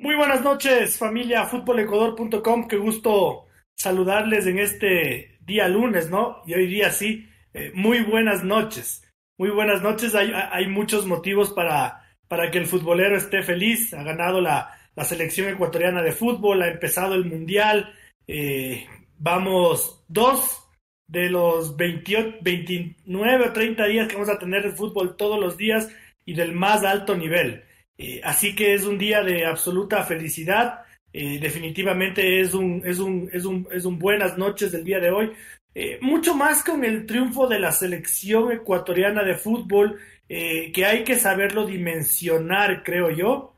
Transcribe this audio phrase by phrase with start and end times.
[0.00, 2.68] Muy buenas noches, familia futbolecuador.com.
[2.68, 3.44] Qué gusto
[3.76, 6.38] saludarles en este día lunes, ¿no?
[6.46, 9.06] Y hoy día sí, eh, muy buenas noches.
[9.36, 10.14] Muy buenas noches.
[10.14, 13.92] Hay, hay muchos motivos para, para que el futbolero esté feliz.
[13.92, 17.92] Ha ganado la, la selección ecuatoriana de fútbol, ha empezado el mundial.
[18.26, 18.86] Eh,
[19.18, 20.66] vamos dos
[21.08, 25.58] de los 28, 29 o 30 días que vamos a tener de fútbol todos los
[25.58, 25.90] días
[26.24, 27.64] y del más alto nivel.
[28.02, 30.84] Eh, así que es un día de absoluta felicidad.
[31.12, 35.10] Eh, definitivamente es un, es, un, es, un, es un buenas noches del día de
[35.10, 35.32] hoy.
[35.74, 41.16] Eh, mucho más con el triunfo de la selección ecuatoriana de fútbol, que hay que
[41.16, 43.56] saberlo dimensionar, creo yo,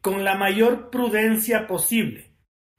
[0.00, 2.32] con la mayor prudencia posible.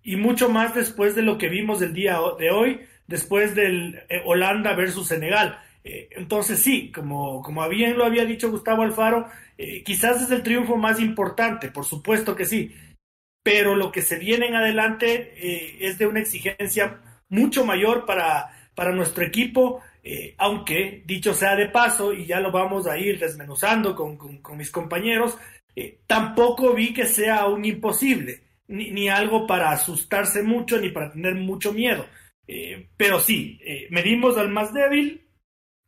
[0.04, 4.74] Y mucho más después de lo que vimos el día de hoy, después del Holanda
[4.74, 5.58] versus Senegal.
[5.82, 9.30] entonces sí, como, como bien lo había dicho Gustavo Alfaro,
[9.62, 12.74] eh, quizás es el triunfo más importante, por supuesto que sí,
[13.44, 18.72] pero lo que se viene en adelante eh, es de una exigencia mucho mayor para,
[18.74, 23.20] para nuestro equipo, eh, aunque dicho sea de paso, y ya lo vamos a ir
[23.20, 25.38] desmenuzando con, con, mis compañeros,
[26.08, 31.36] tampoco vi que sea un imposible, ni, ni, algo para asustarse mucho, ni para tener
[31.36, 32.06] mucho miedo.
[32.96, 35.28] pero sí, medimos al más débil,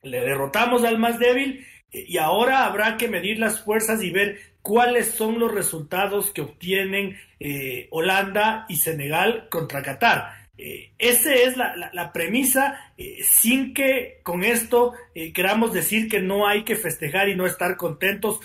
[0.01, 5.11] le derrotamos al más débil y ahora habrá que medir las fuerzas y ver cuáles
[5.11, 10.49] son los resultados que obtienen eh, Holanda y Senegal contra Qatar.
[10.57, 14.93] Eh, esa es la, premisa, eh, sin que con esto
[15.33, 18.39] queramos decir que no hay que festejar y no estar contentos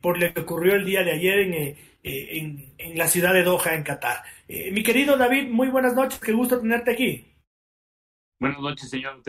[0.00, 1.38] por lo que ocurrió el día de ayer
[2.02, 4.22] en, en la ciudad de Doha, en Qatar.
[4.48, 7.26] mi querido David, muy buenas noches, qué gusto tenerte aquí.
[8.38, 9.20] Buenas noches, señor.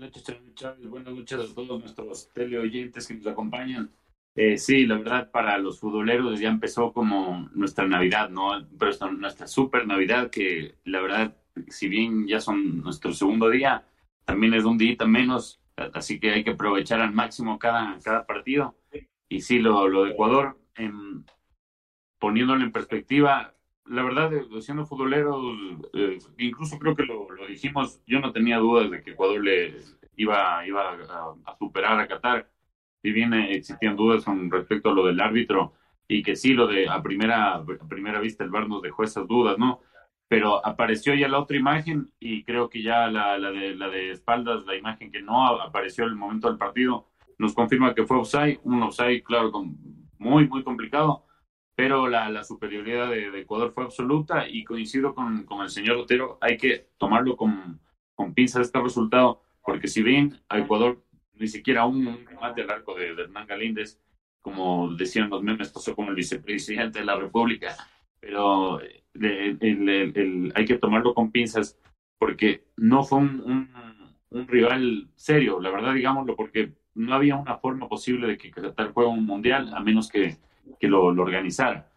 [0.00, 0.24] Noches,
[0.54, 0.88] Chávez.
[0.88, 3.90] Buenas noches a todos nuestros teleoyentes que nos acompañan.
[4.34, 8.66] Eh, sí, la verdad, para los futboleros ya empezó como nuestra Navidad, ¿no?
[8.78, 11.36] Pero nuestra super Navidad, que la verdad,
[11.68, 13.84] si bien ya son nuestro segundo día,
[14.24, 18.78] también es un día menos, así que hay que aprovechar al máximo cada, cada partido.
[19.28, 21.24] Y sí, lo, lo de Ecuador, em,
[22.18, 23.54] poniéndolo en perspectiva,
[23.86, 24.30] la verdad,
[24.60, 25.40] siendo futbolero,
[25.94, 29.74] eh, incluso creo que lo, dijimos, yo no tenía dudas de que Ecuador le
[30.16, 32.50] iba, a, superar a Qatar.
[33.02, 35.74] Si bien existían dudas con respecto a lo del árbitro
[36.06, 39.58] y que sí, lo de a primera, primera vista el VAR nos dejó esas dudas,
[39.58, 39.80] ¿no?
[40.28, 44.10] Pero apareció ya la otra imagen y creo que ya la, la, de, la de
[44.10, 47.08] espaldas, la imagen que no apareció en el momento del partido,
[47.38, 49.50] nos confirma que fue offside, un offside, claro,
[50.18, 51.24] muy, muy complicado
[51.80, 56.90] pero la, superioridad de, Ecuador fue absoluta y coincido con, el señor Otero, hay que
[56.98, 57.80] tomarlo con,
[58.14, 61.02] con pinzas este resultado, porque si bien a Ecuador
[61.32, 63.98] ni siquiera un, al arco de, Hernán Galíndez,
[64.42, 67.74] como decían los memes, pasó con el vicepresidente de la República,
[68.20, 71.78] pero hay que tomarlo con pinzas
[72.18, 73.70] porque no fue un,
[74.28, 78.92] un, rival serio, la verdad digámoslo, porque no había una forma posible de que Qatar
[78.92, 80.36] juegue un mundial, a menos que
[80.78, 81.90] que lo, organizara.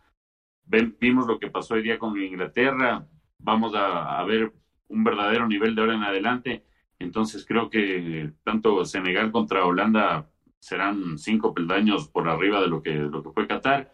[0.66, 3.08] vimos lo que pasó hoy día con Inglaterra,
[3.38, 4.52] vamos a, ver
[4.88, 6.64] un verdadero nivel de ahora en adelante.
[7.00, 10.30] Entonces creo que tanto Senegal contra Holanda
[10.60, 13.92] serán cinco peldaños por arriba de lo que, lo que fue Qatar.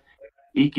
[0.53, 0.71] Y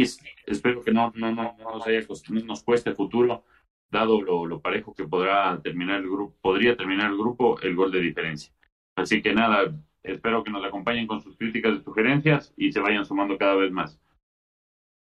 [0.46, 2.00] espero que no, no, no, nos, haya,
[2.44, 3.44] nos cueste futuro,
[3.90, 7.90] dado lo, lo, parejo que podrá terminar el grupo, podría terminar el grupo, el gol
[7.90, 8.52] de diferencia.
[8.96, 9.72] Así que nada,
[10.02, 13.70] Espero que nos acompañen con sus críticas y sugerencias y se vayan sumando cada vez
[13.70, 14.00] más.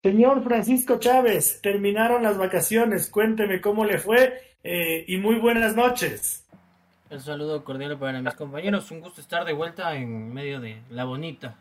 [0.02, 3.10] Señor Francisco Chávez, terminaron las vacaciones.
[3.10, 6.46] Cuénteme cómo le fue eh, y muy buenas noches.
[7.10, 8.90] Un saludo cordial para mis compañeros.
[8.92, 11.56] Un gusto estar de vuelta en medio de la bonita,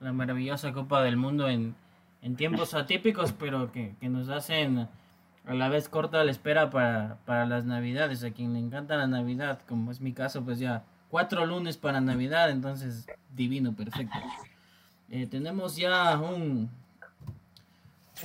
[0.00, 1.76] la maravillosa Copa del Mundo en,
[2.22, 4.88] en tiempos atípicos, pero que, que, nos hacen
[5.46, 8.24] a la vez corta la espera para, para las Navidades.
[8.24, 12.00] A quien le encanta la Navidad, como es mi caso, pues ya cuatro lunes para
[12.00, 14.18] Navidad, entonces divino, perfecto.
[15.10, 16.68] Eh, tenemos ya un,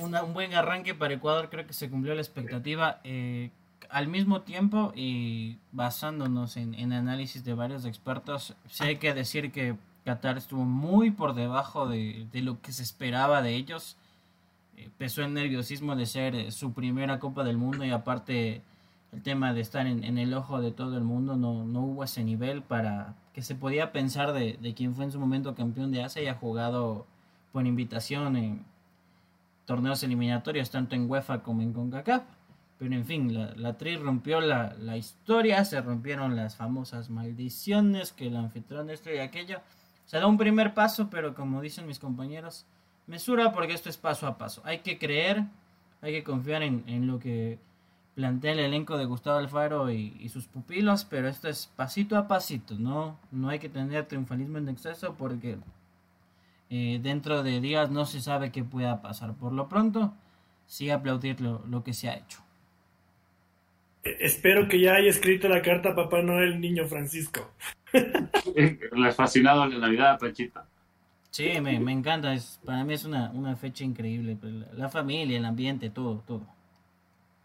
[0.00, 3.00] un buen arranque para Ecuador, creo que se cumplió la expectativa.
[3.04, 3.50] Eh,
[3.90, 9.52] al mismo tiempo, y basándonos en, en, análisis de varios expertos, sí hay que decir
[9.52, 13.96] que Qatar estuvo muy por debajo de, de lo que se esperaba de ellos.
[14.76, 18.62] eh, pesó el nerviosismo de ser eh, su primera Copa del Mundo y aparte
[19.14, 22.24] el tema de estar en, el ojo de todo el mundo, no, no, hubo ese
[22.24, 26.02] nivel para que se podía pensar de, de quien fue en su momento campeón de
[26.02, 27.06] Asia y ha jugado
[27.52, 28.64] por invitación en
[29.64, 32.22] torneos eliminatorios tanto en UEFA como en CONCACAF.
[32.78, 38.12] Pero en fin, la, la Tri rompió la, la, historia, se rompieron las famosas maldiciones
[38.12, 39.60] que el anfitrión de esto y aquello.
[40.06, 42.66] Se da un primer paso, pero como dicen mis compañeros,
[43.06, 44.60] mesura porque esto es paso a paso.
[44.64, 45.44] Hay que creer,
[46.02, 47.58] hay que confiar en, en lo que
[48.14, 52.28] plantea el elenco de Gustavo Alfaro y, y, sus pupilos, pero esto es pasito a
[52.28, 53.18] pasito, ¿no?
[53.30, 55.58] No hay que tener triunfalismo en exceso porque
[56.70, 59.34] eh, dentro de días no se sabe qué pueda pasar.
[59.34, 60.14] Por lo pronto,
[60.66, 62.40] sí aplaudir lo, lo que se ha hecho.
[64.02, 67.52] Espero que ya haya escrito la carta a Papá Noel Niño Francisco.
[68.92, 70.66] Les fascinado la Navidad, Panchita.
[71.30, 72.34] Sí, me, me encanta.
[72.34, 74.36] Es, para mí es una, una fecha increíble.
[74.36, 76.46] Pues, la familia, el ambiente, todo, todo.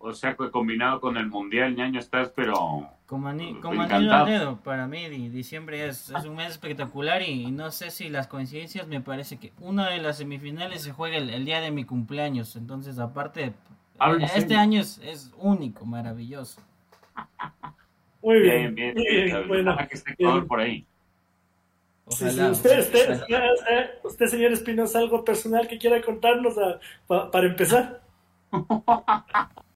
[0.01, 2.89] O sea, que combinado con el Mundial, ñaño, estás, pero...
[3.05, 7.51] Como, ani, como anillo al dedo, para mí diciembre es, es un mes espectacular y,
[7.51, 11.29] no sé si las coincidencias, me parece que una de las semifinales se juega el,
[11.29, 13.53] el día de mi cumpleaños, entonces aparte,
[14.33, 16.61] este año es, es, único, maravilloso.
[18.21, 20.15] Muy bien, bien, bien, bien bueno, que esté
[20.47, 20.85] por ahí.
[22.05, 22.51] Ojalá, sí, sí.
[22.51, 28.01] Usted, usted, usted, usted, señor Espinosa, algo personal que quiera contarnos a, pa, para empezar.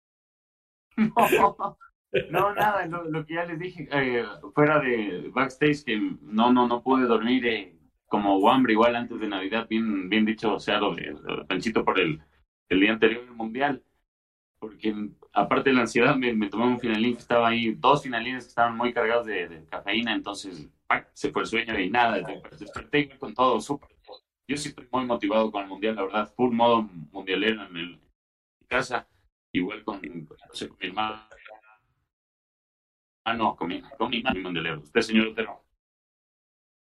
[0.97, 1.77] No,
[2.29, 6.83] no nada, lo, que ya les dije eh, fuera de backstage que no, no, no
[6.83, 7.75] pude dormir eh,
[8.07, 11.99] como hambre igual antes de Navidad, bien, bien dicho, o sea, lo lo Panchito por
[11.99, 12.21] el,
[12.69, 13.83] el día anterior del Mundial,
[14.59, 14.93] porque
[15.33, 18.77] aparte de la ansiedad me, me tomé un finalín estaba ahí, dos finalines que estaban
[18.77, 20.69] muy cargados de, cafeína, entonces
[21.13, 22.21] se fue el sueño y nada,
[22.59, 23.89] desperté con todo súper.
[24.47, 27.99] Yo sí estoy muy motivado con el Mundial, la verdad, full modo mundialero en, el,
[28.67, 29.07] casa
[29.53, 31.23] igual con, no sé, con mi hermano.
[33.25, 34.81] Ah, no, con mi, con mi mundialero.
[34.81, 35.63] ¿Usted, señor Otero?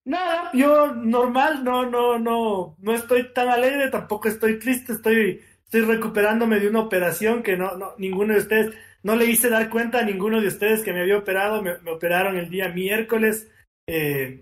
[0.05, 5.83] Nada, yo normal, no, no, no, no estoy tan alegre, tampoco estoy triste, estoy, estoy
[5.83, 8.75] recuperándome de una operación que no, no, ninguno de ustedes,
[9.05, 12.37] no le hice dar cuenta a ninguno de ustedes que me había operado, me, operaron
[12.37, 13.49] el día miércoles,
[13.87, 14.41] eh,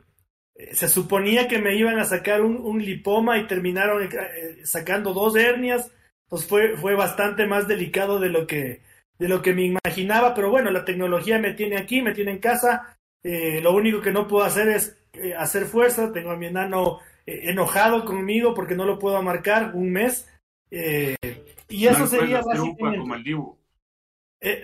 [0.72, 5.36] se suponía que me iban a sacar un, un lipoma y terminaron eh, sacando dos
[5.36, 5.92] hernias,
[6.30, 8.80] pues fue, fue bastante más delicado de lo que
[9.18, 12.38] de lo que me imaginaba, pero bueno, la tecnología me tiene aquí, me tiene en
[12.38, 16.46] casa, eh, lo único que no puedo hacer es eh, hacer fuerza, tengo a mi
[16.46, 20.26] enano eh, enojado conmigo porque no lo puedo marcar un mes,
[20.70, 23.58] y eso no sería hacer upa como el Dibu.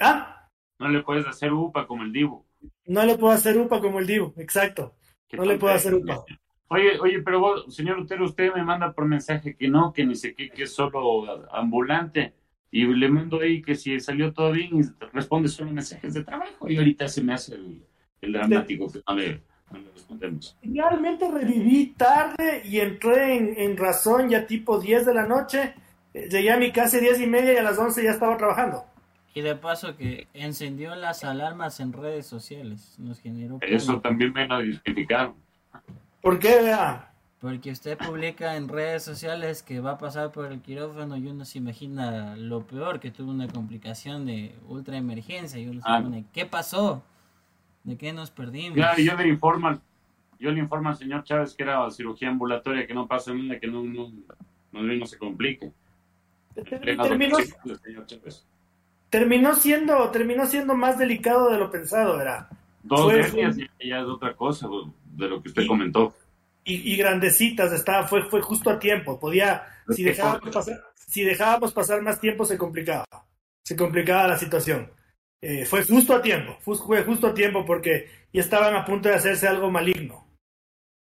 [0.00, 0.48] ¿Ah?
[0.78, 2.42] No le puedes hacer upa como el Dibu.
[2.86, 4.94] No le puedo hacer upa como el Dibu, exacto.
[5.32, 6.24] No le puedo hacer upa.
[6.68, 10.16] Oye, oye, pero vos, señor Utero, usted me manda por mensaje que no, que ni
[10.16, 12.34] sé qué, que es solo ambulante.
[12.72, 16.68] Y le mando ahí que si salió todo bien y responde solo mensajes de trabajo.
[16.68, 17.82] Y ahorita se me hace el,
[18.20, 19.40] el dramático que no le,
[19.70, 20.58] no le, respondemos.
[20.62, 25.74] Realmente reviví tarde y entré en, en, razón ya tipo 10 de la noche.
[26.12, 28.84] Llegué a mi casa a 10 y media y a las 11 ya estaba trabajando.
[29.34, 32.96] Y de paso que encendió las alarmas en redes sociales.
[32.98, 33.58] Nos generó.
[33.60, 35.45] Eso también me lo identificaron.
[36.26, 37.08] ¿Por qué, vea?
[37.40, 41.44] Porque usted publica en redes sociales que va a pasar por el quirófano y uno
[41.44, 46.00] se imagina lo peor, que tuvo una complicación de ultra emergencia y uno se ah.
[46.02, 47.04] pone, ¿qué pasó?
[47.84, 48.74] ¿De qué nos perdimos?
[48.74, 49.78] Claro, yo le informo,
[50.40, 53.68] yo le informo al señor Chávez que era cirugía ambulatoria, que no pasa nada, que
[53.68, 54.10] no, no,
[54.72, 55.70] no, no se complique.
[56.56, 57.36] Terminó,
[59.10, 62.48] terminó, siendo, terminó siendo más delicado de lo pensado, ¿verdad?
[62.82, 64.66] Dos fue, días ya es otra cosa
[65.16, 66.14] de lo que usted y, comentó.
[66.64, 69.18] Y, y, grandecitas, estaba, fue, fue justo a tiempo.
[69.18, 73.04] Podía, si dejábamos, pasar, si dejábamos pasar más tiempo, se complicaba.
[73.62, 74.90] Se complicaba la situación.
[75.40, 79.16] Eh, fue justo a tiempo, fue justo a tiempo porque ya estaban a punto de
[79.16, 80.26] hacerse algo maligno.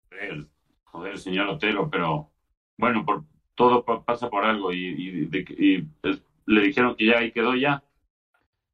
[0.10, 0.48] Joder,
[0.86, 2.32] joder señor Otero, pero
[2.78, 3.26] bueno, por,
[3.56, 7.56] todo pasa por algo y, y, de, y pues, le dijeron que ya ahí quedó
[7.56, 7.84] ya.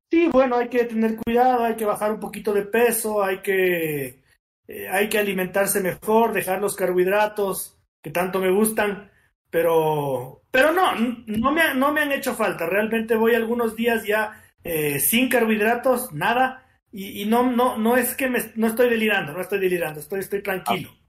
[0.10, 4.22] Sí, bueno, hay que tener cuidado, hay que bajar un poquito de peso, hay que
[4.68, 9.10] eh, hay que alimentarse mejor, dejar los carbohidratos que tanto me gustan,
[9.50, 12.66] pero, pero no, no me, no me han hecho falta.
[12.66, 18.16] Realmente voy algunos días ya eh, sin carbohidratos, nada, y, y, no, no, no es
[18.16, 20.90] que me, no estoy delirando, no estoy delirando, estoy, estoy tranquilo.
[20.94, 21.06] Ah,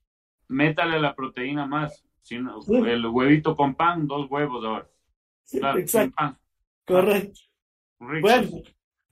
[0.49, 2.75] métale la proteína más, sino, sí.
[2.75, 4.89] el huevito con pan, dos huevos ahora.
[5.43, 6.15] Sí, claro, exacto.
[6.17, 6.39] Pan.
[6.85, 7.41] Correcto.
[8.01, 8.29] Rico.
[8.29, 8.49] Bueno,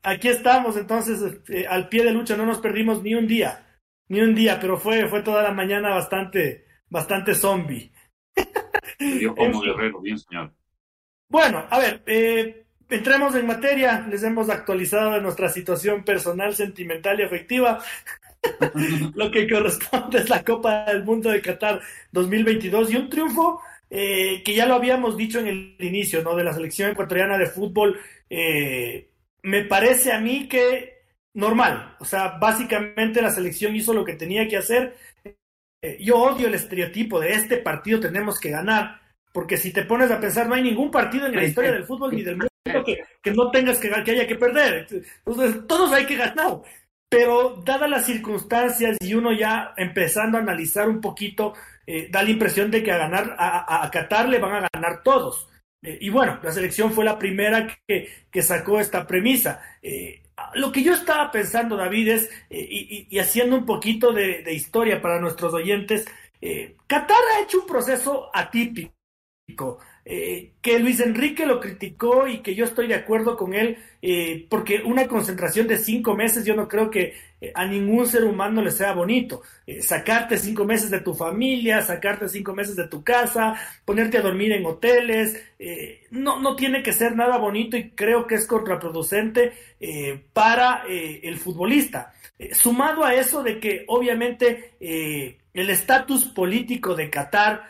[0.03, 3.66] aquí estamos entonces eh, al pie de lucha, no nos perdimos ni un día
[4.09, 7.93] ni un día, pero fue, fue toda la mañana bastante, bastante zombie.
[9.21, 10.53] Yo como guerrero, bien señor.
[11.29, 14.07] Bueno, a ver, eh, entremos en materia.
[14.09, 17.83] Les hemos actualizado de nuestra situación personal, sentimental y afectiva.
[19.15, 21.81] Lo que corresponde es la Copa del Mundo de Qatar
[22.13, 23.61] 2022 y un triunfo
[23.91, 26.35] eh, que ya lo habíamos dicho en el inicio, ¿no?
[26.35, 27.99] De la selección ecuatoriana de fútbol.
[28.29, 29.09] Eh,
[29.43, 30.96] me parece a mí que
[31.37, 31.95] normal.
[32.01, 34.97] O sea, básicamente la selección hizo lo que tenía que hacer.
[35.83, 39.01] Eh, yo odio el estereotipo de este partido tenemos que ganar,
[39.33, 42.15] porque si te pones a pensar, no hay ningún partido en la historia del fútbol
[42.15, 44.87] ni del mundo que, que no tengas que, que haya que perder.
[44.91, 46.63] Entonces, todos hay que ganar.
[47.09, 51.53] Pero dadas las circunstancias y uno ya empezando a analizar un poquito,
[51.87, 55.03] eh, da la impresión de que a ganar, a, a, Qatar le van a ganar
[55.05, 55.49] todos.
[55.83, 59.61] Eh, y bueno, la selección fue la primera que, que sacó esta premisa.
[59.83, 60.23] Eh,
[60.57, 65.01] lo que yo estaba pensando, David, es, y, y, haciendo un poquito de, de historia
[65.01, 66.07] para nuestros oyentes,
[66.87, 69.79] Qatar ha hecho un proceso atípico.
[70.09, 74.47] Eh, que Luis Enrique lo criticó y que yo estoy de acuerdo con él, eh,
[74.49, 78.63] porque una concentración de cinco meses yo no creo que eh, a ningún ser humano
[78.63, 79.43] le sea bonito.
[79.81, 84.53] sacarte cinco meses de tu familia, sacarte cinco meses de tu casa, ponerte a dormir
[84.53, 85.43] en hoteles,
[86.11, 89.55] no, no tiene que ser nada bonito y creo que es contraproducente
[90.33, 92.15] para el futbolista.
[92.53, 97.65] sumado a eso de que obviamente el estatus político de Qatar,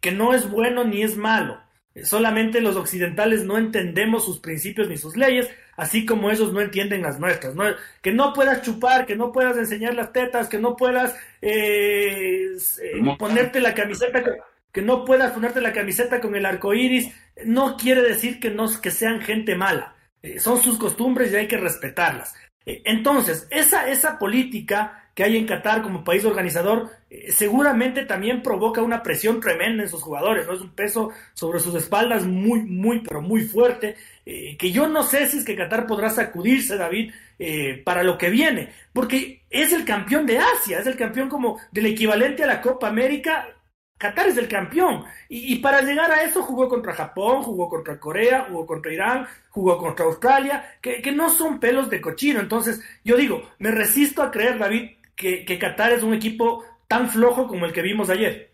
[0.00, 1.63] que no es bueno ni es malo,
[2.02, 7.02] Solamente los occidentales no entendemos sus principios ni sus leyes, así como ellos no entienden
[7.02, 7.54] las nuestras.
[8.02, 12.48] Que no puedas chupar, que no puedas enseñar las tetas, que no puedas eh,
[12.82, 14.24] eh, ponerte la camiseta,
[14.72, 17.12] que no puedas ponerte la camiseta con el arco iris,
[17.44, 19.94] no quiere decir que, no, que sean gente mala.
[20.20, 22.34] Eh, son sus costumbres y hay que respetarlas.
[22.66, 28.82] entonces, esa, esa política que hay en Qatar como país organizador, eh, seguramente también provoca
[28.82, 30.54] una presión tremenda en sus jugadores, ¿no?
[30.54, 33.94] Es un peso sobre sus espaldas muy, muy, pero muy fuerte,
[34.26, 38.18] eh, que yo no sé si es que Qatar podrá sacudirse, David, eh, para lo
[38.18, 42.48] que viene, porque es el campeón de Asia, es el campeón como del equivalente a
[42.48, 43.48] la Copa América.
[43.96, 45.04] Qatar es el campeón.
[45.28, 49.26] Y, y, para llegar a eso jugó contra Japón, jugó contra Corea, jugó contra Irán,
[49.50, 52.40] jugó contra Australia, que, que no son pelos de cochino.
[52.40, 57.08] Entonces, yo digo, me resisto a creer, David, que, que Qatar es un equipo tan
[57.08, 58.52] flojo como el que vimos ayer.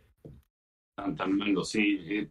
[0.95, 2.29] Tan, tan malo, sí.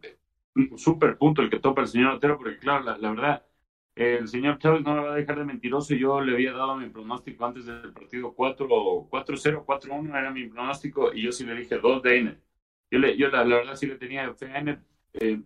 [0.54, 3.46] Un súper punto el que topa el señor Otero, porque claro, la, la, verdad,
[3.94, 5.94] el señor Chávez no me va a dejar de mentiroso.
[5.94, 11.22] Yo le había dado mi pronóstico antes del partido 4-0, 4-1 era mi pronóstico, y
[11.22, 12.38] yo sí le dije 2 de N.
[12.90, 14.78] Yo, le, yo la, la, verdad sí le tenía fe a N.
[15.14, 15.40] Eh,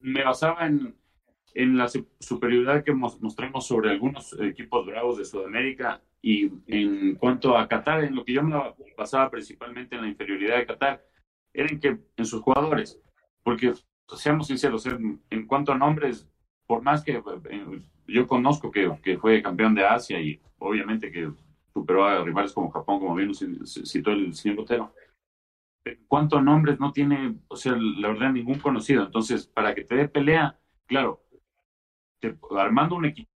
[0.00, 0.94] me basaba en,
[1.54, 7.68] en la superioridad que mostramos sobre algunos equipos bravos de Sudamérica y en cuanto a
[7.68, 8.60] Qatar, en lo que yo me
[8.98, 11.04] basaba principalmente en la inferioridad de Qatar,
[11.54, 13.00] era en que en sus jugadores,
[13.44, 13.72] porque
[14.16, 16.28] seamos sinceros, en, cuanto a nombres,
[16.66, 21.30] por más que eh, yo conozco que, que, fue campeón de Asia y obviamente que
[21.72, 24.92] superó a rivales como Japón, como bien citó el señor Botero,
[25.84, 29.04] en cuanto a nombres no tiene, o sea, la verdad, ningún conocido.
[29.04, 31.22] Entonces, para que te dé pelea, claro,
[32.58, 33.30] armando un equipo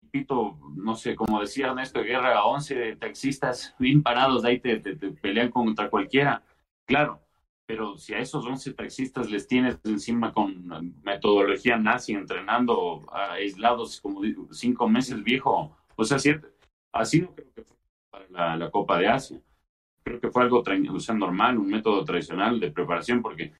[0.77, 4.79] no sé, como decía Ernesto Guerra, 11 taxistas bien parados, de ahí te,
[5.21, 6.43] pelean contra cualquiera.
[6.87, 7.21] Claro,
[7.67, 14.23] pero si a esos 11 taxistas les tienes encima con metodología nazi, entrenando aislados como
[14.51, 16.49] cinco meses viejo, o sea, cierto,
[16.93, 17.65] así no creo que
[18.11, 19.41] para la, Copa de Asia.
[20.03, 23.53] Creo que fue algo o normal, un método tradicional de preparación, porque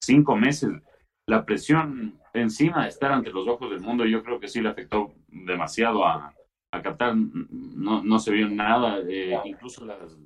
[0.00, 0.72] cinco meses,
[1.26, 5.14] la presión encima estar ante los ojos del mundo, yo creo que sí le afectó
[5.28, 6.34] demasiado a,
[6.70, 7.14] a Qatar.
[7.16, 10.18] No, no se vio nada, eh, incluso las,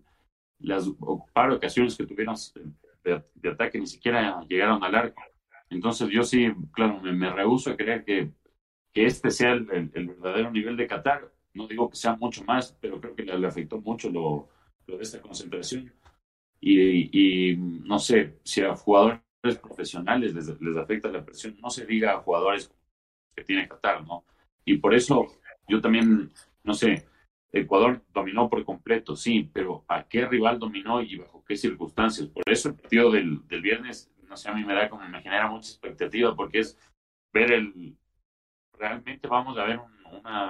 [0.58, 0.88] las
[1.32, 2.36] par ocasiones que tuvieron
[3.04, 5.22] de, ataque ni siquiera llegaron al arco.
[5.70, 8.30] Entonces yo sí, claro, me, me rehuso a creer que,
[8.92, 11.32] que este sea el, el, verdadero nivel de Qatar.
[11.54, 14.48] No digo que sea mucho más, pero creo que le, le afectó mucho lo,
[14.86, 15.92] lo, de esta concentración.
[16.60, 21.86] Y, y no sé, si a jugadores profesionales les, les afecta la presión, no se
[21.86, 22.72] diga a jugadores
[23.34, 24.24] que tiene Qatar, ¿no?
[24.64, 25.26] Y por eso
[25.68, 26.32] yo también,
[26.64, 27.06] no sé,
[27.52, 32.28] Ecuador dominó por completo, sí, pero ¿a qué rival dominó y bajo qué circunstancias?
[32.28, 35.22] Por eso el partido del, del viernes, no sé, a mí me da como, me
[35.22, 36.78] genera mucha expectativa porque es
[37.32, 37.96] ver el,
[38.78, 39.80] realmente vamos a ver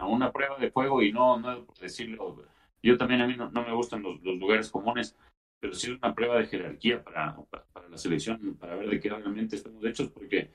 [0.05, 2.45] una, prueba de juego y no, no decirlo,
[2.83, 5.16] yo también a mí no, no me gustan los lugares comunes,
[5.61, 7.37] pero sí es una prueba de jerarquía para,
[7.73, 10.51] para, la selección, para ver de qué realmente estamos hechos, porque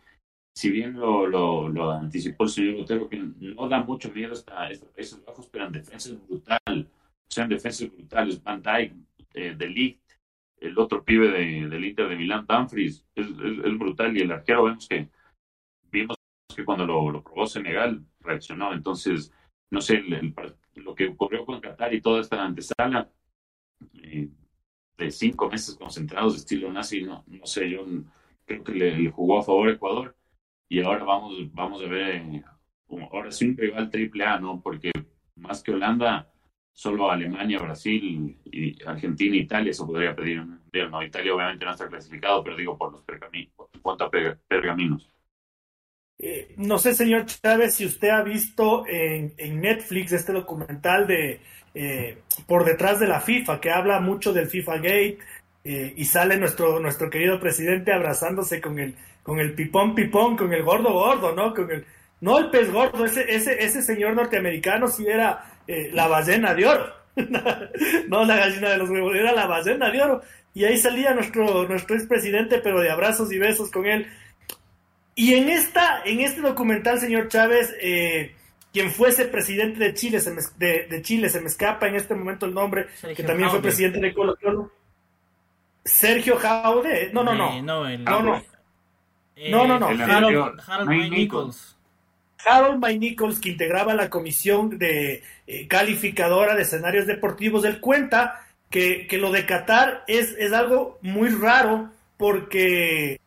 [0.55, 4.69] si bien lo, lo, lo anticipó el señor Otero, que no da mucho miedo a
[4.69, 8.61] estos Países Bajos, pero en defensa es brutal, o sea, en defensa es brutal, Van
[8.61, 8.93] Dijk,
[9.33, 10.01] eh, De Ligt,
[10.61, 14.65] el otro pibe de, del Inter de Milán, Dumfries, es, es, brutal, y el arquero
[14.65, 15.09] vemos que
[15.91, 16.17] vimos
[16.55, 18.73] que cuando lo, probó Senegal reaccionó.
[18.73, 19.33] Entonces,
[19.71, 20.03] no sé,
[20.75, 23.09] lo que ocurrió con Qatar y toda esta antesala
[24.03, 24.29] eh,
[25.09, 27.85] cinco meses concentrados de estilo nazi, no, no sé, yo
[28.45, 30.15] creo que le, jugó a favor Ecuador
[30.69, 32.43] y ahora vamos, vamos a ver, eh,
[33.11, 34.61] ahora sí un rival triple A, ¿no?
[34.61, 34.91] Porque
[35.35, 36.31] más que Holanda,
[36.71, 40.45] solo Alemania, Brasil, y Argentina, Italia se podría pedir.
[40.89, 43.53] No, Italia obviamente no está clasificado, pero digo por los pergaminos,
[43.83, 44.09] a
[44.47, 45.10] pergaminos.
[46.23, 51.41] Eh, no sé, señor Chávez, si usted ha visto en, Netflix este documental de
[51.73, 55.17] eh, Por detrás de la FIFA, que habla mucho del FIFA Gate,
[55.63, 60.53] eh, y sale nuestro, nuestro querido presidente abrazándose con el, con el pipón pipón, con
[60.53, 61.55] el gordo gordo, ¿no?
[61.55, 61.85] Con el,
[62.19, 66.93] no el pez gordo, ese, ese, ese señor norteamericano si era la ballena de oro,
[68.09, 70.21] no la gallina de los huevos, era la ballena de oro.
[70.53, 74.05] Y ahí salía nuestro, nuestro expresidente, pero de abrazos y besos con él
[75.15, 78.35] y en, esta, en este documental, señor Chávez, eh,
[78.71, 82.45] quien fuese presidente de Chile, se me, de, Chile, se me escapa en este momento
[82.45, 84.69] el nombre, que también fue presidente de Colombia.
[85.83, 87.11] Sergio Jaude.
[87.13, 87.61] No, no, no.
[87.61, 88.43] no, no, no.
[89.49, 89.87] no, no, no.
[89.87, 91.77] Harold, Harold Nichols.
[92.45, 98.41] Harold May Nichols, que integraba la comisión de eh, calificadora de escenarios deportivos, él cuenta
[98.69, 103.20] que, que lo de Qatar es, es algo muy raro porque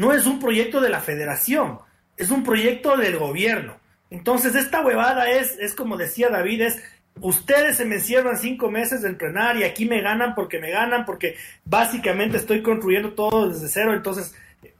[0.00, 1.78] no es un proyecto de la federación,
[2.16, 3.76] es un proyecto del gobierno.
[4.08, 6.82] Entonces, esta huevada es, es como decía David, es
[7.20, 11.04] ustedes se me encierran cinco meses de entrenar y aquí me ganan porque me ganan,
[11.04, 14.34] porque básicamente estoy construyendo todo desde cero, entonces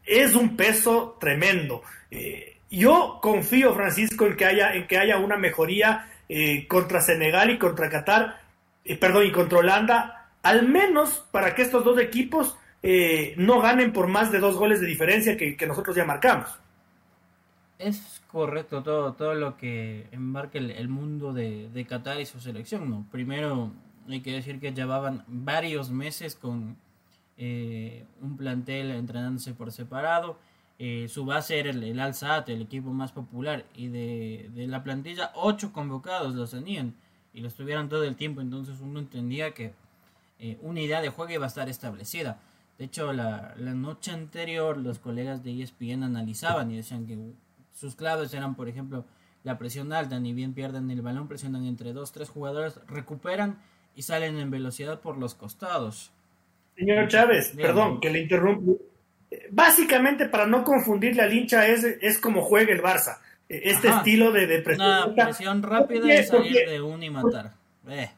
[0.07, 1.83] es un peso tremendo.
[2.11, 7.50] Eh, yo confío, Francisco, en que haya, en que haya una mejoría eh, contra Senegal
[7.50, 8.41] y contra Qatar,
[8.87, 13.93] eh, perdón, y contra Holanda, al menos para que estos dos equipos eh, no ganen
[13.93, 16.49] por más de dos goles de diferencia que, nosotros ya marcamos.
[17.79, 22.89] Es correcto todo, todo lo que embarca el, mundo de, de, Qatar y su selección.
[22.89, 23.07] ¿no?
[23.11, 23.73] Primero
[24.09, 26.77] hay que decir que llevaban varios meses con
[27.37, 30.38] eh, un plantel entrenándose por separado.
[30.79, 34.66] Eh, su base era el, el Al Saad, el equipo más popular, y de, de,
[34.66, 36.95] la plantilla, ocho convocados los tenían
[37.35, 38.40] y los tuvieron todo el tiempo.
[38.40, 39.75] Entonces uno entendía que
[40.62, 42.40] una idea de juego iba a estar establecida.
[42.81, 47.19] De hecho, la, noche anterior los colegas de ESPN analizaban y decían que
[47.75, 49.05] sus claves eran, por ejemplo,
[49.45, 53.59] la presión alta, ni bien pierden el balón, presionan entre dos, tres jugadores, recuperan
[53.95, 56.11] y salen en velocidad por los costados.
[56.75, 58.79] Señor Chávez, perdón que le interrumpo.
[59.51, 63.19] Básicamente, para no confundirle al hincha, es, es como juega el Barça.
[63.47, 64.88] Este estilo de, de presión.
[64.88, 67.53] Una presión rápida y salir de uno y matar.
[67.90, 68.11] Eh.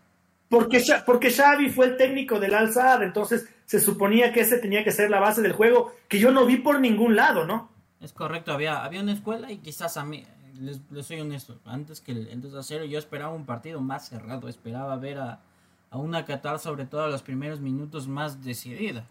[0.49, 2.71] Porque, porque Xavi fue el técnico del Al
[3.03, 6.45] entonces se suponía que ese tenía que ser la base del juego, que yo no
[6.45, 7.71] vi por ningún lado, ¿no?
[8.03, 10.27] Es correcto, había, había una escuela y quizás a mí,
[10.61, 14.47] les, soy honesto, antes que el 2 a 0 yo esperaba un partido más cerrado,
[14.51, 15.41] esperaba ver a,
[15.89, 19.07] a una Qatar sobre todo los primeros minutos más decidida.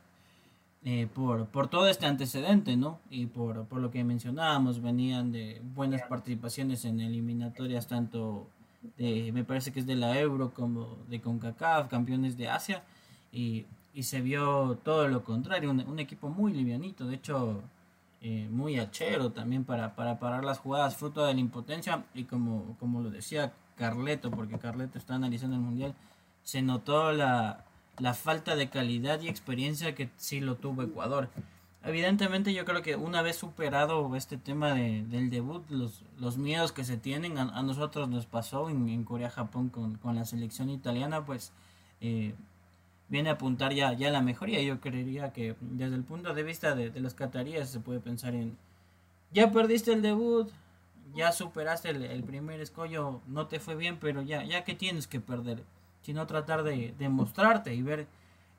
[0.83, 2.99] Eh, por, por todo este antecedente, ¿no?
[3.09, 8.47] Y por, por lo que mencionábamos, venían de buenas participaciones en eliminatorias tanto
[8.97, 12.83] me parece que es de la Euro como de CONCACAF, campeones de Asia,
[13.31, 13.65] y,
[13.99, 17.61] se vio todo lo contrario, un, equipo muy livianito, de hecho
[18.21, 22.77] eh, muy achero también para, para parar las jugadas, fruto de la impotencia, y como,
[22.79, 25.95] como lo decía Carleto, porque Carleto está analizando el Mundial,
[26.43, 27.65] se notó la,
[27.97, 31.29] la falta de calidad y experiencia que sí lo tuvo Ecuador.
[31.83, 36.71] Evidentemente yo creo que una vez superado este tema de, del debut, los, los miedos
[36.71, 41.51] que se tienen, a, nosotros nos pasó en, Corea-Japón con, con, la selección italiana, pues
[41.99, 42.35] eh,
[43.11, 44.61] viene a apuntar ya, ya la mejoría.
[44.63, 48.57] Yo creería que desde el punto de vista de, de cataríes se puede pensar en,
[49.31, 50.49] ya perdiste el debut,
[51.13, 55.05] ya superaste el, el, primer escollo, no te fue bien, pero ya, ya que tienes
[55.07, 55.63] que perder,
[56.01, 58.07] sino tratar de, de mostrarte y ver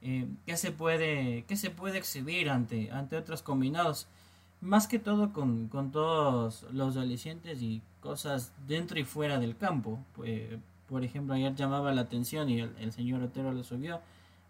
[0.05, 4.09] eh, qué se puede qué se puede exhibir ante ante otros combinados
[4.61, 10.01] más que todo con, con todos los alicientes y cosas dentro y fuera del campo
[10.17, 14.01] pues, por ejemplo ayer llamaba la atención y el, señor Otero lo subió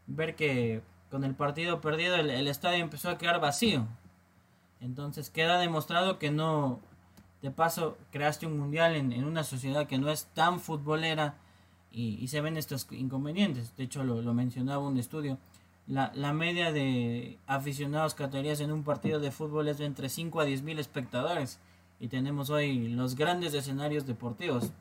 [0.07, 3.87] ver que con el partido perdido el, estadio empezó a quedar vacío
[4.81, 6.81] entonces queda demostrado que no
[7.43, 11.37] de paso creaste un mundial en, en una sociedad que no es tan futbolera
[11.93, 13.77] y, se ven estos inconvenientes.
[13.77, 15.39] De hecho, lo, mencionaba un estudio.
[15.87, 20.41] La, la, media de aficionados cataríes en un partido de fútbol es de entre 5
[20.41, 21.59] a 10 mil espectadores.
[22.01, 24.73] Y tenemos hoy los grandes escenarios deportivos,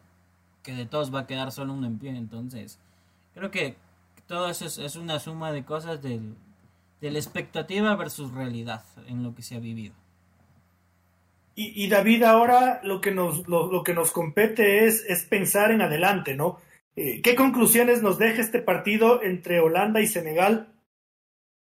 [0.64, 2.12] que de todos va a quedar solo uno en pie.
[2.12, 2.80] Entonces,
[3.34, 3.76] creo que
[4.32, 6.36] todo eso es, una suma de cosas del,
[7.02, 9.94] de la expectativa versus realidad en lo que se ha vivido.
[11.54, 16.34] y, David, ahora lo que nos, lo, que nos compete es, es pensar en adelante,
[16.34, 16.62] ¿no?
[16.96, 20.74] Eh, ¿Qué conclusiones nos deja este partido entre Holanda y Senegal?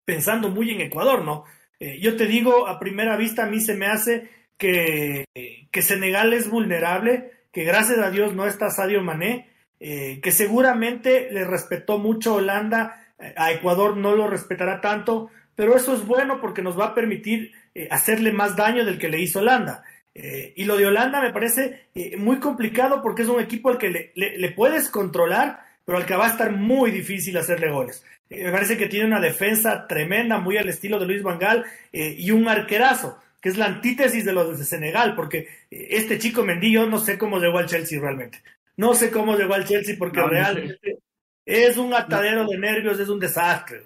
[0.03, 1.45] Pensando muy en Ecuador, ¿no?
[1.79, 5.23] Eh, yo te digo, a primera vista a mí se me hace que,
[5.71, 11.29] que Senegal es vulnerable, que gracias a Dios no está Sadio Mané, eh, que seguramente
[11.31, 13.03] le respetó mucho Holanda,
[13.35, 17.51] a Ecuador no lo respetará tanto, pero eso es bueno porque nos va a permitir
[17.73, 19.83] eh, hacerle más daño del que le hizo Holanda.
[20.13, 23.79] Eh, y lo de Holanda me parece eh, muy complicado porque es un equipo al
[23.79, 28.05] que le, puedes controlar, pero al que va a estar muy difícil hacerle goles.
[28.29, 32.47] me parece que tiene una defensa tremenda, muy al estilo de Luis Vangal, y un
[32.47, 37.17] arquerazo, que es la antítesis de los de Senegal, porque este chico Mendillo no sé
[37.17, 38.39] cómo llegó al Chelsea realmente.
[38.77, 40.99] No sé cómo llegó al Chelsea porque realmente
[41.45, 43.83] es un atadero de nervios, es un desastre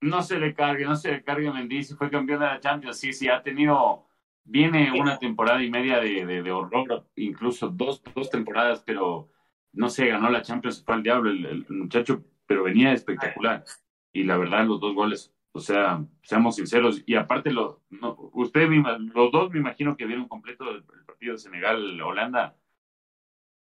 [0.00, 3.12] no se le cargue, no se le cargue Mendy, fue campeón de la Champions, sí,
[3.12, 4.06] sí, ha tenido,
[4.44, 9.30] viene una temporada y media de, de, horror, incluso dos, dos temporadas, pero
[9.72, 13.64] no se ganó la Champions, fue al diablo el, muchacho, pero venía espectacular.
[14.12, 18.68] Y la verdad, los dos goles, o sea, seamos sinceros, y aparte, lo, no, usted,
[19.14, 22.56] los dos me imagino que vieron completo el, partido de Senegal-Holanda.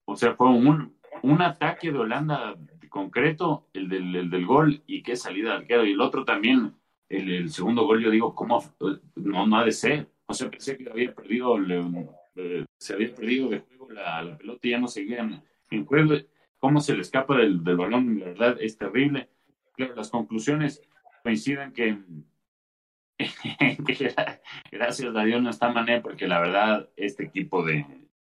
[0.06, 2.56] O sea, fue un, un ataque de Holanda
[2.94, 5.84] concreto, el del, el del gol y qué salida de arquero.
[5.84, 6.74] Y el otro también,
[7.08, 8.62] el, el, segundo gol, yo digo, ¿cómo?
[9.16, 10.08] No, no ha de ser.
[10.26, 11.56] O sea, pensé que había perdido,
[12.36, 16.14] eh, se había perdido de juego la, pelota y ya no seguían en juego.
[16.60, 18.20] ¿Cómo se le escapa del, del balón?
[18.20, 19.28] La verdad es terrible.
[19.72, 20.80] Claro, las conclusiones
[21.24, 21.98] coinciden que,
[24.70, 27.84] gracias a Dios no está Mané, porque la verdad, este equipo de,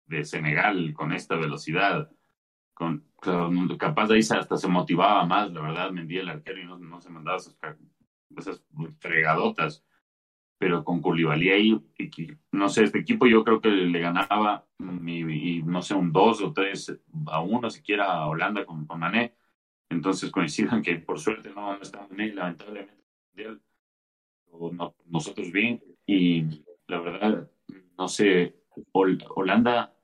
[0.06, 2.10] de Senegal con esta velocidad,
[2.74, 3.06] con,
[3.80, 7.02] capaz de ahí hasta se motivaba más, la verdad, Mendía el arquero y no, no
[7.02, 7.58] se mandaba esas,
[8.36, 8.64] esas
[9.00, 9.84] fregadotas.
[10.58, 11.82] Pero con Koulibaly ahí,
[12.52, 16.54] no sé, este equipo yo creo que le ganaba, y, no sé, un 2 o
[16.54, 19.36] 3 a 1 siquiera a Holanda con, con Mané.
[19.90, 22.94] Entonces coincidan que por suerte no, no está Mané, lamentablemente,
[24.72, 25.82] no, nosotros bien.
[26.06, 27.50] Y la verdad,
[27.98, 28.56] no sé,
[28.94, 29.95] Holanda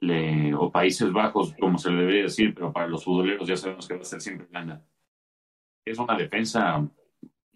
[0.00, 3.86] le, o Países Bajos, como se le debería decir, pero para los futboleros ya sabemos
[3.88, 4.82] que va a ser siempre gana.
[5.84, 6.86] Es una defensa,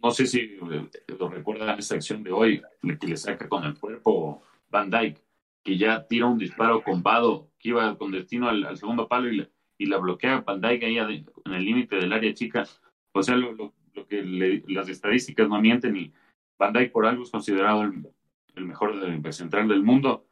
[0.03, 2.63] no sé si eh, lo recuerdan esta acción de hoy,
[3.01, 5.23] que le saca con el cuerpo Van Dyke,
[5.63, 9.49] que ya tira un disparo con Vado, que iba con destino al, segundo palo y,
[9.79, 12.65] y, la bloquea Van Dyke ahí en el límite del área chica.
[13.13, 13.73] O sea, lo, lo,
[14.09, 16.13] que las estadísticas no mienten y
[16.59, 18.09] Van Dyke por algo es considerado el,
[18.57, 18.95] el mejor
[19.33, 20.27] central del mundo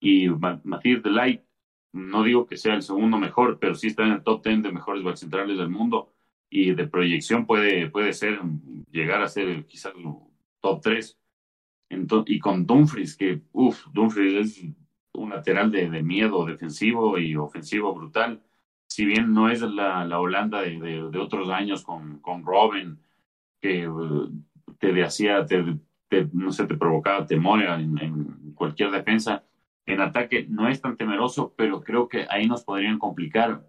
[0.00, 1.42] y Matías Light
[1.92, 4.72] no digo que sea el segundo mejor, pero sí está en el top 10 de
[4.72, 6.12] mejores back del mundo
[6.50, 8.40] y de proyección puede, puede ser,
[8.90, 9.92] llegar a ser quizás
[10.60, 11.18] top 3.
[12.26, 14.66] y con Dumfries, que, uff, Dumfries es
[15.14, 18.42] un lateral de, miedo defensivo y ofensivo brutal.
[18.86, 22.98] Si bien no es la, la Holanda de, otros años con, con Robin,
[23.60, 24.30] que uh,
[24.78, 25.64] te hacía, te,
[26.32, 29.44] no sé, te provocaba temor en, en cualquier defensa
[29.88, 33.66] en ataque no es tan temeroso, pero creo que ahí nos podrían complicar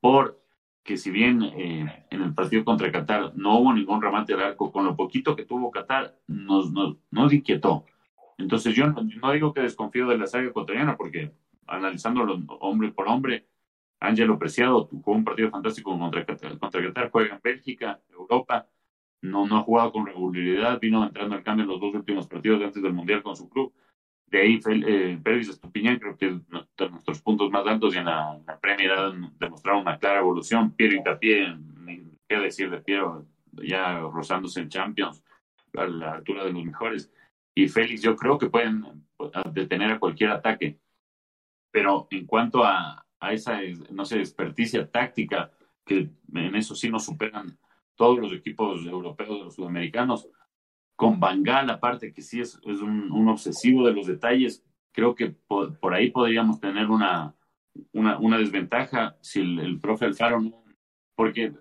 [0.00, 4.70] porque si bien eh, en el partido contra Qatar no hubo ningún remate de arco,
[4.70, 6.70] con lo poquito que tuvo Qatar nos,
[7.10, 7.84] nos, inquietó.
[8.38, 11.32] Entonces yo no, digo que desconfío de la saga ecuatoriana porque
[11.66, 13.48] analizándolo hombre por hombre,
[13.98, 18.68] Ángelo Preciado jugó un partido fantástico contra, contra Qatar, juega en Bélgica, Europa,
[19.20, 22.62] no, no ha jugado con regularidad, vino entrando al cambio en los dos últimos partidos
[22.62, 23.72] antes del Mundial con su club
[24.30, 28.04] de ahí, eh, Pérez Estupiñán creo que es de nuestros puntos más altos y en
[28.06, 30.72] la, la Premier han demostrado una clara evolución.
[30.72, 31.56] Piero Hincapié,
[32.28, 35.24] qué decir de Piero, ya rozándose en Champions
[35.74, 37.10] a la altura de los mejores.
[37.54, 38.84] Y Félix, yo creo que pueden
[39.52, 40.78] detener a cualquier ataque.
[41.70, 43.60] Pero en cuanto a, a esa,
[43.90, 45.50] no sé, experticia táctica,
[45.84, 47.58] que en eso sí nos superan
[47.96, 50.28] todos los equipos europeos, los sudamericanos,
[50.98, 56.10] con Bangal, aparte que sí es, un, obsesivo de los detalles, creo que por, ahí
[56.10, 57.36] podríamos tener una,
[57.92, 60.64] una, una desventaja si el, profe Alfaro no,
[61.14, 61.52] porque,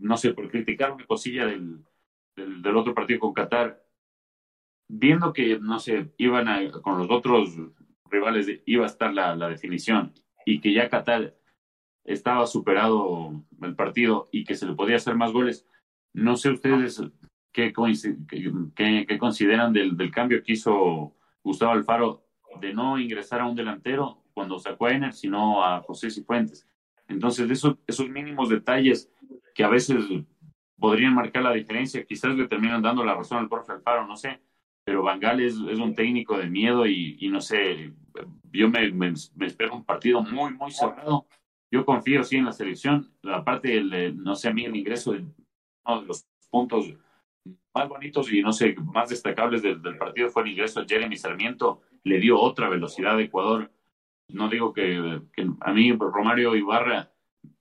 [0.00, 1.84] no sé, por criticar una cosilla del,
[2.34, 3.86] del, otro partido con Qatar,
[4.88, 7.56] viendo que, no sé, iban a, con los otros
[8.10, 10.12] rivales, iba a estar la, la definición
[10.44, 11.36] y que ya Qatar
[12.02, 15.68] estaba superado el partido y que se le podía hacer más goles.
[16.12, 17.00] No sé ustedes
[17.52, 17.72] ¿Qué,
[18.74, 22.24] qué, consideran del, del, cambio que hizo Gustavo Alfaro
[22.60, 26.66] de no ingresar a un delantero cuando sacó a Ener, sino a José Cifuentes?
[27.08, 29.10] Entonces, esos, esos mínimos detalles
[29.54, 30.04] que a veces
[30.78, 34.40] podrían marcar la diferencia, quizás le terminan dando la razón al profe Alfaro, no sé,
[34.84, 37.92] pero Bangal es, es un técnico de miedo y, y no sé,
[38.52, 39.12] yo me, me,
[39.46, 41.26] espero un partido muy, muy cerrado.
[41.70, 43.10] Yo confío sí en la selección.
[43.22, 46.94] Aparte, del, no sé, a mí el ingreso de de los puntos
[47.74, 51.16] más bonitos y no sé, más destacables del, del, partido fue el ingreso de Jeremy
[51.16, 51.82] Sarmiento.
[52.04, 53.70] Le dio otra velocidad a Ecuador.
[54.28, 57.12] No digo que, que a mí Romario Ibarra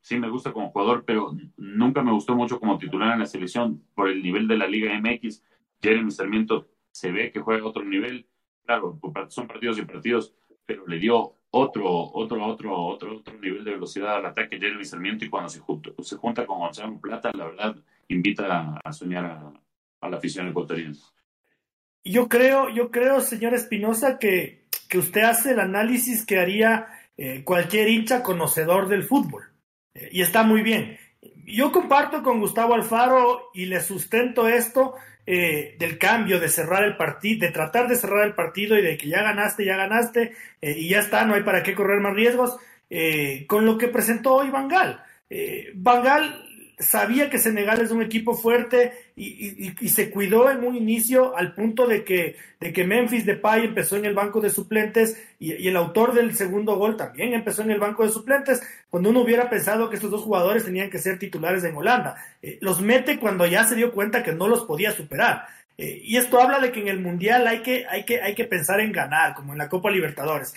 [0.02, 3.84] sí me gusta como jugador, pero nunca me gustó mucho como titular en la selección
[3.94, 5.44] por el nivel de la Liga MX.
[5.82, 8.28] Jeremy Sarmiento se ve que juega a otro nivel.
[8.66, 10.34] Claro, son partidos y partidos,
[10.66, 15.26] pero le dio otro, otro, otro, otro, otro nivel de velocidad al ataque Jeremy Sarmiento
[15.26, 17.76] y cuando se, junta, se junta con Gonzalo Plata, la verdad,
[18.08, 19.54] invita a, soñar a,
[20.10, 20.96] la afición ecuatoriana.
[22.04, 26.88] Yo creo, yo creo, señor Espinosa, que, que usted hace el análisis que haría
[27.18, 29.44] eh, cualquier hincha conocedor del fútbol.
[29.94, 30.98] Eh, y está muy bien.
[31.46, 34.96] Yo comparto con Gustavo Alfaro y le sustento esto
[35.28, 38.98] eh, del cambio, de cerrar el partido, de tratar de cerrar el partido y de
[38.98, 42.58] que ya ganaste, ya ganaste y ya está, no hay para qué correr más riesgos,
[43.48, 45.04] con lo que presentó hoy Bangal.
[45.76, 46.51] Bangal
[46.82, 51.88] sabía que Senegal es un equipo fuerte y, se cuidó en un inicio al punto
[51.88, 56.14] de que, de que Memphis Depay empezó en el banco de suplentes y, el autor
[56.14, 59.96] del segundo gol también empezó en el banco de suplentes, cuando uno hubiera pensado que
[59.96, 62.16] estos dos jugadores tenían que ser titulares en Holanda.
[62.42, 65.46] Eh, los mete cuando ya se dio cuenta que no los podía superar.
[65.78, 68.46] Eh, y esto habla de que en el Mundial hay que, hay, que, hay que
[68.46, 70.54] pensar en ganar, como en la Copa Libertadores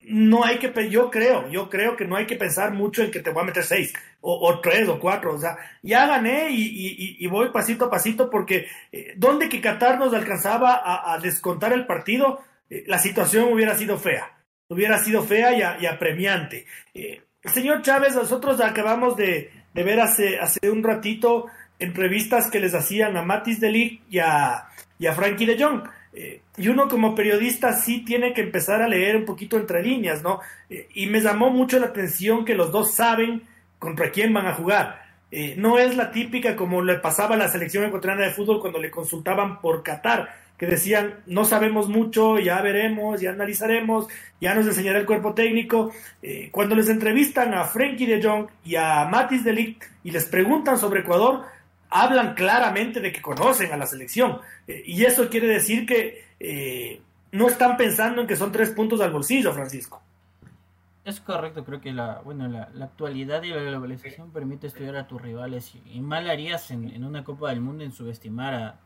[0.00, 3.20] no hay que, yo creo, yo creo que no hay que pensar mucho en que
[3.20, 7.50] te voy a meter seis, o, tres, o cuatro, o sea, ya gané y, voy
[7.50, 12.84] pasito a pasito porque eh, donde que Qatar nos alcanzaba a, descontar el partido, eh,
[12.86, 16.66] la situación hubiera sido fea, hubiera sido fea y, apremiante.
[16.94, 21.46] Eh, señor Chávez, nosotros acabamos de, ver hace, hace un ratito
[21.78, 25.82] entrevistas que les hacían a Matis Delic y a, y a Frankie de Jong.
[26.20, 30.20] Eh, y uno como periodista sí tiene que empezar a leer un poquito entre líneas,
[30.20, 30.40] ¿no?
[30.68, 33.42] Eh, y me llamó mucho la atención que los dos saben
[33.78, 35.00] contra quién van a jugar.
[35.30, 38.80] Eh, no es la típica como le pasaba a la selección ecuatoriana de fútbol cuando
[38.80, 44.08] le consultaban por Qatar, que decían, no sabemos mucho, ya veremos, ya analizaremos,
[44.40, 45.92] ya nos enseñará el cuerpo técnico.
[46.50, 50.78] cuando les entrevistan a Frenkie de Jong y a Matis de Ligt y les preguntan
[50.78, 51.44] sobre Ecuador,
[51.90, 54.40] hablan claramente de que conocen a la selección.
[54.66, 57.00] Eh, y eso quiere decir que eh,
[57.32, 60.02] no están pensando en que son tres puntos al bolsillo, Francisco.
[61.04, 65.22] Es correcto, creo que la, bueno, la, actualidad y la globalización permite estudiar a tus
[65.22, 68.80] rivales y, mal harías en, una Copa del Mundo en subestimar a,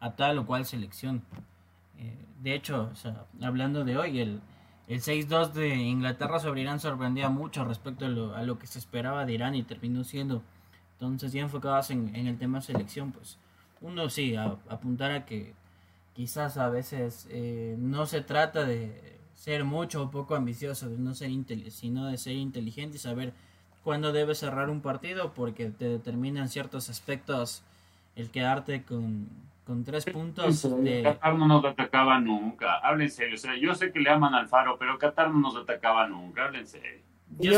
[0.00, 1.22] a tal o cual selección.
[1.98, 2.90] Eh, de hecho,
[3.40, 4.40] hablando de hoy, el,
[4.88, 8.80] el 6-2 de Inglaterra sobre Irán sorprendía mucho respecto a lo, a lo que se
[8.80, 10.42] esperaba de Irán y terminó siendo
[11.00, 13.38] entonces, ya enfocadas en, en el tema selección, pues
[13.80, 15.54] uno sí, a, apuntar a que
[16.12, 21.14] quizás a veces eh, no se trata de ser mucho o poco ambicioso, de no
[21.14, 21.30] ser
[21.70, 23.32] sino de ser inteligente y saber
[23.84, 27.62] cuándo debes cerrar un partido, porque te determinan ciertos aspectos
[28.16, 29.28] el quedarte con,
[29.64, 30.62] con tres puntos.
[30.82, 31.04] De...
[31.04, 33.36] Qatar no nos atacaba nunca, hablen serio.
[33.36, 36.46] O sea, yo sé que le aman al Faro, pero Qatar no nos atacaba nunca,
[36.46, 37.06] hablen serio.
[37.38, 37.52] Yo,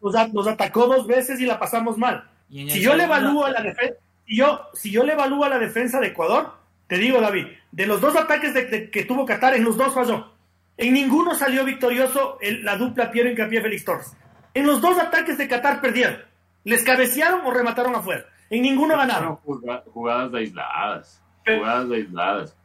[0.00, 2.28] nos, atacó dos veces y la pasamos mal.
[2.50, 5.58] Si yo le evalúo a la defensa, si yo, si yo le evalúo a la
[5.58, 6.52] defensa de Ecuador,
[6.86, 10.32] te digo, David, de los dos ataques de, que tuvo Qatar, en los dos falló.
[10.76, 14.16] En ninguno salió victorioso el, la dupla Piero Incapié Félix Torres.
[14.54, 16.18] En los dos ataques de Qatar perdieron.
[16.64, 18.24] ¿Les cabecearon o remataron afuera?
[18.48, 19.36] En ninguno ganaron.
[19.36, 21.22] Jugadas aisladas.
[21.44, 22.56] Jugadas aisladas.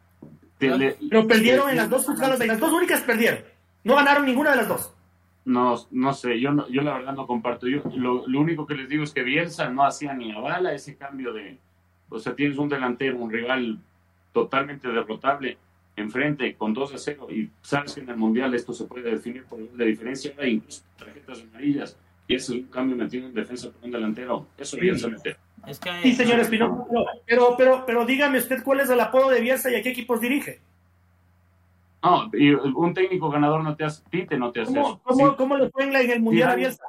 [0.58, 3.40] Pero perdieron en las dos jugadas, en las dos únicas perdieron.
[3.84, 4.93] No ganaron ninguna de las dos.
[5.46, 7.68] No, no sé, yo, no, yo la verdad no comparto.
[7.68, 10.96] Yo lo, único que les digo es que Bielsa no hacía ni a bala ese
[10.96, 11.58] cambio de.
[12.10, 13.80] O sea, tienes un delantero, un rival
[14.32, 15.58] totalmente derrotable
[15.96, 19.44] enfrente con 2 a 0 y sabes que en el Mundial esto se puede definir
[19.44, 23.70] por la diferencia, hay incluso tarjetas amarillas y ese es un cambio metido en defensa
[23.70, 24.48] por un delantero.
[24.58, 25.36] Eso Bielsa mete.
[25.68, 25.92] Es que...
[26.02, 26.86] Sí, señor Espinosa,
[27.26, 30.20] pero, pero, pero dígame usted cuál es el apodo de Bielsa y a qué equipos
[30.20, 30.60] dirige.
[32.04, 35.38] No, y un técnico ganador no te hace, Tite no te hace ¿Cómo, eso.
[35.38, 36.84] ¿cómo, le fue en, el Mundial a Bielsa?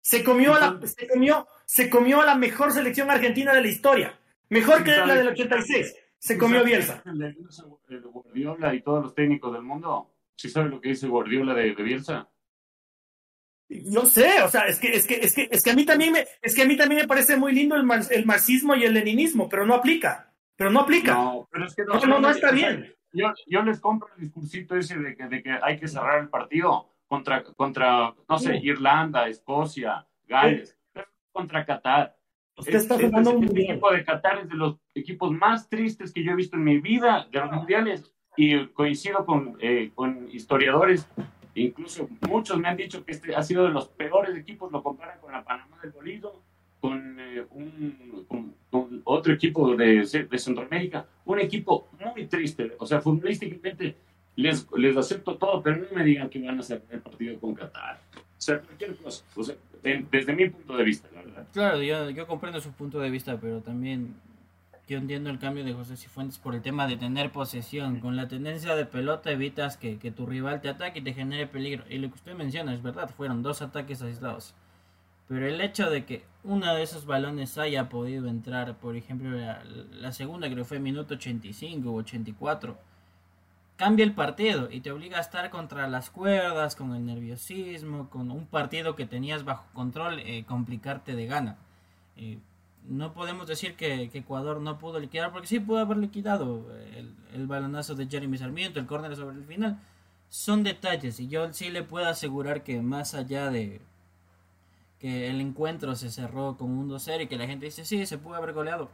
[0.00, 3.68] Se comió, a la, se, comió, se comió a la mejor selección argentina de la
[3.68, 4.18] historia.
[4.48, 5.96] Mejor que la del 86.
[6.18, 7.02] Se comió Bielsa.
[7.04, 10.10] El Guardiola y todos los técnicos del mundo.
[10.34, 12.28] ¿Sí sabe lo que dice Guardiola de, de Bielsa?
[13.68, 16.12] No sé, o sea, es que, es que, es que, es que a mí también
[16.12, 18.94] me, es que a mí también me parece muy lindo el, el marxismo y el
[18.94, 20.32] leninismo, pero no aplica.
[20.56, 21.14] Pero no aplica.
[21.14, 24.76] No, pero es que no, no, no está bien yo, yo les compro el discursito
[24.76, 29.28] ese de que, de que hay que cerrar el partido contra, contra no sé, Irlanda,
[29.28, 30.76] Escocia, Gales,
[31.32, 32.16] contra Qatar.
[32.56, 33.30] Usted está jugando.
[33.30, 36.64] El equipo de Qatar es de los equipos más tristes que yo he visto en
[36.64, 41.08] mi vida de los mundiales y coincido con, eh, con historiadores,
[41.54, 45.20] incluso muchos me han dicho que este ha sido de los peores equipos, lo comparan
[45.20, 46.32] con la Panamá del Bolívar,
[46.84, 53.00] con, eh, un, con, otro equipo de, de, Centroamérica, un equipo muy triste, o sea,
[53.00, 53.96] futbolísticamente
[54.36, 57.54] les, les acepto todo, pero no me digan que van a hacer el partido con
[57.54, 57.98] Qatar.
[58.14, 61.46] O sea, cualquier cosa, o sea, desde mi punto de vista, la verdad.
[61.54, 64.16] Claro, yo, yo comprendo su punto de vista, pero también
[64.86, 68.00] yo entiendo el cambio de José Cifuentes por el tema de tener posesión.
[68.00, 71.46] Con la tendencia de pelota evitas que, que, tu rival te ataque y te genere
[71.46, 71.84] peligro.
[71.88, 74.54] Y lo que usted menciona es verdad, fueron dos ataques aislados.
[75.28, 79.64] Pero el hecho de que uno de esos balones haya podido entrar, por ejemplo, la,
[79.64, 82.76] la segunda creo que fue minuto 85 o 84,
[83.76, 88.30] cambia el partido y te obliga a estar contra las cuerdas, con el nerviosismo, con
[88.30, 91.56] un partido que tenías bajo control, eh, complicarte de gana.
[92.16, 92.38] Eh,
[92.86, 97.46] no podemos decir que, Ecuador no pudo liquidar, porque sí pudo haber liquidado el, el
[97.46, 99.80] balonazo de Jeremy Sarmiento, el córner sobre el final.
[100.28, 103.80] Son detalles y yo sí le puedo asegurar que más allá de
[105.04, 108.16] que el encuentro se cerró con un 2-0 y que la gente dice, sí, se
[108.16, 108.88] pudo haber goleado.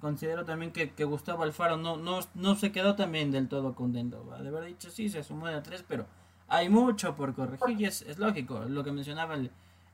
[0.00, 4.24] Considero también que, Gustavo Alfaro no, no, no se quedó también del todo contento.
[4.40, 6.06] De haber dicho, sí, se sumó de a 3, pero
[6.48, 9.50] hay mucho por corregir y es, lógico lo que mencionaba el,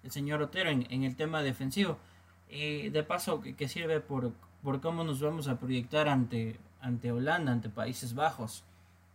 [0.08, 1.98] señor Otero en, en el tema defensivo
[2.48, 7.50] y de paso que, sirve por, por, cómo nos vamos a proyectar ante, ante Holanda,
[7.50, 8.62] ante Países Bajos.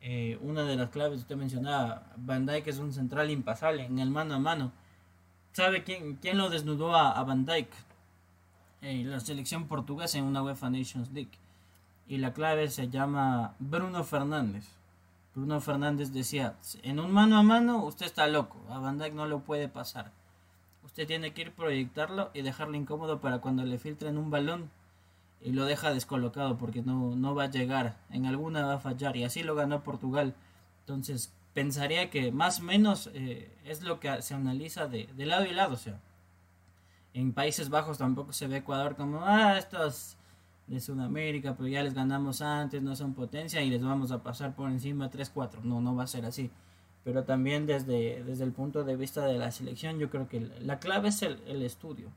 [0.01, 3.99] Eh, una de las claves que usted mencionaba, Van Dijk es un central impasable en
[3.99, 4.73] el mano a mano.
[5.53, 7.67] ¿Sabe quién, quién lo desnudó a, Van Dijk?
[8.81, 11.31] Eh, la selección portuguesa en una UEFA Nations League.
[12.07, 14.65] Y la clave se llama Bruno Fernández.
[15.35, 19.25] Bruno Fernández decía, en un mano a mano usted está loco, a Van Dijk no
[19.25, 20.11] lo puede pasar.
[20.85, 24.69] Usted tiene que ir proyectarlo y dejarlo incómodo para cuando le filtren un balón
[25.41, 27.97] y lo deja descolocado porque no, no va a llegar.
[28.09, 30.33] En alguna va a fallar y así lo ganó Portugal.
[30.81, 35.45] Entonces pensaría que más o menos eh, es lo que se analiza de, de, lado
[35.45, 35.73] y lado.
[35.73, 35.99] O sea,
[37.13, 40.17] en Países Bajos tampoco se ve Ecuador como, ah, estos
[40.67, 44.55] de Sudamérica, pero ya les ganamos antes, no son potencia y les vamos a pasar
[44.55, 45.61] por encima 3-4.
[45.63, 46.49] No, no va a ser así
[47.03, 50.79] pero también desde, desde el punto de vista de la selección, yo creo que la
[50.79, 52.09] clave es el, estudio.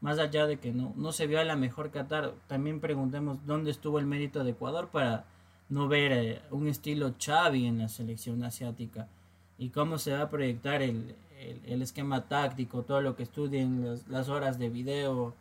[0.00, 3.70] Más allá de que no, no se vio a la mejor Qatar, también preguntemos dónde
[3.70, 5.24] estuvo el mérito de Ecuador para
[5.72, 9.08] no ver eh, un estilo Xavi en la selección asiática
[9.56, 11.16] y cómo se va a proyectar el,
[11.66, 15.34] el, esquema táctico, todo lo que estudien, las, horas de video,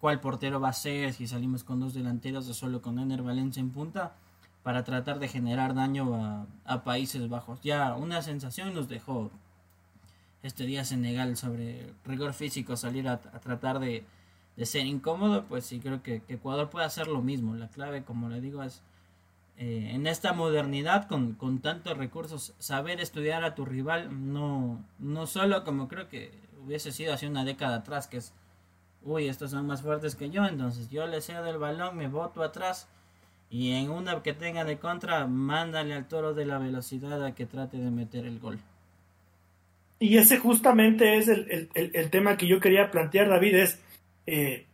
[0.00, 3.60] cuál portero va a ser, si salimos con dos delanteros o solo con Ener Valencia
[3.60, 4.14] en punta
[4.62, 7.60] para tratar de generar daño a, Países Bajos.
[7.62, 9.32] Ya una sensación nos dejó
[10.44, 14.06] este día Senegal sobre rigor físico, salir a, tratar de,
[14.62, 17.56] ser incómodo, pues sí creo que, Ecuador puede hacer lo mismo.
[17.56, 18.80] La clave, como le digo, es
[19.56, 25.26] eh, en esta modernidad con, con, tantos recursos, saber estudiar a tu rival, no, no
[25.26, 26.32] solo como creo que
[26.64, 28.32] hubiese sido hace una década atrás, que es,
[29.02, 32.42] uy, estos son más fuertes que yo, entonces yo le cedo el balón, me boto
[32.42, 32.88] atrás
[33.50, 37.46] y en una que tenga de contra, mándale al toro de la velocidad a que
[37.46, 38.58] trate de meter el gol.
[40.00, 43.80] Y ese justamente es el, tema que yo quería plantear, David, es,
[44.26, 44.66] eh,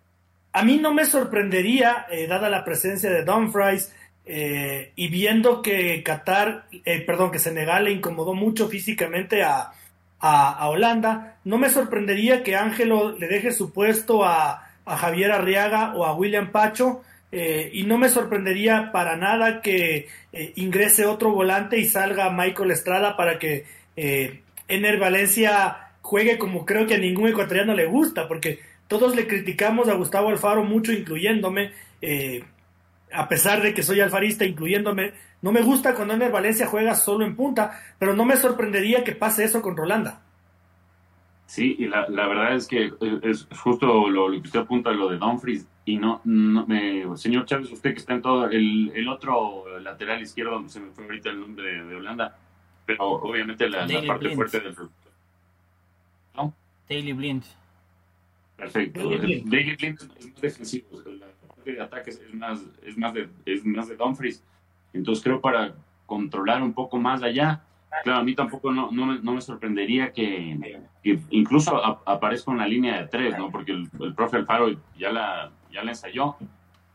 [0.53, 3.95] a mí no me sorprendería, eh, dada la presencia de Dumfries,
[4.33, 6.67] eh, y viendo que Qatar,
[7.07, 9.73] perdón, que Senegal le incomodó mucho físicamente a,
[10.21, 15.95] a, Holanda, no me sorprendería que Ángelo le deje su puesto a, a Javier Arriaga
[15.97, 21.31] o a William Pacho, eh, y no me sorprendería para nada que eh, ingrese otro
[21.31, 23.67] volante y salga Michael Estrada para que
[23.97, 29.29] eh, Ener Valencia juegue como creo que a ningún ecuatoriano le gusta, porque todos le
[29.29, 31.73] criticamos a Gustavo Alfaro mucho, incluyéndome,
[33.13, 35.13] a pesar de que soy alfarista, incluyéndome.
[35.43, 39.15] No me gusta cuando Ener Valencia juega solo en punta, pero no me sorprendería que
[39.15, 40.23] pase eso con Rolanda.
[41.47, 42.93] Sí, y la, verdad es que
[43.23, 46.23] es justo lo, lo que usted apunta, lo de Dumfries y no,
[47.17, 51.05] señor Chávez, usted que está en todo, el, el otro lateral izquierdo, se me fue
[51.05, 52.39] ahorita el nombre de, Holanda,
[52.87, 54.77] pero obviamente la, parte fuerte del
[56.37, 56.55] ¿no?
[56.89, 57.45] Daily Blind.
[58.57, 59.01] Perfecto.
[59.01, 61.27] Daily Blind es más defensivo, la
[61.65, 64.43] de ataques es más, es más de, es más de Dumfries.
[64.93, 65.75] Entonces creo para
[66.07, 67.63] controlar un poco más allá,
[68.03, 70.81] claro, a mí tampoco no, no, me, no me sorprendería que,
[71.31, 73.51] incluso aparezca una línea de tres, ¿no?
[73.51, 76.37] Porque el, el profe Alfaro ya la ya la ensayó.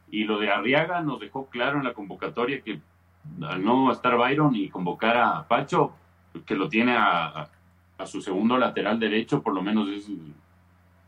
[0.10, 2.80] Y lo de Arriaga nos dejó claro en la convocatoria que
[3.42, 5.94] al no estar Byron y convocar a Pacho,
[6.46, 7.50] que lo tiene a,
[7.98, 9.90] a, su segundo lateral derecho, por lo menos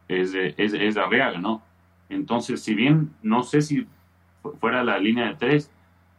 [0.08, 1.62] es, es, es, Arriaga, ¿no?
[2.10, 3.88] Entonces, si bien no sé si
[4.60, 5.72] fuera la línea de tres,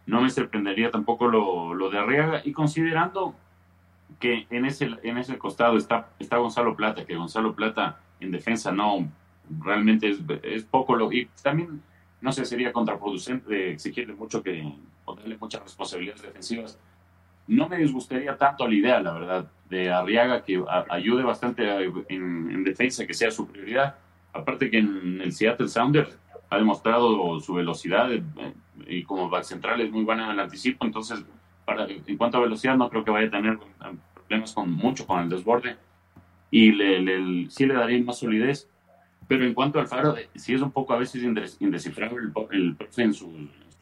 [0.06, 3.34] no me sorprendería tampoco lo, lo de Arriaga y considerando
[4.18, 8.72] que en ese, en ese costado está, está Gonzalo Plata, que Gonzalo Plata en defensa
[8.72, 9.08] no,
[9.60, 11.12] realmente es, es poco lo...
[11.12, 11.82] Y también,
[12.20, 14.72] no sé, sería contraproducente exigirle mucho que,
[15.04, 16.78] o darle muchas responsabilidades defensivas.
[17.46, 21.68] No me disgustaría tanto la idea, la verdad, de Arriaga que ayude bastante
[22.08, 23.96] en, en, defensa, que sea su prioridad.
[24.32, 26.16] Aparte que en el Seattle Sounders
[26.50, 28.22] ha demostrado su velocidad eh,
[28.86, 31.24] y como back central es muy buena en el anticipo, entonces
[31.64, 33.58] para, en cuanto a velocidad no creo que vaya a tener
[34.14, 35.76] problemas con mucho con el desborde
[36.50, 38.68] y le, le, sí le daría más solidez,
[39.26, 41.22] pero en cuanto al Faro, eh, sí es un poco a veces
[41.60, 43.30] indescifrable el, el profe en sus,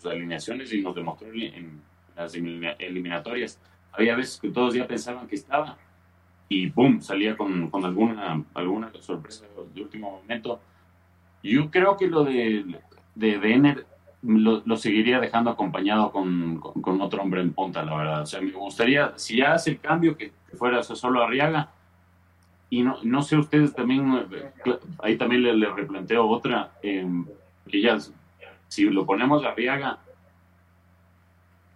[0.05, 1.81] alineaciones y nos demostró en
[2.17, 3.59] las eliminatorias.
[3.91, 5.77] Había veces que todos ya pensaban que estaba
[6.49, 7.01] y ¡pum!
[7.01, 9.45] salía con, con alguna, alguna sorpresa
[9.75, 10.61] de último momento
[11.47, 12.81] yo creo que lo de,
[13.15, 13.87] de Denner
[14.23, 18.23] lo, seguiría dejando acompañado con, con, otro hombre en punta, la verdad.
[18.23, 21.71] O sea, me gustaría, si ya hace el cambio, que fuera solo Arriaga.
[22.69, 24.27] Y no, no sé ustedes también,
[24.99, 27.07] ahí también le, le replanteo otra, eh,
[27.69, 27.99] que ya,
[28.67, 29.99] si lo ponemos a Arriaga,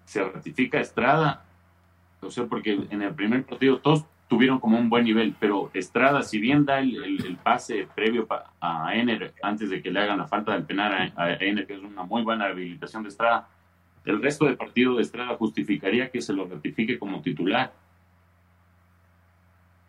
[0.04, 1.44] se ratifica Estrada.
[2.20, 6.22] O sea, porque en el primer partido todos tuvieron como un buen nivel, pero Estrada,
[6.22, 8.28] si bien da el, pase previo
[8.60, 11.80] a Ener antes de que le hagan la falta del penal a, Ener, que es
[11.80, 13.48] una muy buena habilitación de Estrada,
[14.04, 17.72] el resto del partido de Estrada justificaría que se lo ratifique como titular.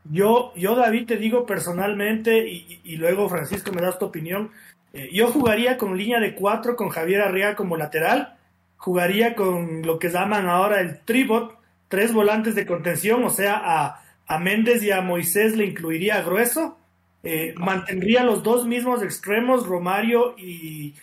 [0.05, 4.49] Yo, yo David, te digo personalmente, y, luego Francisco me das tu opinión,
[4.91, 8.37] eh, yo jugaría con línea de cuatro, con Javier Arriaga como lateral,
[8.77, 14.01] jugaría con lo que llaman ahora el tribot, tres volantes de contención, o sea, a
[14.27, 16.77] a Méndez y a Moisés le incluiría grueso.
[17.23, 20.93] Eh, mantendría los dos mismos extremos, Romario y,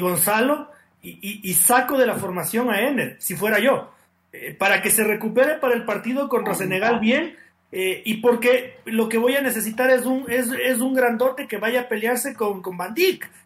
[0.00, 0.70] Gonzalo,
[1.02, 3.92] y, saco de la formación a Ener, si fuera yo,
[4.32, 7.36] eh, para que se recupere para el partido contra Senegal bien,
[7.72, 11.58] eh, y porque lo que voy a necesitar es un, es, es un grandote que
[11.58, 12.94] vaya a pelearse con, con Van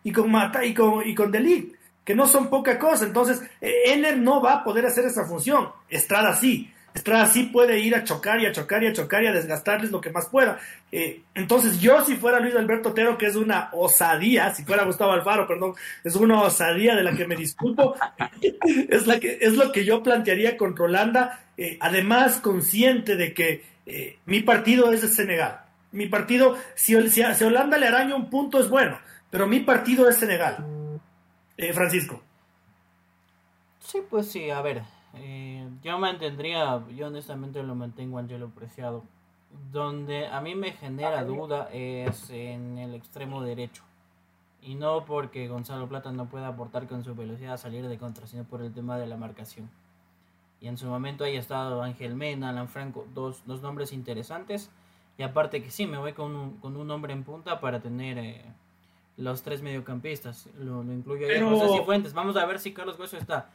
[0.04, 1.74] y con Mata y con, y con Delic,
[2.04, 3.06] que no son poca cosa.
[3.06, 5.70] Entonces, Ener no va a poder hacer esa función.
[5.88, 6.72] Estrada sí.
[6.92, 9.92] Estrada sí puede ir a chocar y a chocar y a chocar y a desgastarles
[9.92, 10.58] lo que más pueda.
[10.90, 15.12] Eh, entonces, yo si fuera Luis Alberto Otero, que es una osadía, si fuera Gustavo
[15.12, 17.94] Alfaro, perdón, es una osadía de la que me disculpo,
[18.88, 23.64] es, la que, es lo que yo plantearía contra Holanda, eh, además consciente de que
[23.86, 25.60] eh, mi partido es de Senegal.
[25.92, 28.98] Mi partido, si, si, si, Holanda le araña un punto es bueno,
[29.30, 30.66] pero mi partido es Senegal.
[31.74, 32.22] Francisco.
[33.80, 34.82] Sí, pues sí, a ver,
[35.14, 39.02] eh, yo mantendría, yo honestamente lo mantengo Angelo Preciado.
[39.72, 43.82] Donde a mí me genera duda es en el extremo derecho.
[44.62, 48.26] Y no porque Gonzalo Plata no pueda aportar con su velocidad a salir de contra,
[48.26, 49.68] sino por el tema de la marcación.
[50.60, 54.70] Y en su momento ahí ha estado Ángel Mena, Alan Franco, dos, dos nombres interesantes.
[55.18, 58.18] Y aparte que sí, me voy con un, con un hombre en punta para tener
[58.18, 58.44] eh,
[59.16, 60.48] los tres mediocampistas.
[60.58, 63.50] Lo, lo incluyo ahí José Fuentes Vamos a ver si Carlos Hueso está.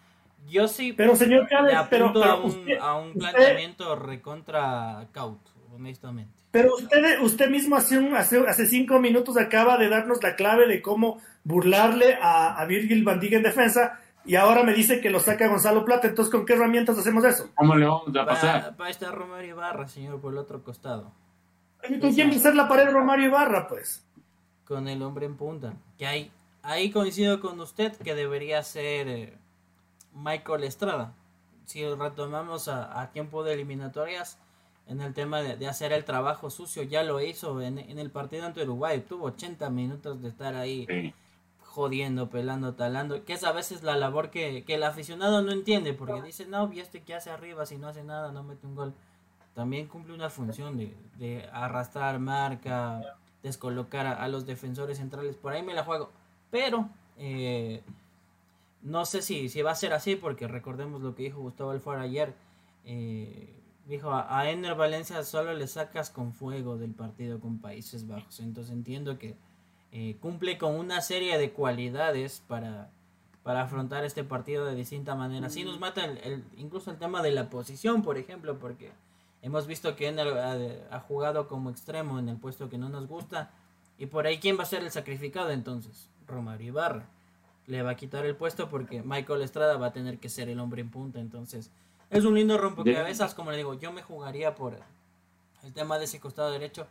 [0.48, 5.42] Yo sí pero señor le apunto a, un, a un planteamiento recontra caut,
[5.74, 6.44] honestamente.
[6.52, 10.68] Pero usted, usted mismo hace, un, hace, hace, cinco minutos acaba de darnos la clave
[10.68, 15.20] de cómo burlarle a, a Virgil Van en defensa y ahora me dice que lo
[15.20, 16.08] saca Gonzalo Plata.
[16.08, 17.50] Entonces, ¿con qué herramientas hacemos eso?
[17.56, 18.76] ¿Cómo le vamos a pasar?
[18.80, 21.12] Va, a estar Romario Ibarra, señor, por el otro costado.
[22.02, 24.04] ¿Con quién va a ser la pared Romario Ibarra, pues?
[24.66, 25.74] Con el hombre en punta.
[25.98, 26.32] Que hay,
[26.64, 29.38] ahí coincido con usted que debería ser...
[30.16, 31.14] Michael Estrada.
[31.66, 34.40] Si retomamos a, tiempo de eliminatorias,
[34.88, 38.64] en el tema de, hacer el trabajo sucio, ya lo hizo en, el partido ante
[38.64, 39.04] Uruguay.
[39.08, 41.14] Tuvo 80 minutos de estar ahí
[41.60, 46.22] jodiendo, pelando, talando, que es a veces la labor que, el aficionado no entiende, porque
[46.22, 48.94] dice, no, ¿y este que hace arriba si no hace nada, no mete un gol?
[49.54, 53.02] También cumple una función de, arrastrar marca,
[53.42, 55.36] descolocar a, los defensores centrales.
[55.36, 56.12] Por ahí me la juego.
[56.52, 57.82] Pero eh,
[58.86, 62.02] no sé si, si va a ser así, porque recordemos lo que dijo Gustavo Alfaro
[62.02, 62.36] ayer.
[62.86, 63.52] Eh,
[63.88, 68.40] dijo, a, Ener Valencia solo le sacas con fuego del partido con Países Bajos.
[68.40, 69.36] Entonces entiendo que
[69.92, 72.92] eh, cumple con una serie de cualidades para,
[73.42, 75.50] para afrontar este partido de distinta manera.
[75.50, 78.92] Sí nos mata el, incluso el tema de la posición, por ejemplo, porque
[79.42, 83.08] hemos visto que Ener ha, ha, jugado como extremo en el puesto que no nos
[83.08, 83.50] gusta.
[83.98, 86.08] Y por ahí, ¿quién va a ser el sacrificado entonces?
[86.28, 87.15] Romario Ibarra
[87.68, 90.60] le va a quitar el puesto porque Michael Estrada va a tener que ser el
[90.60, 91.20] hombre en punta.
[91.20, 91.72] Entonces,
[92.10, 94.80] es un lindo rompecabezas, como le digo, yo me jugaría por
[95.64, 96.88] el tema de ese costado derecho.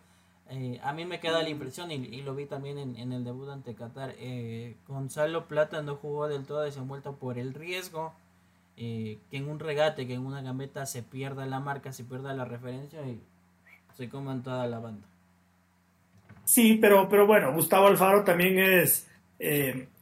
[0.50, 3.74] eh, a mí me queda la impresión, y, lo vi también en, el debut ante
[3.74, 8.12] Qatar, eh, Gonzalo Plata no jugó del todo desenvuelto por el riesgo
[8.76, 12.34] eh, que en un regate, que en una gambeta se pierda la marca, se pierda
[12.34, 13.20] la referencia y
[13.96, 15.06] se coman toda la banda.
[16.44, 19.08] Sí, pero, pero bueno, Gustavo Alfaro también es,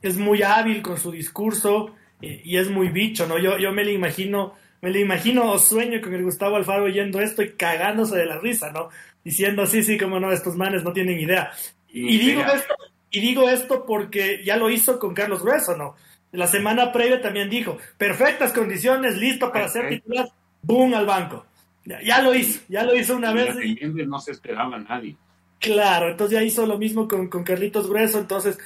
[0.00, 3.38] es muy hábil con su discurso y es muy bicho, ¿no?
[3.38, 7.20] Yo, yo me lo imagino me lo imagino o sueño con el Gustavo Alfaro oyendo
[7.20, 8.88] esto y cagándose de la risa, ¿no?
[9.24, 11.52] diciendo, sí, sí, como no, estos manes no tienen idea.
[11.88, 12.74] Y, digo esto,
[13.10, 15.94] y digo esto porque ya lo hizo con Carlos Grueso, ¿no?
[16.32, 20.28] La semana previa también dijo, perfectas condiciones, listo para ser titular,
[20.62, 21.44] boom al banco.
[21.84, 23.56] Ya, lo hizo, ya lo hizo una vez.
[23.62, 23.74] Y...
[24.06, 25.16] No se esperaba nadie.
[25.58, 28.58] Claro, entonces ya hizo lo mismo con, con Carlitos Grueso, entonces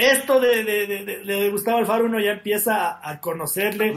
[0.00, 3.94] esto de, de, Gustavo Alfaro uno ya empieza a, a conocerle.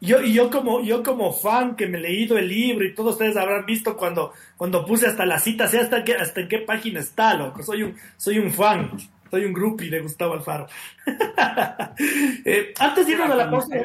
[0.00, 3.14] Yo, y yo como, yo como fan que me he leído el libro y todos
[3.14, 6.58] ustedes habrán visto cuando, cuando puse hasta la cita, sé hasta, qué, hasta en qué
[6.58, 7.64] página está, loco.
[7.64, 8.92] Soy un, soy un fan,
[9.28, 10.68] soy un groupie de Gustavo Alfaro.
[12.44, 13.76] eh, antes de irnos a la pausa,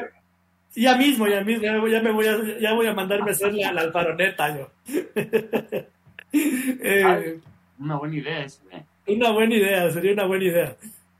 [0.76, 3.72] ya mismo, ya mismo, ya, me voy a, ya voy a mandarme a hacer la,
[3.72, 4.70] la alfaroneta, yo.
[6.32, 7.40] eh,
[7.80, 8.84] una buena idea esa, ¿eh?
[9.06, 10.76] Una buena idea, sería una buena idea.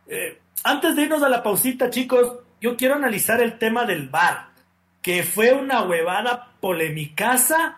[0.09, 4.55] Eh, antes de irnos a la pausita, chicos, yo quiero analizar el tema del bar
[5.03, 7.77] que fue una huevada polémicaza.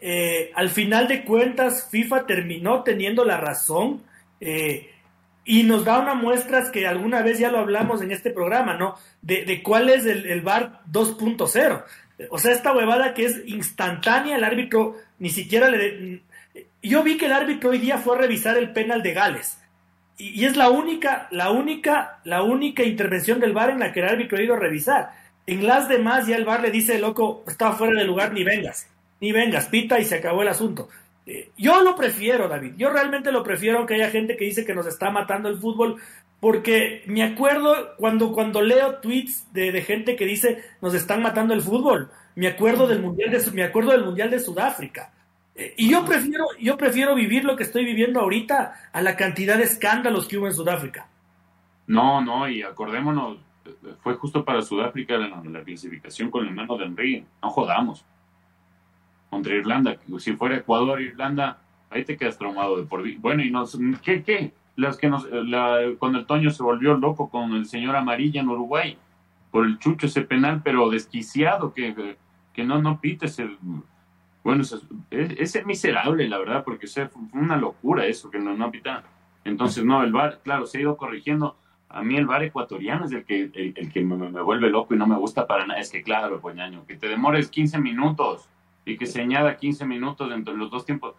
[0.00, 4.04] Eh, al final de cuentas, FIFA terminó teniendo la razón
[4.40, 4.92] eh,
[5.44, 8.94] y nos da una muestra que alguna vez ya lo hablamos en este programa, ¿no?
[9.22, 11.84] De, cuál es el, el VAR 2.0.
[12.30, 16.22] O sea, esta huevada que es instantánea, el árbitro ni siquiera le...
[16.80, 19.58] Yo vi que el árbitro hoy día fue a revisar el penal de Gales.
[20.18, 24.08] Y, es la única, la única, la única intervención del VAR en la que el
[24.08, 25.12] árbitro ha ido a revisar
[25.48, 28.86] en las demás ya el bar le dice, loco, está fuera de lugar, ni vengas,
[29.18, 30.90] ni vengas, pita y se acabó el asunto.
[31.24, 34.74] Eh, yo lo prefiero, David, yo realmente lo prefiero, aunque haya gente que dice que
[34.74, 35.96] nos está matando el fútbol,
[36.38, 41.62] porque me acuerdo cuando, cuando leo tweets de, gente que dice nos están matando el
[41.62, 45.12] fútbol, me acuerdo del mundial de, me acuerdo del mundial de Sudáfrica.
[45.58, 49.58] Eh, y yo prefiero, yo prefiero vivir lo que estoy viviendo ahorita a la cantidad
[49.58, 51.08] de escándalos que hubo en Sudáfrica.
[51.88, 53.38] No, no, y acordémonos,
[54.00, 57.26] fue justo para Sudáfrica la, la clasificación con el mano de Henry.
[57.42, 58.04] No jodamos.
[59.30, 59.96] Contra Irlanda.
[60.18, 61.58] Si fuera Ecuador, Irlanda,
[61.90, 63.18] ahí te quedas traumado de por vida.
[63.20, 64.52] Bueno, y nos, ¿qué, qué?
[64.76, 68.48] Las que nos, la, cuando el Toño se volvió loco con el señor Amarilla en
[68.48, 68.96] Uruguay,
[69.50, 72.16] por el chucho ese penal, pero desquiciado, que,
[72.52, 73.48] que no, no pite ese,
[74.48, 79.04] bueno, ese, es, miserable, la verdad, porque fue una locura eso, que no, no pita.
[79.44, 81.56] Entonces, no, el VAR, claro, se ha ido corrigiendo
[81.90, 85.06] a mí el bar ecuatoriano es el que, el, que me, vuelve loco y no
[85.06, 85.80] me gusta para nada.
[85.80, 88.48] Es que claro, pues que te demores 15 minutos
[88.84, 91.14] y que se añada 15 minutos dentro de los dos tiempos,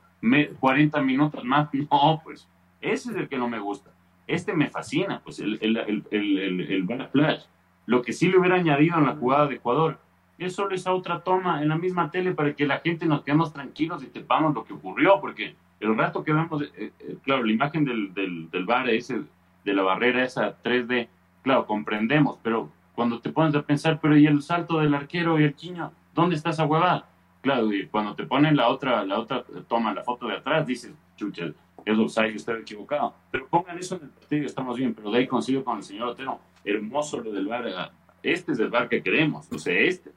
[0.60, 2.48] 40 minutos más, no, pues
[2.82, 3.92] ese es el que no me gusta.
[4.28, 5.78] Este me fascina, pues el, el,
[6.12, 7.42] el, el, bar flash.
[7.88, 10.00] Lo que sí le hubiera añadido en la jugada de Ecuador
[10.46, 13.52] es solo esa otra toma en la misma tele para que la gente nos quedemos
[13.52, 17.52] tranquilos y tepamos lo que ocurrió, porque el rato que vemos, eh, eh, claro, la
[17.52, 19.22] imagen del, del, del bar ese
[19.66, 21.08] de la barrera esa 3D,
[21.44, 25.44] claro, comprendemos, pero cuando te pones a pensar, pero ¿y el salto del arquero y
[25.44, 25.92] el quiño?
[26.14, 27.08] ¿Dónde está esa huevada?
[27.42, 30.94] Claro, y cuando te ponen la otra, la otra toma, la foto de atrás, dices,
[31.16, 31.46] chucha,
[31.86, 33.14] es offside, estoy equivocado.
[33.32, 36.10] Pero pongan eso en el partido, estamos bien, pero de ahí consigo con el señor
[36.10, 40.12] Otero, hermoso lo del bar, este es el bar que queremos, o sea, este,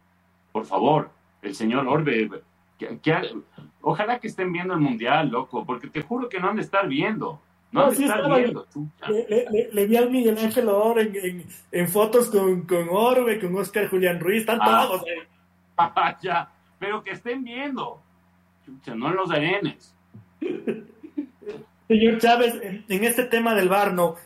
[0.52, 2.30] por favor, el señor Orbe,
[2.78, 3.22] que,
[3.80, 6.86] ojalá que estén viendo el mundial, loco, porque te juro que no han de estar
[6.86, 7.40] viendo.
[7.72, 8.66] No, sí estaba, viendo,
[9.08, 13.88] le, le, vi al Miguel Ángel Or en, en, fotos con, con, Orbe, con Oscar
[13.88, 15.02] Julián Ruiz, están ah, todos.
[15.06, 15.26] Eh.
[16.22, 18.02] ya, pero que estén viendo.
[18.66, 19.94] Chucha, no en los arenes.
[21.88, 24.16] Señor Chávez, en, este tema del bar, no.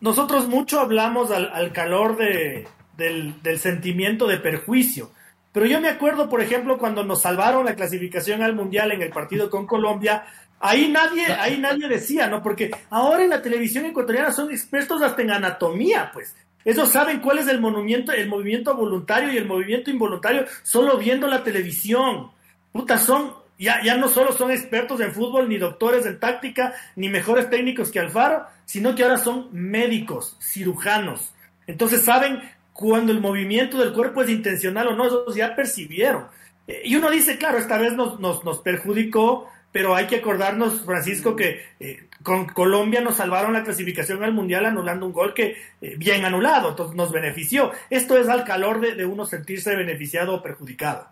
[0.00, 5.10] Nosotros mucho hablamos al, al calor de, del, del sentimiento de perjuicio.
[5.52, 9.10] Pero yo me acuerdo, por ejemplo, cuando nos salvaron la clasificación al Mundial en el
[9.10, 10.24] partido con Colombia,
[10.60, 12.42] Ahí nadie, ahí nadie decía, ¿no?
[12.42, 16.34] Porque ahora en la televisión ecuatoriana son expertos hasta en anatomía, pues.
[16.64, 21.28] Esos saben cuál es el movimiento, el movimiento voluntario y el movimiento involuntario solo viendo
[21.28, 22.32] la televisión.
[22.72, 27.08] Puta, son, ya, ya no solo son expertos en fútbol, ni doctores en táctica, ni
[27.08, 31.32] mejores técnicos que Alfaro, sino que ahora son médicos, cirujanos.
[31.68, 32.42] Entonces saben
[32.78, 36.26] cuando el movimiento del cuerpo es intencional o no, esos ya percibieron.
[36.68, 41.34] Eh, y uno dice, claro, esta vez nos, nos, perjudicó pero hay que acordarnos, Francisco,
[41.34, 45.96] que eh, con Colombia nos salvaron la clasificación al Mundial anulando un gol que eh,
[45.98, 47.72] bien anulado, entonces nos benefició.
[47.90, 51.08] Esto es al calor de, uno sentirse beneficiado o perjudicado.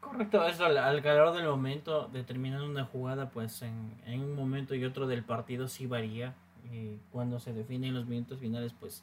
[0.00, 5.06] Correcto, eso al, calor del momento, determinando una jugada, pues en, un momento y otro
[5.06, 6.34] del partido sí varía.
[6.70, 9.02] Y cuando se definen los minutos finales, pues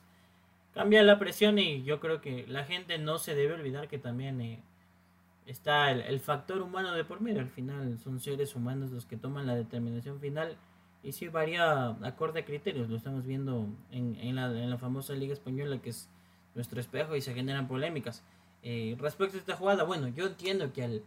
[0.73, 4.41] cambia la presión y yo creo que la gente no se debe olvidar que también
[4.41, 4.61] eh,
[5.45, 7.41] está el, factor humano de por medio.
[7.41, 10.57] Al final son seres humanos los que toman la determinación final
[11.03, 12.89] y sí varía acorde a criterios.
[12.89, 16.09] Lo estamos viendo en, en, la, en la famosa Liga Española que es
[16.55, 18.23] nuestro espejo y se generan polémicas.
[18.63, 21.03] Eh, respecto a esta jugada, bueno, yo entiendo que al,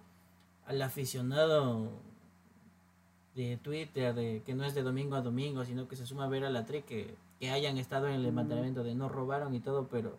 [0.66, 1.90] al aficionado
[3.34, 6.28] de Twitter, de que no es de domingo a domingo, sino que se suma a
[6.28, 9.60] ver a la tri, que, que hayan estado en el levantamiento de no robaron y
[9.60, 10.18] todo, pero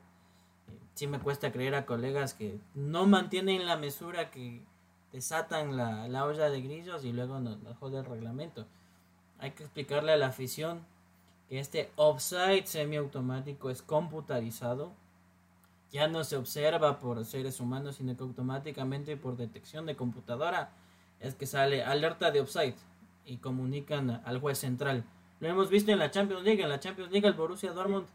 [0.67, 4.63] eh, sí me cuesta creer a colegas que no mantienen la mesura, que
[5.11, 8.65] desatan la, la olla de grillos y luego nos, nos jode el reglamento.
[9.39, 10.85] Hay que explicarle a la afición
[11.49, 14.91] que este offside semiautomático es computarizado
[15.91, 20.71] ya no se observa por seres humanos, sino que automáticamente por detección de computadora
[21.19, 22.75] es que sale alerta de offside
[23.25, 25.05] y comunican al juez central.
[25.39, 28.07] Lo hemos visto en la Champions League, en la Champions League el Borussia Dortmund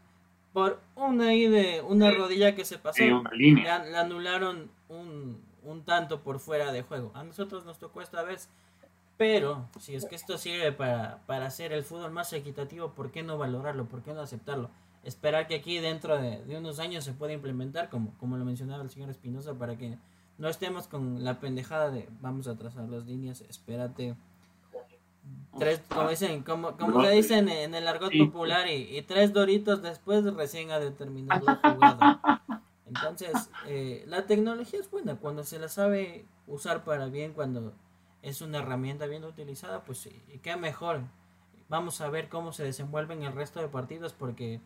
[0.51, 6.71] por una de una rodilla que se pasó, le, anularon un, un tanto por fuera
[6.71, 7.11] de juego.
[7.15, 8.49] A nosotros nos tocó esta vez,
[9.17, 13.23] pero si es que esto sirve para, para hacer el fútbol más equitativo, ¿por qué
[13.23, 13.85] no valorarlo?
[13.85, 14.69] ¿Por qué no aceptarlo?
[15.03, 18.89] esperar que aquí dentro de, unos años se pueda implementar, como, como lo mencionaba el
[18.89, 19.97] señor Espinosa, para que
[20.37, 24.15] no estemos con la pendejada de vamos a trazar las líneas, espérate.
[25.57, 30.23] Tres, como dicen, como, como le dicen en el argot popular, y, tres doritos después
[30.33, 32.41] recién ha determinado la jugada.
[32.87, 37.73] Entonces, eh, la tecnología es buena cuando se la sabe usar para bien, cuando
[38.21, 41.01] es una herramienta bien utilizada, pues sí, y qué mejor.
[41.69, 44.59] Vamos a ver cómo se desenvuelven el resto de partidos porque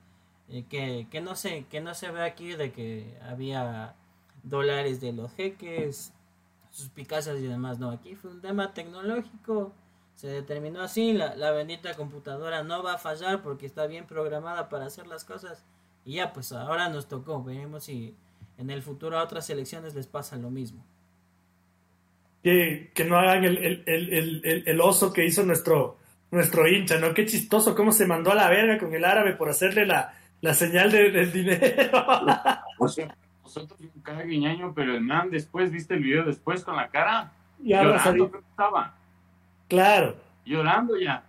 [0.50, 3.96] eh, que, que, no se, que no se ve aquí de que había
[4.44, 6.14] dólares de los jeques,
[6.72, 7.80] sus picasas y demás.
[7.80, 9.74] No, aquí fue un tema tecnológico.
[10.18, 14.68] Se determinó así, la, la bendita computadora no va a fallar porque está bien programada
[14.68, 15.64] para hacer las cosas.
[16.06, 17.44] Y ya, pues ahora nos tocó.
[17.44, 18.16] Veremos si
[18.58, 20.84] en el futuro a otras selecciones les pasa lo mismo.
[22.42, 25.98] Que, que no hagan el, el, el, el, oso que hizo nuestro,
[26.32, 27.14] nuestro hincha, ¿no?
[27.14, 30.54] Qué chistoso cómo se mandó a la verga con el árabe por hacerle la, la
[30.56, 32.06] señal del dinero.
[32.80, 36.76] o sea, nosotros un cara guiñaño, pero el man después, ¿viste el video después con
[36.76, 37.32] la cara?
[37.60, 38.96] Ya llorando, estaba.
[39.68, 40.16] Claro.
[40.46, 41.24] Llorando ya.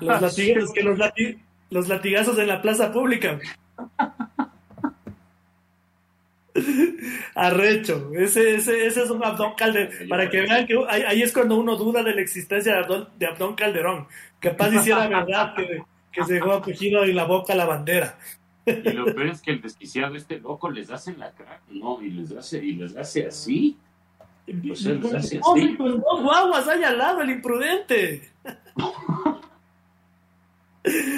[0.00, 0.98] Los, latigazos, que los,
[1.70, 3.38] los latigazos en la plaza pública.
[7.34, 10.08] Arrecho, ese, ese, ese es un Abdón Calderón.
[10.08, 12.74] Para que vean que ahí, es cuando uno duda de la existencia
[13.16, 14.06] de Abdón, Calderón.
[14.38, 18.16] Capaz hiciera verdad que, que se dejó acogido y la boca la bandera.
[18.66, 22.00] Y lo peor es que el desquiciado, este loco, les hace en la cara, ¿no?
[22.00, 23.76] Y les hace, y les hace así.
[24.46, 24.84] Pues.
[25.76, 28.30] Con dos guaguas ahí al lado, el imprudente.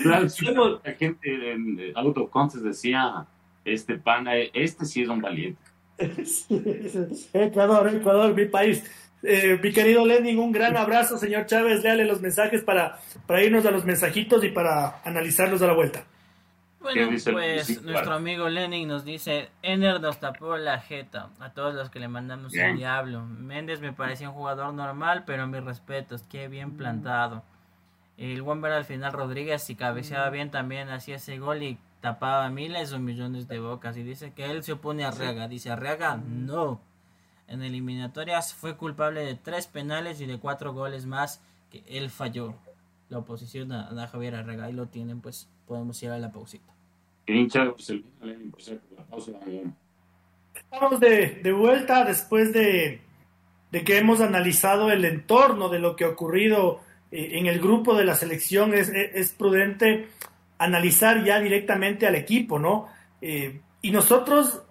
[0.03, 3.27] Claro, la gente en Autoconces decía,
[3.65, 5.61] este pana, este sí es un valiente.
[7.33, 8.85] Ecuador, Ecuador, mi país.
[9.23, 11.83] Eh, mi querido Lenin, un gran abrazo, señor Chávez.
[11.83, 16.05] Léale los mensajes para, para irnos a los mensajitos y para analizarlos a la vuelta.
[16.81, 21.91] Bueno, pues nuestro amigo Lenin nos dice, Ener nos tapó la jeta a todos los
[21.91, 23.25] que le mandamos un diablo.
[23.25, 27.43] Méndez me parecía un jugador normal, pero mis respetos, qué bien plantado.
[28.17, 32.93] El Womber al final Rodríguez, si cabeceaba bien, también hacía ese gol y tapaba miles
[32.93, 33.97] o millones de bocas.
[33.97, 35.49] Y dice que él se opone a Arriaga.
[35.49, 36.81] Dice, Arriaga, no
[37.49, 42.55] en eliminatorias fue culpable de tres penales y de cuatro goles más que él falló.
[43.09, 46.73] La oposición a, Javier Arrega y lo tienen, pues podemos ir a la pausita.
[50.55, 53.01] Estamos de, de vuelta después de,
[53.73, 57.95] de, que hemos analizado el entorno de lo que ha ocurrido eh, en el grupo
[57.95, 58.75] de la selección.
[58.75, 60.09] Es, es, prudente
[60.59, 62.89] analizar ya directamente al equipo, ¿no?
[63.21, 64.63] Eh, y nosotros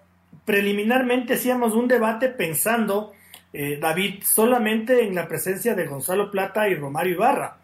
[0.44, 3.12] preliminarmente hacíamos un debate pensando,
[3.52, 7.58] eh, David, solamente en la presencia de Gonzalo Plata y Romario Ibarra.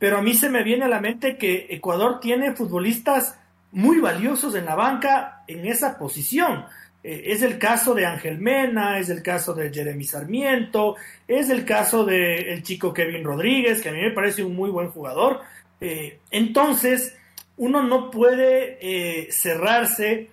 [0.00, 3.38] Pero a mí se me viene a la mente que Ecuador tiene futbolistas
[3.70, 6.64] muy valiosos en la banca en esa posición.
[7.04, 10.96] Eh, es el caso de Ángel Mena, es el caso de Jeremy Sarmiento,
[11.28, 14.70] es el caso del el chico Kevin Rodríguez, que a mí me parece un muy
[14.70, 15.42] buen jugador.
[15.80, 17.16] Eh, entonces,
[17.56, 20.30] uno no puede cerrarse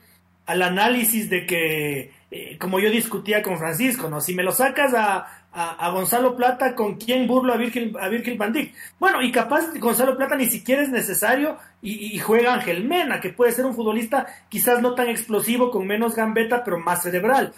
[0.48, 4.22] al análisis de que, eh, como yo discutía con Francisco, ¿no?
[4.22, 5.28] Si me lo sacas a,
[5.60, 8.54] a, Gonzalo Plata, ¿con quién burlo a Virgil, a Virgil van
[9.00, 13.52] Bueno, y capaz Gonzalo Plata ni siquiera es necesario y, juega Ángel Mena, que puede
[13.52, 17.54] ser un futbolista quizás no tan explosivo, con menos gambeta, pero más cerebral.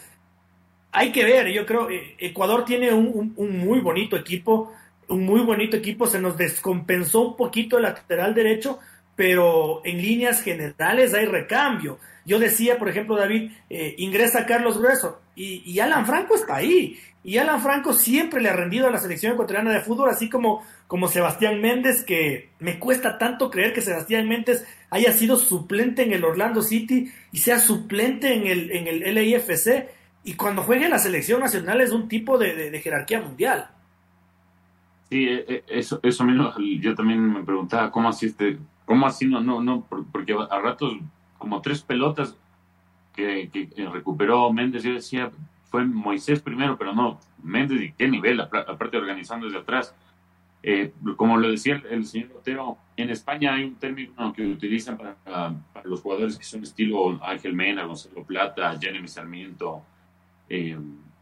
[0.93, 4.72] hay que ver, yo creo, eh, Ecuador tiene un, muy bonito equipo,
[5.10, 8.80] un muy bonito equipo, se nos descompensó un poquito el lateral derecho,
[9.20, 12.00] pero en líneas generales hay recambio.
[12.24, 16.98] Yo decía, por ejemplo, David, eh, ingresa Carlos Grueso y, Alan Franco está ahí.
[17.22, 20.66] Y Alan Franco siempre le ha rendido a la selección ecuatoriana de fútbol, así como,
[20.88, 26.14] como Sebastián Méndez, que me cuesta tanto creer que Sebastián Méndez haya sido suplente en
[26.14, 29.90] el Orlando City y sea suplente en el, en el LIFC
[30.24, 33.68] y cuando juegue en la selección nacional es un tipo de, jerarquía mundial.
[35.10, 38.58] Sí, eh, eh, eso, eso mismo, yo también me preguntaba cómo así este,
[38.90, 40.98] cómo así no, no, no, porque a ratos
[41.38, 42.36] como tres pelotas
[43.16, 43.48] que,
[43.94, 45.30] recuperó Méndez, yo decía,
[45.66, 49.96] fue Moisés primero, pero no, Méndez y qué nivel, aparte organizando desde atrás.
[50.64, 55.54] Eh, como lo decía el, señor Otero, en España hay un término que utilizan para,
[55.84, 59.84] los jugadores que son estilo Ángel Mena, Gonzalo Plata, Jeremy Sarmiento,
[60.50, 60.76] eh,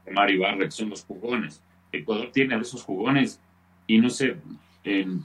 [0.10, 1.62] Mario Barra, que son los jugones.
[1.92, 3.42] Ecuador tiene a esos jugones
[3.88, 4.38] y no sé,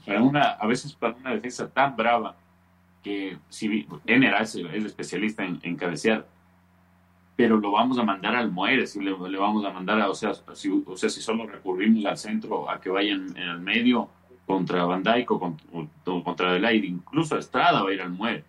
[0.05, 2.35] para una, a veces para una defensa tan brava
[3.03, 6.25] que si Ener es, el especialista en, cabecear,
[7.35, 10.33] pero lo vamos a mandar al muere, si le, vamos a mandar a, o sea,
[10.53, 14.09] si, o sea, si solo recurrimos al centro a que vayan en el medio
[14.45, 15.57] contra Van Dijk o,
[16.23, 18.43] contra, el aire, incluso Estrada va a ir al muere.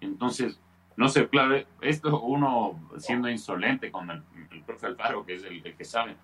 [0.00, 0.58] Entonces,
[0.96, 4.22] no sé, claro, esto uno siendo insolente con el,
[4.64, 6.16] profe Alfaro, que es el, que sabe.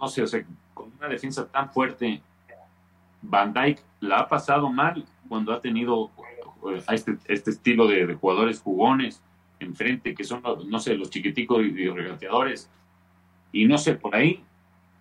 [0.00, 0.44] no sé, o sea,
[0.74, 2.20] con una defensa tan fuerte,
[3.22, 6.10] Van Dyke la ha pasado mal cuando ha tenido
[6.68, 9.22] eh, a este, este estilo de, jugadores jugones
[9.58, 12.70] enfrente, que son, no sé, los chiquiticos y, regateadores.
[13.52, 14.42] Y no sé, por ahí,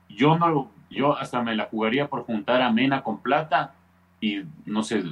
[0.09, 3.75] yo no, yo hasta me la jugaría por juntar a Mena con Plata
[4.19, 5.03] y, no sé,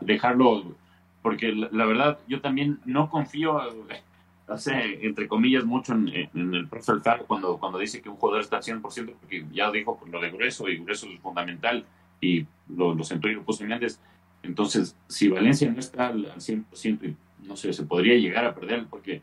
[0.00, 0.76] dejarlo
[1.22, 3.60] porque la, verdad yo también no confío,
[4.48, 6.08] hace entre comillas, mucho en,
[6.54, 6.92] el profe
[7.26, 8.82] cuando, cuando dice que un jugador está al 100%,
[9.20, 11.84] porque ya dijo lo de Grueso y Grueso es fundamental
[12.20, 14.00] y lo, lo sentó y lo puso Méndez.
[14.42, 17.14] Entonces, si Valencia no está al, 100%,
[17.44, 19.22] no sé, se podría llegar a perder porque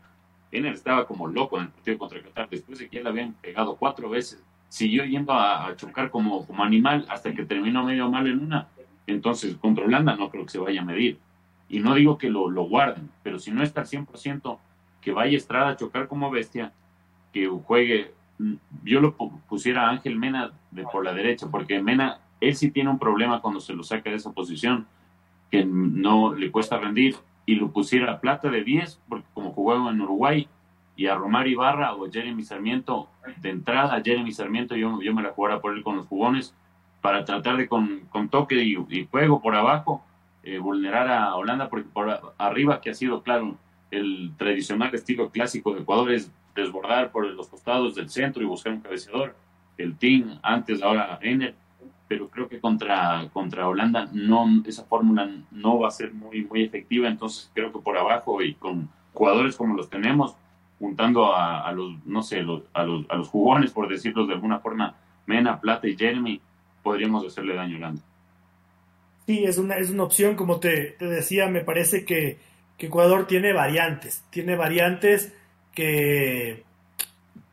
[0.50, 3.32] Ener estaba como loco en el partido contra Qatar, después de que ya le habían
[3.34, 8.26] pegado cuatro veces, siguió yendo a, chocar como, como animal hasta que terminó medio mal
[8.26, 8.68] en una.
[9.06, 11.18] Entonces, contra Holanda no creo que se vaya a medir.
[11.68, 14.58] Y no digo que lo, lo guarden, pero si no está al 100%,
[15.00, 16.72] que vaya Estrada a chocar como bestia,
[17.32, 18.12] que juegue.
[18.82, 20.52] Yo lo pusiera a Ángel Mena
[20.90, 24.16] por la derecha, porque Mena, él sí tiene un problema cuando se lo saca de
[24.16, 24.86] esa posición,
[25.50, 27.16] que no le cuesta rendir,
[27.46, 30.48] y lo pusiera a Plata de 10, porque como jugaba en Uruguay,
[30.96, 33.08] y a Romar Ibarra o Jeremy Sarmiento,
[33.38, 36.54] de entrada Jeremy Sarmiento, yo, yo me la jugara por él con los jugones,
[37.00, 40.04] para tratar de con, con toque y, y juego por abajo,
[40.42, 43.56] eh, vulnerar a Holanda, porque por arriba, que ha sido, claro,
[43.90, 48.72] el tradicional estilo clásico de Ecuador es desbordar por los costados del centro y buscar
[48.72, 49.36] un cabeceador.
[49.76, 51.54] El team, antes, ahora Ener,
[52.08, 56.62] pero creo que contra, contra Holanda no, esa fórmula no va a ser muy, muy
[56.62, 60.36] efectiva, entonces creo que por abajo y con jugadores como los tenemos,
[60.78, 64.96] juntando a, los, no sé, a, los, a los jugones, por decirlo de alguna forma,
[65.26, 66.40] Mena, Plata y Jeremy,
[66.82, 68.02] podríamos hacerle daño a Holanda.
[69.26, 72.38] Sí, es una, es una opción, como te, decía, me parece que,
[72.78, 75.32] Ecuador tiene variantes, tiene variantes
[75.72, 76.64] que,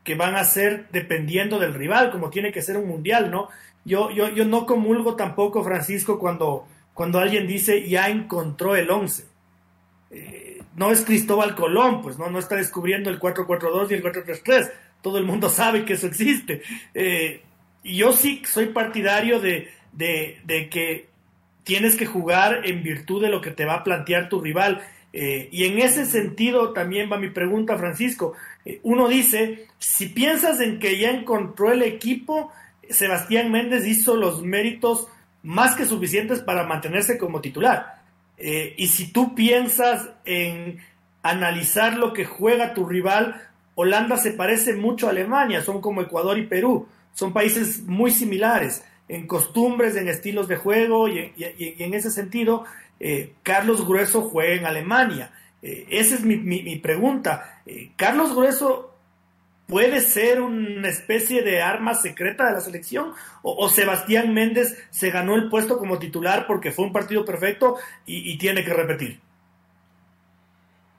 [0.04, 3.48] que van a ser dependiendo del rival, como tiene que ser un mundial, ¿no?
[3.84, 9.26] Yo, yo, yo no comulgo tampoco, Francisco, cuando, cuando alguien dice ya encontró el 11.
[10.12, 14.72] Eh, no es Cristóbal Colón, pues no, no está descubriendo el 4-4-2 y el 4-3-3.
[15.02, 16.62] Todo el mundo sabe que eso existe.
[16.94, 17.42] Eh,
[17.84, 21.10] y yo sí soy partidario de, de, de que
[21.64, 24.82] tienes que jugar en virtud de lo que te va a plantear tu rival.
[25.14, 28.34] Eh, y en ese sentido también va mi pregunta, Francisco.
[28.66, 32.52] Eh, uno dice, si piensas en que ya encontró el equipo,
[32.90, 35.08] Sebastián Méndez hizo los méritos
[35.44, 38.02] más que suficientes para mantenerse como titular.
[38.38, 40.80] Eh, y si tú piensas en
[41.24, 46.38] analizar lo que juega tu rival, Holanda se parece mucho a Alemania, son como Ecuador
[46.38, 52.10] y Perú, son países muy similares en costumbres, en estilos de juego y, en ese
[52.10, 52.64] sentido,
[53.00, 55.34] eh, Carlos Grueso juega en Alemania.
[55.62, 57.62] Eh, esa es mi, pregunta.
[57.66, 58.91] Eh, ¿Carlos Grueso
[59.72, 63.14] puede ser una especie de arma secreta de la selección?
[63.42, 68.38] ¿O, Sebastián Méndez se ganó el puesto como titular porque fue un partido perfecto y,
[68.38, 69.22] tiene que repetir?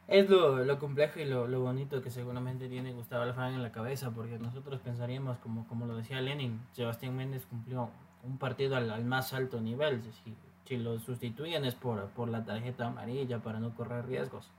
[0.09, 4.39] Es lo, complejo y lo, bonito que seguramente tiene Gustavo Alfaro en la cabeza, porque
[4.39, 7.91] nosotros pensaríamos, como, como lo decía Lenin, Sebastián Méndez cumplió
[8.23, 10.03] un partido al, más alto nivel.
[10.25, 10.35] Si,
[10.66, 14.51] si, lo sustituyen es por, por la tarjeta amarilla para no correr riesgos.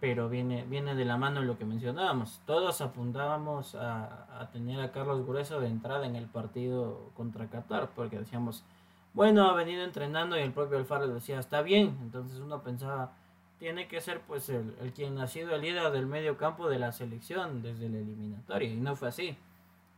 [0.00, 2.40] Pero viene, viene de la mano lo que mencionábamos.
[2.46, 7.90] Todos apuntábamos a, a, tener a Carlos Grueso de entrada en el partido contra Qatar,
[7.96, 8.64] porque decíamos,
[9.12, 11.98] bueno, ha venido entrenando y el propio Alfaro decía, está bien.
[12.02, 13.12] Entonces uno pensaba,
[13.58, 16.78] tiene que ser pues el, el quien ha sido el líder del medio campo de
[16.78, 19.36] la selección desde la eliminatoria, y no fue así.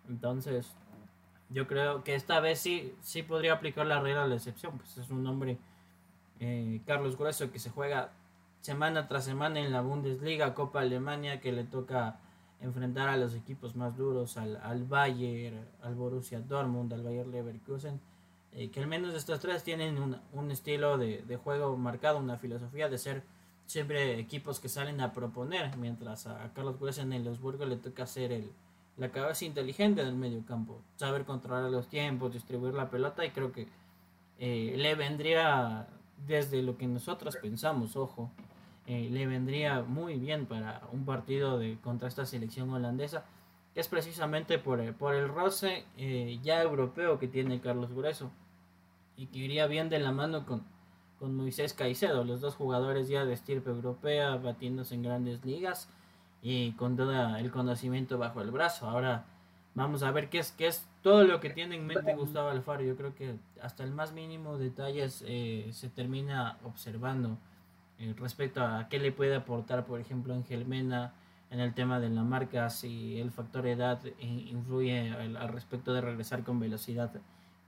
[0.09, 0.75] Entonces,
[1.51, 4.97] yo creo que esta vez sí, sí podría aplicar la regla de la excepción, pues
[4.97, 5.59] es un hombre,
[6.39, 8.13] eh, Carlos Grueso, que se juega
[8.61, 12.19] semana tras semana en la Bundesliga, Copa Alemania, que le toca
[12.61, 18.01] enfrentar a los equipos más duros, al, al Bayern, al Borussia Dortmund, al Bayern Leverkusen,
[18.53, 22.37] eh, que al menos estos tres tienen un, un estilo de, de, juego marcado, una
[22.37, 23.23] filosofía de ser
[23.67, 28.03] siempre equipos que salen a proponer, mientras a Carlos Grueso en el Osburgo le toca
[28.03, 28.51] hacer el,
[28.97, 33.53] la cabeza inteligente del medio campo, saber controlar los tiempos, distribuir la pelota y creo
[33.53, 33.69] que
[34.39, 35.87] eh, le vendría
[36.27, 38.31] desde lo que nosotros pensamos, ojo,
[38.91, 43.25] eh, le vendría muy bien para un partido de contra esta selección holandesa,
[43.73, 48.33] que es precisamente por, por el roce eh, ya europeo que tiene Carlos Grueso
[49.17, 50.65] y que iría bien de la mano con,
[51.21, 55.89] con Moisés Caicedo, los dos jugadores ya de estirpe europea, batiéndose en grandes ligas
[56.43, 58.91] y con todo el conocimiento bajo el brazo.
[58.91, 59.25] Ahora
[59.77, 62.83] vamos a ver qué es, qué es todo lo que tiene en mente Gustavo Alfaro.
[62.83, 67.39] Yo creo que hasta el más mínimo detalles eh, se termina observando
[68.01, 71.13] eh, respecto a qué le puede aportar, por ejemplo, Ángel Mena
[71.51, 76.43] en el tema de la marca, si el factor edad influye al, respecto de regresar
[76.43, 77.11] con velocidad,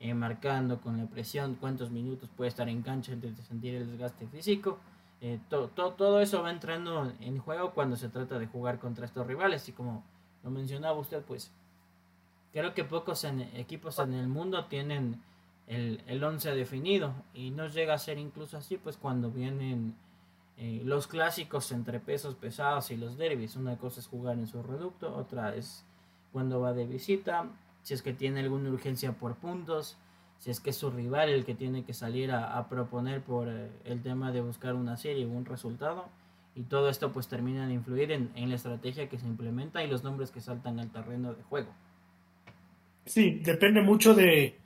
[0.00, 3.90] eh, marcando con la presión, cuántos minutos puede estar en cancha antes de sentir el
[3.90, 4.78] desgaste físico.
[5.20, 9.04] Eh, to, to, todo eso va entrando en juego cuando se trata de jugar contra
[9.04, 10.02] estos rivales y como
[10.42, 11.52] lo mencionaba usted, pues
[12.52, 15.20] creo que pocos en, equipos en el mundo tienen
[15.66, 19.94] el, el once definido y no llega a ser incluso así pues cuando vienen
[20.58, 23.56] eh, los clásicos entre pesos pesados y los derbis.
[23.56, 25.84] Una cosa es jugar en su reducto, otra es
[26.32, 27.46] cuando va de visita,
[27.82, 29.96] si es que tiene alguna urgencia por puntos
[30.42, 33.68] si es que es su rival el que tiene que salir a, proponer por eh,
[33.84, 36.08] el tema de buscar una serie o un resultado.
[36.56, 39.86] Y todo esto pues termina de influir en, en, la estrategia que se implementa y
[39.86, 41.68] los nombres que saltan al terreno de juego.
[43.06, 44.58] Sí, depende mucho de,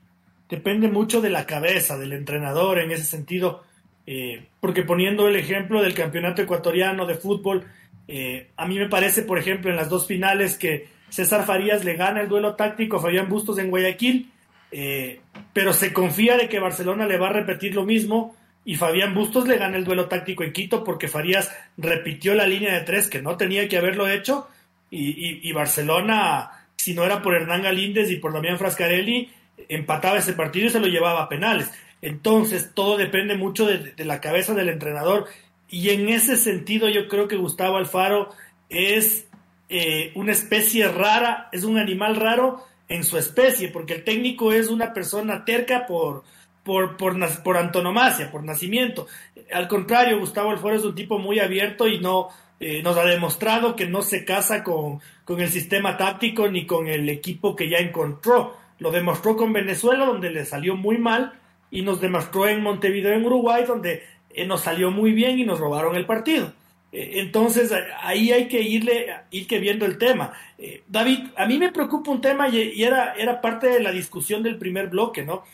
[0.49, 3.62] depende mucho de la cabeza del entrenador en ese sentido.
[4.07, 7.65] Eh, porque poniendo el ejemplo del campeonato ecuatoriano de fútbol,
[8.07, 11.95] eh, a mí me parece, por ejemplo, en las dos finales que César Farías le
[11.95, 14.31] gana el duelo táctico a Fabián Bustos en Guayaquil
[14.71, 15.21] eh,
[15.53, 19.47] pero se confía de que Barcelona le va a repetir lo mismo y Fabián Bustos
[19.47, 23.23] le gana el duelo táctico en Quito porque Farías repitió la línea de tres que
[23.23, 24.49] no tenía que haberlo hecho
[24.91, 29.31] y, y, y Barcelona, si no era por Hernán Galíndez y por Damián Frascarelli,
[29.69, 31.71] empataba ese partido y se lo llevaba a penales.
[32.07, 35.27] Entonces todo depende mucho de, la cabeza del entrenador
[35.69, 38.31] y en ese sentido yo creo que Gustavo Alfaro
[38.69, 39.27] es
[39.69, 44.69] eh, una especie rara, es un animal raro en su especie, porque el técnico es
[44.69, 46.23] una persona terca por,
[46.63, 49.09] por, por, por antonomasia, por nacimiento.
[49.53, 52.29] Al contrario, Gustavo Alfaro es un tipo muy abierto y no
[52.61, 56.87] eh, nos ha demostrado que no se casa con, con el sistema táctico ni con
[56.87, 58.57] el equipo que ya encontró.
[58.79, 61.41] Lo demostró con Venezuela, donde le salió muy mal,
[61.77, 65.61] y nos demostró en Montevideo, en Uruguay, donde eh, nos salió muy bien y nos
[65.61, 66.53] robaron el partido.
[66.91, 67.70] Entonces
[68.01, 70.33] ahí hay que irle, ir que viendo el tema.
[70.57, 74.43] Eh, David, a mí me preocupa un tema y, era, era parte de la discusión
[74.43, 75.45] del primer bloque, ¿no?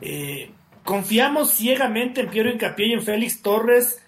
[0.00, 0.50] Eh,
[0.82, 4.02] confiamos ciegamente en Piero Incapié y en Félix Torres,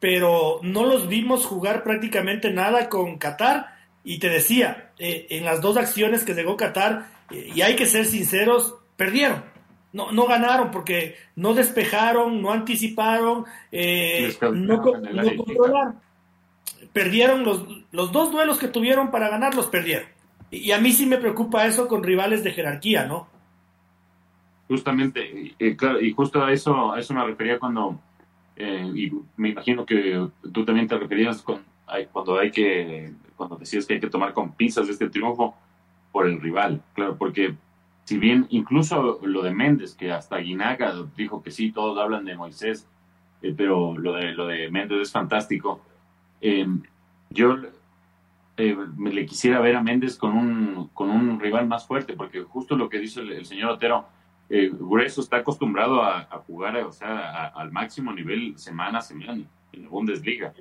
[0.00, 3.76] pero no los vimos jugar prácticamente nada con Qatar.
[4.02, 8.04] Y te decía, eh, en las dos acciones que llegó Qatar, y hay que ser
[8.04, 9.51] sinceros, perdieron.
[9.92, 14.82] No, no ganaron porque no despejaron, no anticiparon, no, no
[15.36, 15.96] controlaron
[16.92, 20.08] perdieron los, los dos duelos que tuvieron para ganar, los perdieron.
[20.50, 23.28] Y, a mí sí me preocupa eso con rivales de jerarquía, ¿no?
[24.68, 27.98] Justamente, eh, claro, y justo a eso, a eso me refería cuando,
[28.56, 31.62] eh, y me imagino que tú también te referías con,
[32.10, 35.54] cuando hay que, cuando decías que hay que tomar con pinzas este triunfo
[36.10, 37.54] por el rival, claro, porque
[38.04, 42.36] si bien incluso lo de Méndez, que hasta Guinaga dijo que sí, todos hablan de
[42.36, 42.88] Moisés,
[43.42, 45.80] eh, pero lo de, lo de Méndez es fantástico,
[46.40, 46.66] eh,
[47.30, 47.56] yo
[48.56, 52.42] eh, me le quisiera ver a Méndez con un, con un rival más fuerte, porque
[52.42, 54.06] justo lo que dice el, señor Otero,
[54.50, 59.42] eh, Grueso está acostumbrado a, jugar o sea, al máximo nivel semana a semana
[59.72, 60.52] en la Bundesliga.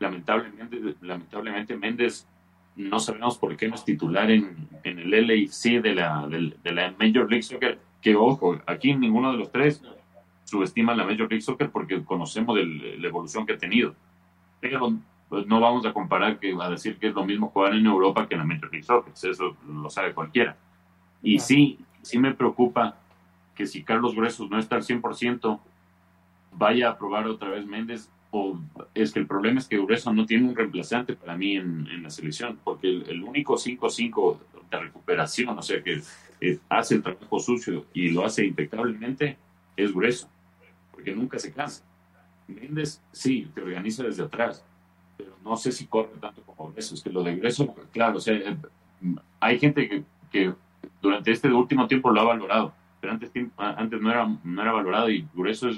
[0.00, 2.26] Lamentablemente, lamentablemente Méndez
[2.76, 6.72] no sabemos por qué no es titular en, en el LAC de la, de, de
[6.72, 9.82] la Major League Soccer, que ojo, aquí ninguno de los tres
[10.44, 12.64] subestima la Major League Soccer porque conocemos de
[12.98, 13.94] la evolución que ha tenido
[14.62, 14.96] pero
[15.28, 18.28] pues no vamos a comparar que a decir que es lo mismo jugar en Europa
[18.28, 20.56] que en la Major League Soccer, eso lo sabe cualquiera.
[21.20, 22.96] Y sí, sí me preocupa
[23.56, 25.58] que si Carlos Gruesos no está al 100%,
[26.52, 28.58] vaya a probar otra vez Méndez, o
[28.94, 32.08] es que el problema es que Grueso no tiene un reemplazante para mí en, la
[32.08, 34.38] selección, porque el, único 5-5
[34.70, 36.02] de recuperación, o sea que
[36.40, 39.36] eh, hace el trabajo sucio y lo hace impecablemente,
[39.76, 40.30] es Grueso,
[40.90, 41.84] porque nunca se cansa.
[42.48, 44.64] Méndez sí, te organiza desde atrás,
[45.18, 46.94] pero no sé si corre tanto como Grueso.
[46.94, 48.56] Es que lo de Grueso, claro, o sea, eh,
[49.40, 50.54] hay gente que, que
[51.02, 55.10] durante este último tiempo lo ha valorado, pero antes, antes no, era, no era valorado
[55.10, 55.76] y Grueso es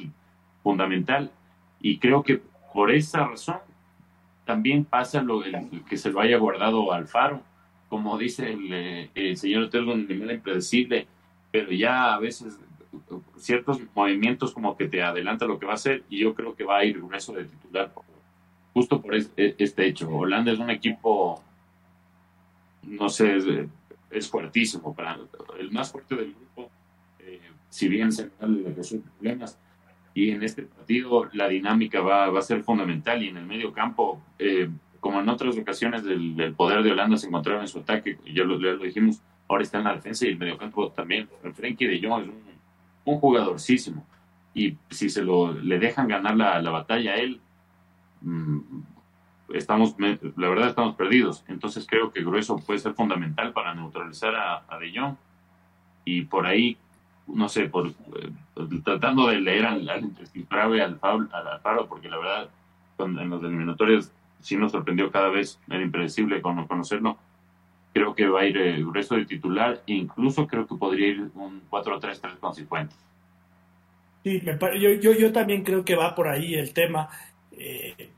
[0.63, 1.33] fundamental.
[1.85, 2.41] Y creo que
[2.73, 3.59] por esa razón
[4.47, 5.43] también pasa lo
[5.87, 7.43] que se lo haya guardado al faro.
[7.91, 11.07] Como dice el, eh, señor Otero, un nivel impredecible,
[11.51, 12.59] pero ya a veces
[13.37, 16.65] ciertos movimientos como que te adelanta lo que va a hacer y yo creo que
[16.65, 17.93] va a ir grueso de titular
[18.73, 20.09] justo por e, este hecho.
[20.09, 21.43] Holanda es un equipo,
[22.85, 23.37] no sé,
[24.11, 25.19] es, fuertísimo, para,
[25.59, 26.71] el más fuerte del grupo,
[27.19, 29.59] eh, si bien se le resuelve problemas.
[30.15, 33.73] Y en este partido la dinámica va, va, a ser fundamental y en el medio
[33.73, 38.19] campo, eh, como en otras ocasiones del, poder de Holanda se encontraba en su ataque,
[38.33, 41.29] ya lo, lo dijimos, ahora está en la defensa y el medio campo también.
[41.55, 42.55] Frenkie de Jong es un
[43.05, 44.07] un jugadorcísimo.
[44.55, 47.41] Y si se lo le dejan ganar la, la batalla a él,
[48.23, 48.59] mm,
[49.53, 51.45] estamos, la verdad estamos perdidos.
[51.49, 55.17] Entonces creo que Grueso puede ser fundamental para neutralizar a, De Jong.
[56.05, 56.77] Y por ahí,
[57.27, 57.93] no sé, por, eh,
[58.85, 60.13] tratando de leer al, al
[60.51, 61.01] al,
[61.33, 62.51] al Faro, porque la verdad
[62.99, 64.11] en los eliminatorios
[64.41, 67.17] sí nos sorprendió cada vez, era impredecible conocerlo.
[67.93, 71.09] Creo que va a ir el eh, Grueso de titular e incluso creo que podría
[71.09, 72.55] ir un 4-3-3 con.
[74.25, 74.43] Sí,
[74.81, 77.09] yo, yo, yo, también creo que va por ahí el tema.
[77.53, 78.11] Eh,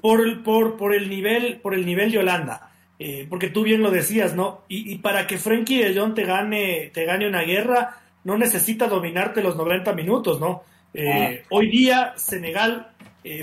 [0.00, 2.71] por, por, por, el nivel, por el nivel de Holanda.
[3.04, 4.62] Eh, porque tú bien lo decías, ¿no?
[4.68, 9.42] Y, para que Frenkie de Jong te gane, te gane una guerra, no necesita dominarte
[9.42, 10.62] los 90 minutos, ¿no?
[10.96, 11.30] Ah.
[11.50, 12.92] Hoy día, Senegal,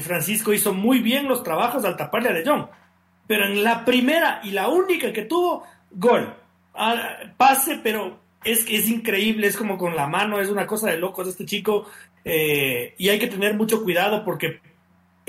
[0.01, 2.68] Francisco hizo muy bien los trabajos al taparle a De Jong
[3.30, 6.34] pero en la primera y la única que tuvo, gol.
[6.74, 10.89] Ah, pase, pero es que es increíble, es como con la mano, es una cosa
[10.89, 11.86] de locos este chico.
[12.26, 14.62] Eh, y hay que tener mucho cuidado porque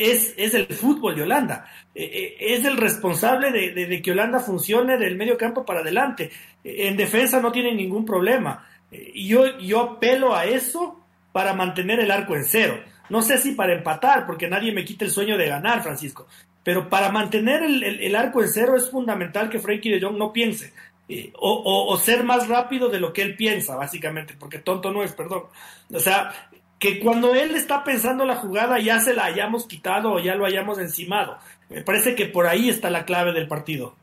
[0.01, 1.67] es, es el fútbol de Holanda.
[1.95, 6.31] Eh, eh, es el responsable de, que Holanda funcione del medio campo para adelante.
[6.65, 8.67] en defensa no tiene ningún problema.
[8.91, 11.01] y yo, yo apelo a eso
[11.33, 12.81] para mantener el arco en cero.
[13.09, 16.27] No sé si para empatar, porque nadie me quita el sueño de ganar, Francisco.
[16.63, 20.73] Pero para mantener el, arco en cero es fundamental que Frankie de Jong no piense.
[21.09, 25.13] Eh, o, ser más rápido de lo que él piensa, básicamente, porque tonto no es,
[25.13, 25.45] perdón.
[25.93, 26.33] O sea,
[26.81, 30.47] que cuando él está pensando la jugada ya se la hayamos quitado o ya lo
[30.47, 31.37] hayamos encimado.
[31.69, 33.95] Me parece que por ahí está la clave del partido.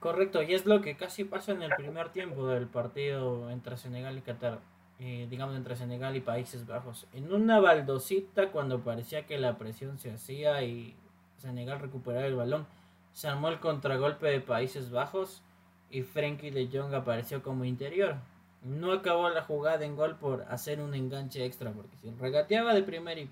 [0.00, 4.18] Correcto, y es lo que casi pasa en el primer tiempo del partido entre Senegal
[4.18, 4.58] y Qatar.
[4.98, 7.06] Eh, digamos, entre Senegal y Países Bajos.
[7.12, 10.94] En una baldosita, cuando parecía que la presión se hacía y
[11.38, 12.66] Senegal recuperaba el balón,
[13.12, 15.42] se armó el contragolpe de Países Bajos
[15.90, 18.16] y Frenkie de Jong apareció como interior.
[18.64, 22.82] No acabó la jugada en gol por hacer un enganche extra, porque si regateaba de
[22.82, 23.30] primera y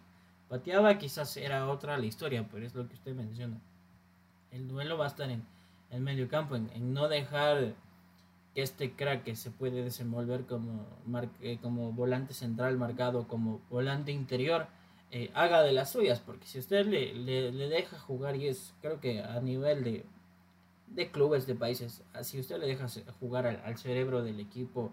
[0.49, 3.59] pateaba, quizás era otra la historia, pero es lo que usted menciona.
[4.51, 5.43] El duelo va a estar en
[5.91, 7.74] el medio campo, en no dejar
[8.55, 10.87] que este crack que se puede desenvolver como,
[11.41, 14.66] eh, como volante central marcado como volante interior
[15.11, 19.01] eh, haga de las suyas porque si usted le, le, deja jugar y es creo
[19.01, 20.05] que a nivel de,
[20.89, 22.87] de clubes de países si usted le deja
[23.20, 24.93] jugar al, cerebro del equipo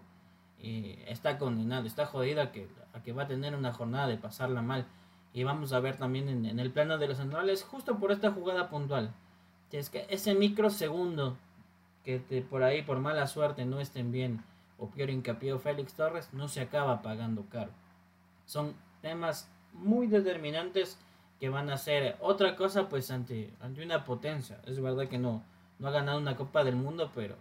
[0.62, 2.68] eh, está condenado está jodido a que,
[3.04, 4.86] que va a tener una jornada de pasarla mal
[5.32, 8.68] y vamos a ver también en, el plano de los centrales justo por esta jugada
[8.68, 9.12] puntual
[9.70, 11.36] es que ese microsegundo
[12.04, 14.42] que por ahí por mala suerte no estén bien
[14.80, 17.70] o peor hincapié o Félix Torres, no se acaba pagando caro.
[18.46, 20.98] Son temas muy determinantes
[21.38, 24.58] que van a ser otra cosa pues ante, ante una potencia.
[24.66, 25.44] Es verdad que no,
[25.78, 27.36] no ha ganado una Copa del Mundo, pero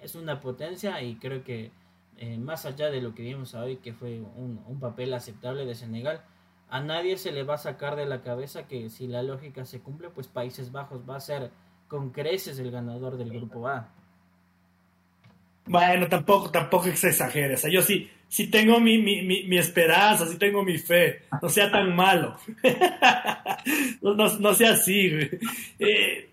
[0.00, 1.70] es una potencia y creo que
[2.18, 6.22] eh, más allá de lo que vimos hoy, que fue un, papel aceptable de Senegal,
[6.68, 9.80] a nadie se le va a sacar de la cabeza que si la lógica se
[9.80, 11.50] cumple, pues Países Bajos va a ser
[11.86, 13.88] con creces el ganador del grupo A.
[15.66, 17.10] Bueno, tampoco, tampoco se.
[17.10, 21.22] O sea, yo sí, sí tengo mi, mi, mi, esperanza, sí tengo mi fe.
[21.40, 22.36] No sea tan malo.
[24.02, 25.10] no, no, sea así,
[25.78, 26.30] eh,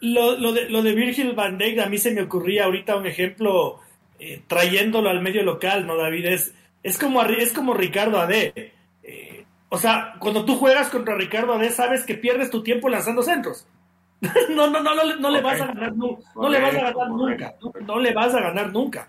[0.00, 3.06] lo, lo, de, lo de Virgil van Dijk, a mí se me ocurría ahorita un
[3.06, 3.80] ejemplo
[4.26, 6.24] eh, trayéndolo al medio local, ¿no, David?
[6.24, 8.72] Es, es, como, es como Ricardo Ade.
[9.02, 13.22] Eh, o sea, cuando tú juegas contra Ricardo Ade, sabes que pierdes tu tiempo lanzando
[13.22, 13.66] centros.
[14.48, 17.08] no, no, no, no, no le vas a ganar, no, no le vas a ganar
[17.10, 17.54] nunca,
[17.86, 19.08] no, le vas a ganar nunca.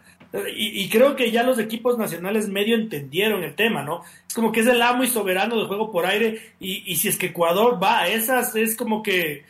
[0.54, 4.04] Y, creo que ya los equipos nacionales medio entendieron el tema, ¿no?
[4.28, 7.08] Es como que es el amo y soberano del juego por aire y, y si
[7.08, 9.46] es que Ecuador va a esas, es como que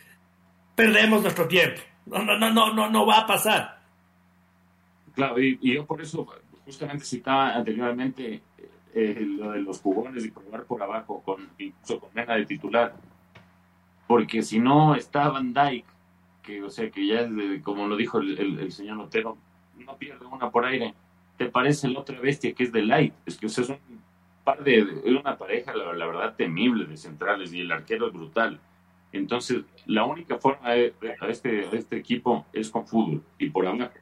[0.76, 1.80] perdemos nuestro tiempo.
[2.06, 3.75] No, no, no, no, no, no va a pasar.
[5.16, 6.26] Claro, y, yo por eso
[6.66, 8.42] justamente citaba anteriormente
[8.94, 12.94] eh, lo de los jugones y probar por abajo, con, incluso con Mena de titular.
[14.06, 15.86] Porque si no está Van Dyke,
[16.42, 19.38] que, o sea, que ya es como lo dijo el, señor Otero,
[19.78, 20.94] no pierde una por aire.
[21.38, 23.14] ¿Te parece la otra bestia que es de Light?
[23.24, 23.78] Es que o es un
[24.44, 28.60] par de, es una pareja, la, verdad, temible de centrales y el arquero es brutal.
[29.12, 30.94] Entonces, la única forma de,
[31.28, 33.92] este, este equipo es con fútbol y por abajo.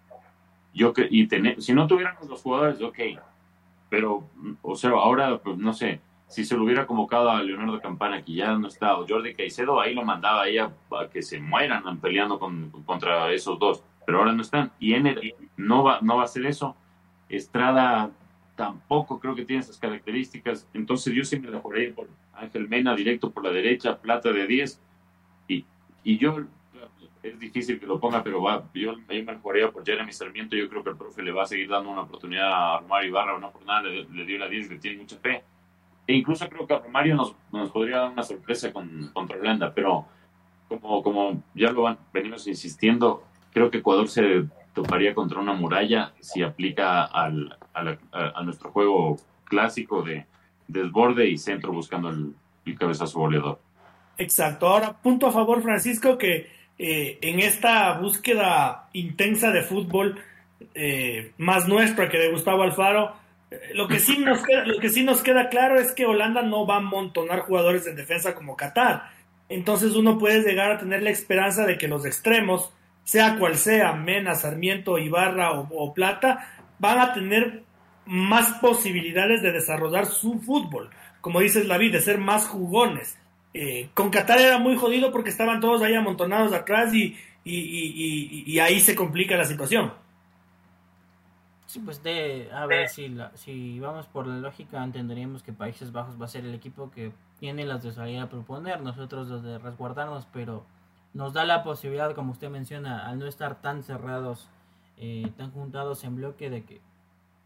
[0.75, 2.99] Yo que, y tener, si no tuviéramos los jugadores, ok,
[3.89, 4.29] pero,
[4.61, 8.35] o sea, ahora, pues, no sé, si se lo hubiera convocado a Leonardo Campana, que
[8.35, 10.73] ya no está, o Jordi Caicedo, ahí lo mandaba ahí a,
[11.13, 14.73] que se mueran peleando con, contra esos dos, pero ahora no están.
[14.81, 15.21] Y Ener
[15.57, 16.77] no va, no va a hacer eso.
[17.29, 18.11] Estrada
[18.57, 20.69] tampoco creo que tiene esas características.
[20.75, 24.81] Entonces yo siempre la jugaría por Ángel Mena directo por la derecha, plata de 10.
[25.49, 25.65] Y,
[26.03, 26.45] y yo
[27.25, 30.57] es difícil que lo ponga, pero va, yo, me jugaría por Jeremy Sarmiento.
[30.57, 33.39] Yo creo que el profe le va a seguir dando una oportunidad a Romario Ibarra,
[33.39, 35.43] no por nada, le, dio la 10, le tiene mucha fe.
[36.07, 39.73] E incluso creo que a Romario nos, nos podría dar una sorpresa con, contra Holanda,
[39.75, 40.07] pero
[40.69, 44.45] como, como ya lo van, venimos insistiendo, creo que Ecuador se
[44.75, 50.27] toparía contra una muralla si aplica al, a, nuestro juego clásico de
[50.69, 52.35] desborde y centro buscando el,
[52.67, 53.61] el cabezazo goleador.
[54.19, 54.67] Exacto.
[54.69, 60.21] Ahora, punto a favor, Francisco, que eh, en esta búsqueda intensa de fútbol,
[60.75, 63.15] eh, más nuestra que de Gustavo Alfaro,
[63.51, 66.43] eh, lo que, sí nos queda, lo que sí nos queda claro es que Holanda
[66.43, 69.11] no va a amontonar jugadores en defensa como Qatar.
[69.49, 72.73] Entonces uno puede llegar a tener la esperanza de que los extremos,
[73.05, 76.49] sea cual sea, Mena, Sarmiento, Ibarra o Plata,
[76.79, 77.63] van a tener
[78.07, 80.91] más posibilidades de desarrollar su fútbol.
[81.21, 83.19] Como dices, David, de ser más jugones.
[83.57, 88.81] Eh, con Qatar era muy jodido porque estaban todos ahí amontonados atrás y, y, ahí
[88.81, 89.93] se complica la situación.
[91.67, 96.21] Sí, pues de, a ver, si, si vamos por la lógica, entenderíamos que Países Bajos
[96.21, 100.27] va a ser el equipo que tiene las de a proponer, nosotros los de resguardarnos,
[100.33, 100.65] pero
[101.13, 104.49] nos da la posibilidad, como usted menciona, al no estar tan cerrados,
[104.99, 106.81] eh, tan juntados en bloque, de que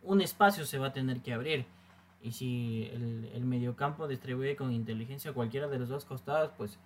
[0.02, 1.66] un espacio se va a tener que abrir.
[2.20, 6.78] Y si el, el mediocampo distribuye con inteligencia cualquiera de los dos costados, pues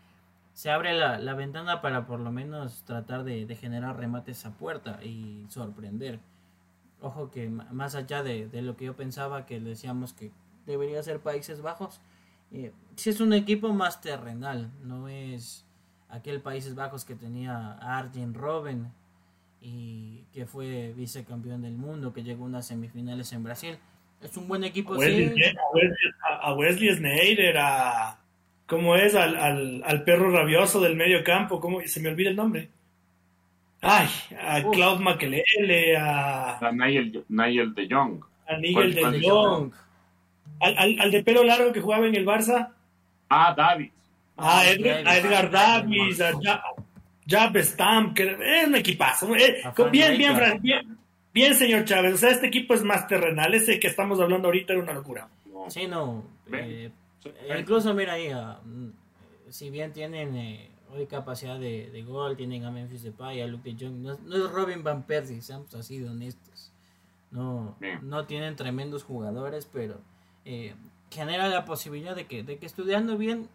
[0.52, 4.52] se abre la, la ventana para por lo menos tratar de, de, generar remates a
[4.52, 6.20] puerta y sorprender.
[7.00, 10.30] Ojo que más allá de, de, lo que yo pensaba que decíamos que
[10.66, 12.00] debería ser Países Bajos,
[12.52, 15.64] eh, si es un equipo más terrenal, no es
[16.08, 18.92] aquel Países Bajos que tenía Arjen Robben
[19.60, 23.78] y que fue vicecampeón del mundo, que llegó a unas semifinales en Brasil
[24.22, 25.42] es un buen equipo, a Wesley, sí.
[26.40, 28.18] A Wesley, Sneijder, a...
[28.66, 29.14] ¿Cómo es?
[29.14, 31.80] Al, al, al, perro rabioso del medio campo, ¿cómo?
[31.84, 32.70] Se me olvida el nombre.
[33.80, 34.08] Ay,
[34.40, 36.58] a Claude Makelele, a...
[36.58, 38.24] A Nigel, Nigel de Jong.
[38.46, 39.72] A Nigel de Jong.
[40.60, 42.70] Al, al, al, de pelo largo que jugaba en el Barça.
[43.28, 43.90] Ah, David.
[44.36, 46.32] Ah, Edgar, a Edgar Davis, a
[47.26, 49.34] Jab Stamp, que es un equipazo.
[49.36, 50.98] Eh, bien, bien, bien,
[51.34, 54.74] Bien, señor Chávez, o sea, este equipo es más terrenal, ese que estamos hablando ahorita
[54.74, 55.28] era una locura.
[55.68, 56.24] Sí, no.
[56.52, 56.90] Eh,
[57.58, 58.88] incluso, mira ahí, ah, mm,
[59.48, 63.86] si bien tienen eh, hoy capacidad de, gol, tienen a Memphis Depay, a Luke de
[63.86, 66.70] Jong, no, es Robin Van Persie, seamos así de honestos.
[67.30, 70.00] No, no tienen tremendos jugadores, pero
[70.44, 70.74] eh,
[71.10, 73.48] genera la posibilidad de que, de que estudiando bien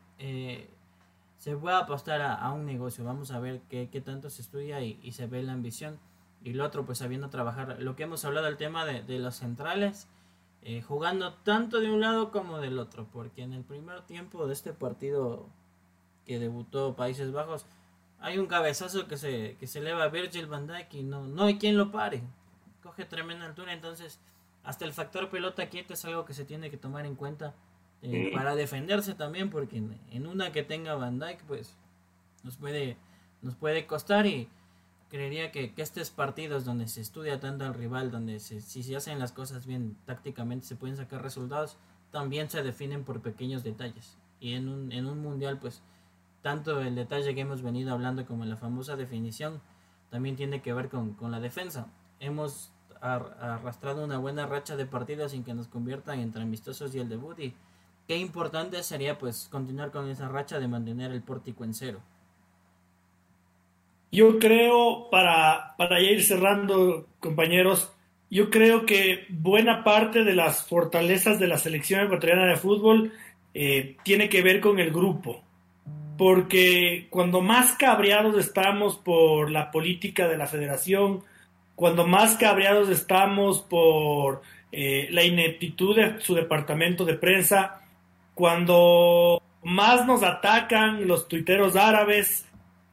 [1.37, 3.03] se pueda apostar a, un negocio.
[3.03, 5.99] Vamos a ver qué, qué tanto se estudia y, y se ve la ambición
[6.47, 7.75] y lo otro pues sabiendo trabajar.
[7.81, 10.07] Lo que hemos hablado el tema de, de los centrales
[10.61, 14.53] eh, jugando tanto de un lado como del otro porque en el primer tiempo de
[14.53, 15.49] este partido
[16.25, 17.65] que debutó Países Bajos
[18.21, 21.43] hay un cabezazo que se, que se eleva a Virgil van Dijk y no, no
[21.43, 22.23] hay quien lo pare.
[22.81, 24.21] Coge tremenda altura entonces
[24.63, 27.55] hasta el factor pelota quieta es algo que se tiene que tomar en cuenta
[28.01, 31.75] eh, para defenderse también porque en, en, una que tenga Van Dijk pues
[32.43, 32.95] nos puede
[33.41, 34.47] nos puede costar y
[35.09, 39.31] creería que, estos partidos donde se estudia tanto al rival, donde si se hacen las
[39.31, 41.77] cosas bien tácticamente se pueden sacar resultados,
[42.11, 44.17] también se definen por pequeños detalles.
[44.39, 45.81] Y en un, en un mundial, pues,
[46.41, 49.61] tanto el detalle que hemos venido hablando como la famosa definición,
[50.09, 51.87] también tiene que ver con, con la defensa.
[52.19, 52.71] Hemos
[53.01, 57.39] arrastrado una buena racha de partidos sin que nos conviertan entre amistosos y el debut
[57.39, 57.53] y
[58.07, 61.99] qué importante sería pues continuar con esa racha de mantener el pórtico en cero.
[64.11, 67.93] Yo creo, para, para ir cerrando, compañeros,
[68.29, 73.13] yo creo que buena parte de las fortalezas de la selección ecuatoriana de fútbol
[73.53, 75.43] eh, tiene que ver con el grupo.
[76.17, 81.23] Porque cuando más cabreados estamos por la política de la federación,
[81.75, 87.81] cuando más cabreados estamos por eh, la ineptitud de su departamento de prensa,
[88.33, 92.46] cuando más nos atacan los tuiteros árabes,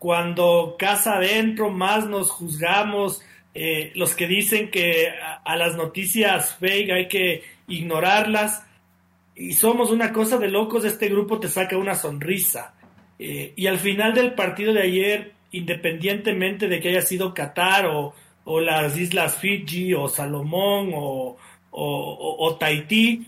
[0.05, 3.23] cuando casa adentro más nos juzgamos,
[3.55, 5.09] eh, los que dicen que
[5.43, 8.67] a, las noticias fake hay que ignorarlas,
[9.35, 12.75] y somos una cosa de locos, este grupo te saca una sonrisa.
[13.19, 18.15] Eh, y al final del partido de ayer, independientemente de que haya sido Qatar o,
[18.45, 21.39] o las Islas Fiji o Salomón o,
[21.71, 23.27] o Tahití,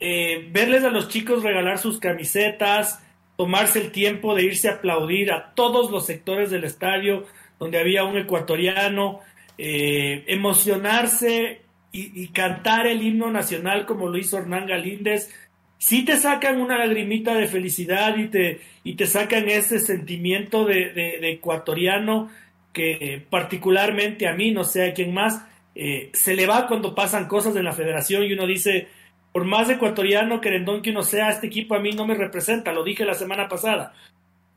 [0.00, 3.00] eh, verles a los chicos regalar sus camisetas,
[3.36, 7.26] tomarse el tiempo de irse a aplaudir a todos los sectores del estadio
[7.58, 9.20] donde había un ecuatoriano,
[9.56, 15.30] eh, emocionarse y, cantar el himno nacional como lo hizo Hernán Galíndez,
[15.78, 21.18] sí te sacan una lagrimita de felicidad y te, y te sacan ese sentimiento de,
[21.32, 22.30] ecuatoriano
[22.72, 25.44] que particularmente a mí, no sé a quién más,
[25.74, 28.88] eh, se le va cuando pasan cosas en la federación y uno dice,
[29.32, 32.84] por más ecuatoriano querendón que uno sea, este equipo a mí no me representa, lo
[32.84, 33.94] dije la semana pasada.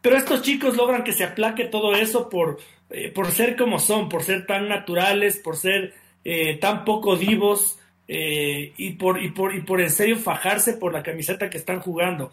[0.02, 4.10] Pero estos chicos logran que se aplaque todo eso por, eh, por ser como son,
[4.10, 5.94] por ser tan naturales, por ser
[6.24, 10.94] eh, tan poco divos eh, y, por, y, por, y por en serio fajarse por
[10.94, 12.32] la camiseta que están jugando.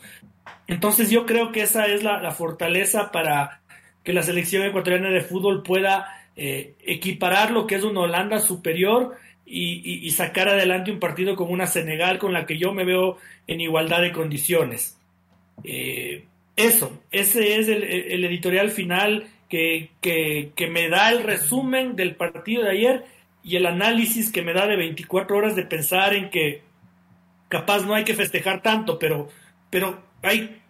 [0.67, 3.61] Entonces yo creo que esa es la, la fortaleza para
[4.03, 9.17] que la selección ecuatoriana de fútbol pueda equiparar lo que es una Holanda superior
[9.55, 13.61] y, sacar adelante un partido como una Senegal con la que yo me veo en
[13.61, 14.99] igualdad de condiciones.
[15.63, 16.25] Eh,
[16.57, 22.71] eso, ese es el, editorial final que, que, me da el resumen del partido de
[22.71, 23.05] ayer
[23.45, 26.63] y el análisis que me da de 24 horas de pensar en que
[27.49, 29.29] capaz no hay que festejar tanto, pero,
[29.69, 30.63] pero hay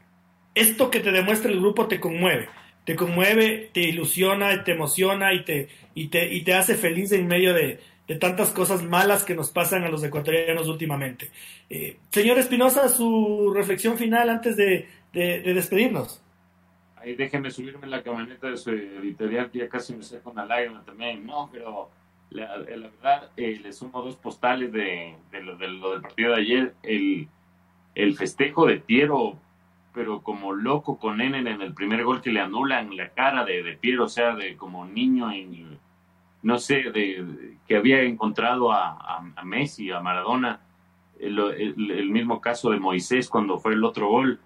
[0.57, 2.49] esto que te demuestra el grupo te conmueve,
[2.85, 7.29] te conmueve, te ilusiona, te emociona y te, y te, y te hace feliz en
[7.29, 7.79] medio de,
[8.13, 11.31] de tantas cosas malas que nos pasan a los ecuatorianos últimamente.
[11.71, 16.23] Eh, señor Espinosa, su reflexión final antes de, despedirnos.
[16.97, 20.85] Ahí déjenme subirme la camioneta de su editorial, que ya casi me saco una lágrima
[20.85, 21.25] también.
[21.25, 21.89] No, pero
[22.29, 26.75] la, verdad, eh, le sumo dos postales de, lo, del partido de ayer.
[26.83, 27.29] El,
[27.95, 29.39] el festejo de Piero,
[29.95, 33.63] pero como loco con N en el primer gol que le anulan la cara de,
[33.63, 35.79] de Piero, o sea, de como niño en
[36.43, 40.61] no sé, de, que había encontrado a, Messi, a Maradona,
[41.19, 44.41] el, mismo caso de Moisés cuando fue el otro gol.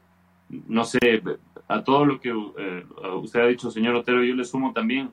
[0.49, 1.23] No sé,
[1.69, 2.87] a todo lo que eh,
[3.21, 5.11] usted ha dicho, señor Otero, yo le sumo también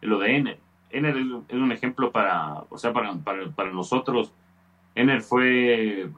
[0.00, 0.58] lo de Ener.
[0.90, 4.32] Ener es, un ejemplo para, o sea, para, para, nosotros.
[4.94, 6.08] Ener fue,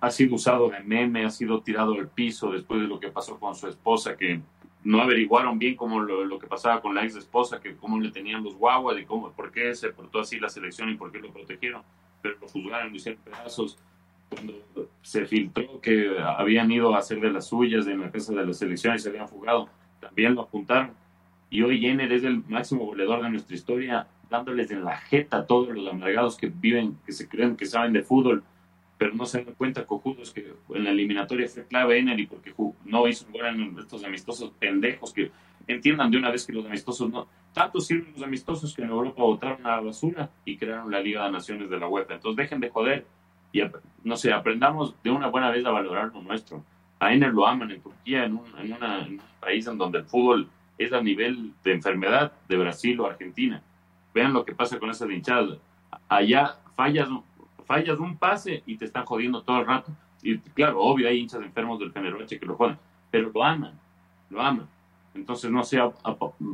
[0.00, 3.38] ha sido usado de meme, ha sido tirado al piso después de lo que pasó
[3.38, 4.40] con su esposa, que
[4.86, 8.44] no averiguaron bien cómo lo, que pasaba con la ex esposa, que cómo le tenían
[8.44, 11.32] los guaguas y cómo, por qué se portó así la selección y por qué lo
[11.32, 11.82] protegieron,
[12.22, 13.76] pero lo juzgaron, lo hicieron pedazos.
[14.28, 14.54] Cuando
[15.02, 18.52] se filtró que habían ido a hacer de las suyas en la casa de la
[18.52, 19.68] selección y se habían fugado,
[20.00, 20.92] también lo apuntaron.
[21.50, 25.46] Y hoy Jenner es el máximo goleador de nuestra historia, dándoles en la jeta a
[25.46, 28.44] todos los amargados que viven, que se creen que saben de fútbol
[28.98, 32.54] pero no se dan cuenta, cojudos, que en la eliminatoria fue clave y porque
[32.84, 35.30] no hizo un en estos amistosos pendejos que
[35.66, 37.28] entiendan de una vez que los amistosos no.
[37.52, 41.24] Tanto sirven los amistosos que en Europa votaron a la basura y crearon la Liga
[41.24, 42.14] de Naciones de la UEFA.
[42.14, 43.06] Entonces dejen de joder
[43.52, 43.62] y,
[44.04, 46.64] no sé, aprendamos de una buena vez a valorar lo nuestro.
[46.98, 50.48] A Ener lo aman en Turquía, en un, país en donde el fútbol
[50.78, 53.62] es a nivel de enfermedad de Brasil o Argentina.
[54.14, 55.58] Vean lo que pasa con esa hinchada.
[56.08, 57.08] Allá fallas
[57.66, 59.92] fallas un pase y te están jodiendo todo el rato.
[60.22, 62.78] Y claro, obvio, hay hinchas enfermos del Fenerbahce que lo joden,
[63.10, 63.78] pero lo aman,
[64.30, 64.68] lo aman.
[65.14, 65.78] Entonces, no sé,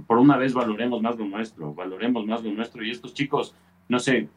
[0.07, 2.85] por una vez valoremos más lo nuestro, valoremos más lo nuestro.
[2.85, 3.55] Y estos chicos,
[3.89, 4.29] no sé,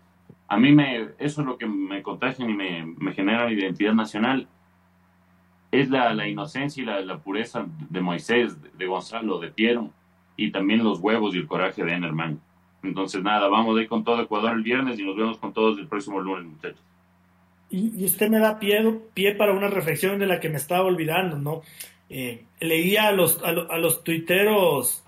[0.48, 4.48] a mí me, eso es lo que me contagia y me, me genera identidad nacional.
[5.72, 9.90] Es la, inocencia y la, la, pureza de Moisés, de, Gonzalo, de Piero,
[10.38, 12.40] y también los huevos y el coraje de Enerman.
[12.88, 15.78] Entonces, nada, vamos a ir con todo Ecuador el viernes y nos vemos con todos
[15.80, 16.82] el próximo lunes, muchachos.
[17.70, 18.84] Y, usted me da pie,
[19.14, 21.62] pie para una reflexión de la que me estaba olvidando, ¿no?
[22.10, 25.04] Eh, leía a los, a, los tuiteros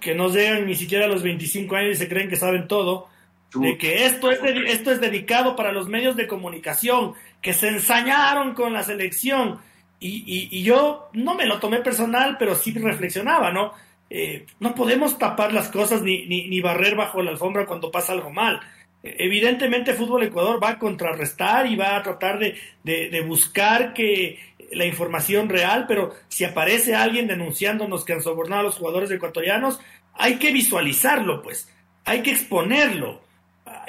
[0.00, 3.08] que no llegan ni siquiera a los 25 años y se creen que saben todo,
[3.54, 4.38] de que esto es,
[4.68, 9.58] esto es dedicado para los medios de comunicación, que se ensañaron con la selección.
[9.98, 13.72] Y, y, yo no me lo tomé personal, pero sí reflexionaba, ¿no?
[14.10, 18.30] Eh, no podemos tapar las cosas ni, ni, barrer bajo la alfombra cuando pasa algo
[18.30, 18.60] mal.
[19.02, 24.38] Evidentemente Fútbol Ecuador va a contrarrestar y va a tratar de, de, de buscar que
[24.72, 29.80] la información real, pero si aparece alguien denunciándonos que han sobornado a los jugadores ecuatorianos,
[30.14, 31.72] hay que visualizarlo, pues,
[32.04, 33.22] hay que exponerlo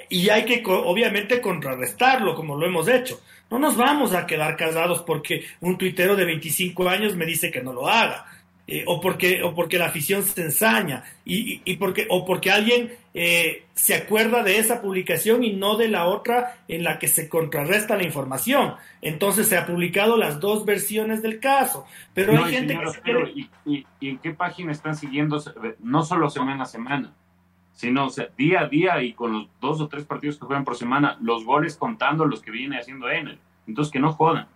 [0.10, 3.22] y hay que obviamente contrarrestarlo como lo hemos hecho.
[3.50, 7.62] No nos vamos a quedar casados porque un tuitero de 25 años me dice que
[7.62, 8.26] no lo haga.
[8.74, 12.94] Eh, o, porque, o porque la afición se ensaña, y, y, porque, o porque alguien
[13.14, 17.28] eh, se acuerda de esa publicación y no de la otra en la que se
[17.28, 18.76] contrarresta la información.
[19.02, 21.86] Entonces se ha publicado las dos versiones del caso.
[22.14, 23.48] Pero hay gente que...
[23.66, 25.44] y, en qué página están siguiendo?
[25.80, 27.14] No solo semana a semana,
[27.74, 28.08] sino
[28.38, 31.44] día a día y con los dos o tres partidos que juegan por semana, los
[31.44, 33.38] goles contando los que viene haciendo Enel.
[33.68, 34.48] Entonces que no jodan.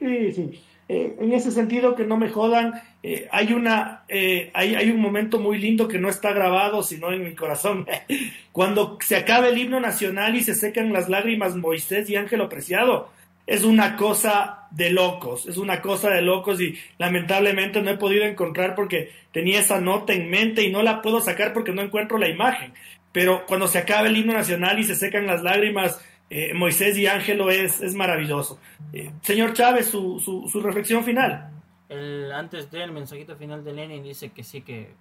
[0.00, 0.60] Sí, sí.
[0.88, 5.00] Eh, en ese sentido, que no me jodan, eh, hay, una, eh, hay, hay, un
[5.00, 7.86] momento muy lindo que no está grabado, sino en mi corazón.
[8.52, 13.10] Cuando se acaba el himno nacional y se secan las lágrimas Moisés y Ángelo Preciado,
[13.46, 18.24] es una cosa de locos, es una cosa de locos y lamentablemente no he podido
[18.24, 22.18] encontrar porque tenía esa nota en mente y no la puedo sacar porque no encuentro
[22.18, 22.72] la imagen.
[23.10, 26.00] Pero cuando se acaba el himno nacional y se secan las lágrimas
[26.34, 28.58] eh, Moisés y Ángelo es, es maravilloso.
[28.94, 31.50] Eh, señor Chávez, su, su, reflexión final.
[31.90, 34.94] El, antes del mensajito final de Lenin dice que sí que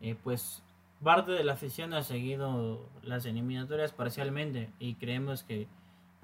[0.00, 0.64] eh, pues
[1.04, 5.68] parte de la afición ha seguido las eliminatorias parcialmente y creemos que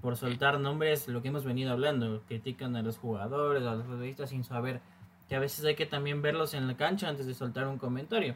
[0.01, 4.31] por soltar nombres, lo que hemos venido hablando, critican a los jugadores, a los futbolistas
[4.31, 4.81] sin saber
[5.29, 8.35] que a veces hay que también verlos en la cancha antes de soltar un comentario.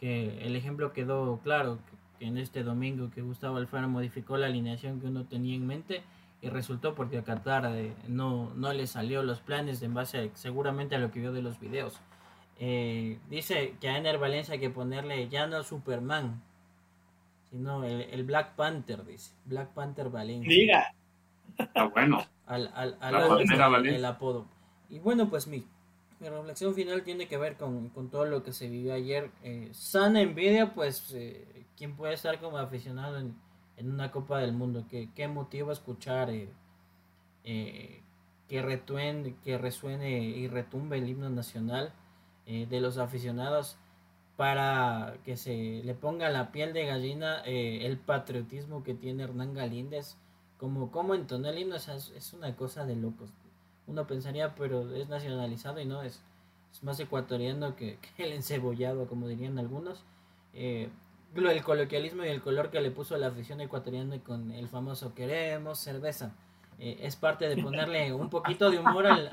[0.00, 1.78] Que el ejemplo quedó claro,
[2.26, 6.02] en este domingo que Gustavo Alfaro modificó la alineación que uno tenía en mente
[6.40, 10.96] y resultó porque a Qatar eh, no, no le salió los planes en base seguramente
[10.96, 12.00] a lo que vio de los videos.
[12.58, 16.42] Eh, dice que a Ener Valencia hay que ponerle ya no Superman,
[17.50, 19.34] sino el, Black Panther, dice.
[19.44, 20.48] Black Panther Valencia.
[20.48, 20.94] Diga.
[21.58, 22.24] Está bueno.
[22.46, 24.46] Al, al, al, el apodo.
[24.88, 25.64] Y bueno, pues mi,
[26.20, 29.30] mi reflexión final tiene que ver con, con todo lo que se vivió ayer.
[29.42, 33.34] Eh, sana envidia, pues eh, ¿quién puede estar como aficionado en,
[33.82, 34.84] una Copa del Mundo?
[34.88, 36.48] ¿Qué, qué motivo escuchar eh,
[37.44, 38.00] eh,
[38.48, 41.92] que, retuene, que resuene y retumbe el himno nacional
[42.46, 43.76] eh, de los aficionados
[44.36, 50.16] para que se le ponga la piel de gallina el patriotismo que tiene Hernán Galíndez?
[50.58, 53.30] Como, como entonó el himno, es, una cosa de locos.
[53.88, 56.22] Uno pensaría, pero es nacionalizado y no es,
[56.72, 60.04] es más ecuatoriano que, el encebollado, como dirían algunos
[61.34, 65.78] el coloquialismo y el color que le puso la afición ecuatoriana con el famoso queremos
[65.78, 66.32] cerveza.
[66.78, 69.30] Eh, es parte de ponerle un poquito de humor al,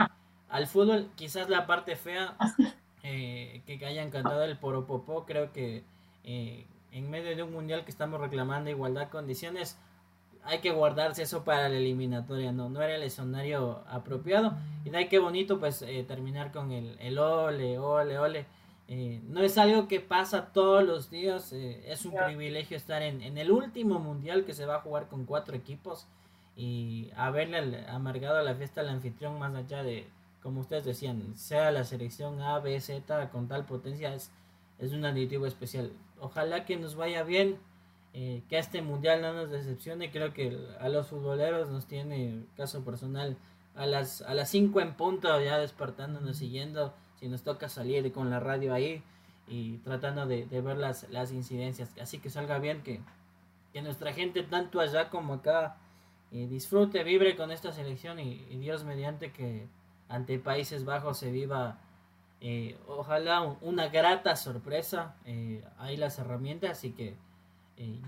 [0.50, 1.10] al fútbol.
[1.16, 2.36] Quizás la parte fea
[3.04, 5.84] eh, que hayan cantado el poropopó, creo que
[6.24, 9.78] eh, en medio de un mundial que estamos reclamando igualdad de condiciones,
[10.44, 14.54] hay que guardarse eso para la eliminatoria, no, no era el escenario apropiado.
[14.86, 18.46] Y de ahí qué bonito pues terminar con el, el ole, ole, ole.
[18.92, 23.38] Eh, no es algo que pasa todos los días, eh, es un privilegio estar en,
[23.38, 26.08] el último mundial que se va a jugar con cuatro equipos
[26.58, 30.08] y haberle amargado la fiesta al anfitrión más allá de,
[30.42, 34.32] como ustedes decían, sea la selección A, B, Z con tal potencia, es,
[34.80, 35.92] es un aditivo especial.
[36.20, 37.60] Ojalá que nos vaya bien,
[38.16, 42.84] eh, que este mundial no nos decepcione, creo que a los futboleros nos tiene, caso
[42.84, 43.38] personal,
[43.76, 48.30] a las, a las 5 en punto ya despertándonos, siguiendo si nos toca salir con
[48.30, 49.04] la radio ahí
[49.48, 51.90] y tratando de, ver las, las, incidencias.
[52.00, 53.02] Así que salga bien, que,
[53.74, 55.78] que nuestra gente, tanto allá como acá,
[56.32, 59.68] eh, disfrute, vibre con esta selección y, Dios mediante que
[60.08, 61.80] ante Países Bajos se viva,
[62.42, 65.16] eh, ojalá una grata sorpresa.
[65.26, 67.16] Eh, hay las herramientas, así que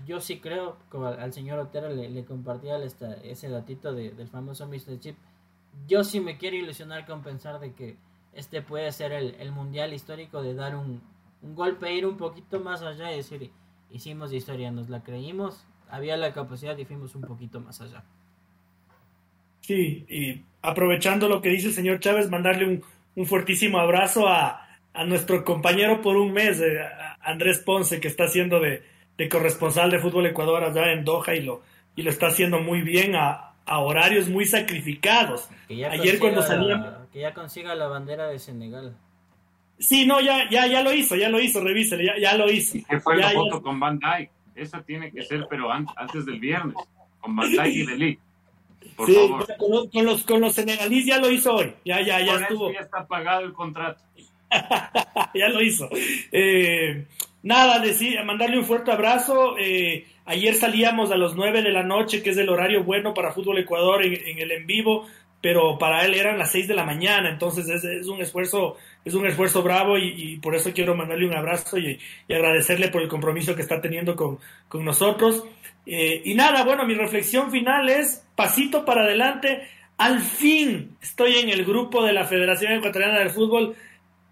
[0.04, 5.00] yo sí creo, como al, señor Otero le compartía ese datito del famoso Mr.
[5.00, 5.16] Chip,
[5.88, 7.96] yo sí me quiero ilusionar con pensar de que
[8.34, 11.02] este puede ser el, mundial histórico de dar un,
[11.42, 13.50] golpe, ir un poquito más allá y decir,
[13.90, 18.04] hicimos historia, nos la creímos, había la capacidad y fuimos un poquito más allá.
[19.60, 22.82] Sí, y aprovechando lo que dice el señor Chávez, mandarle
[23.14, 24.58] un, fuertísimo abrazo a,
[25.06, 26.78] nuestro compañero por un mes, eh,
[27.22, 28.82] Andrés Ponce, que está haciendo de,
[29.30, 31.62] corresponsal de Fútbol Ecuador allá en Doha y lo,
[31.94, 35.48] y lo está haciendo muy bien a, a horarios muy sacrificados.
[35.68, 36.98] Ayer cuando salía...
[37.12, 38.96] Que ya consiga la bandera de Senegal.
[39.78, 42.78] Sí, no, ya, ya, ya lo hizo, ya lo hizo, revísele, ya, ya lo hizo.
[42.88, 44.30] ¿Qué fue la foto con Van Dyke?
[44.54, 46.76] esa tiene que ser, pero antes del viernes,
[47.20, 48.18] con Bandai y Delhi.
[48.96, 49.46] Por sí, favor.
[49.56, 51.74] Con, los, con, los, con los senegalíes ya lo hizo hoy.
[51.84, 52.72] Ya, ya, ya estuvo.
[52.72, 54.02] ya está pagado el contrato.
[55.34, 55.88] ya lo hizo.
[56.30, 57.06] Eh,
[57.42, 59.56] nada, decir, mandarle un fuerte abrazo.
[59.58, 63.32] Eh, ayer salíamos a las 9 de la noche, que es el horario bueno para
[63.32, 65.06] Fútbol Ecuador en, en el en vivo
[65.42, 69.26] pero para él eran las 6 de la mañana, entonces es, un esfuerzo, es un
[69.26, 71.98] esfuerzo bravo y, por eso quiero mandarle un abrazo y,
[72.30, 74.38] agradecerle por el compromiso que está teniendo con,
[74.68, 75.44] con nosotros.
[75.84, 79.68] Eh, y nada, bueno, mi reflexión final es pasito para adelante.
[79.98, 83.74] Al fin estoy en el grupo de la Federación Ecuatoriana del Fútbol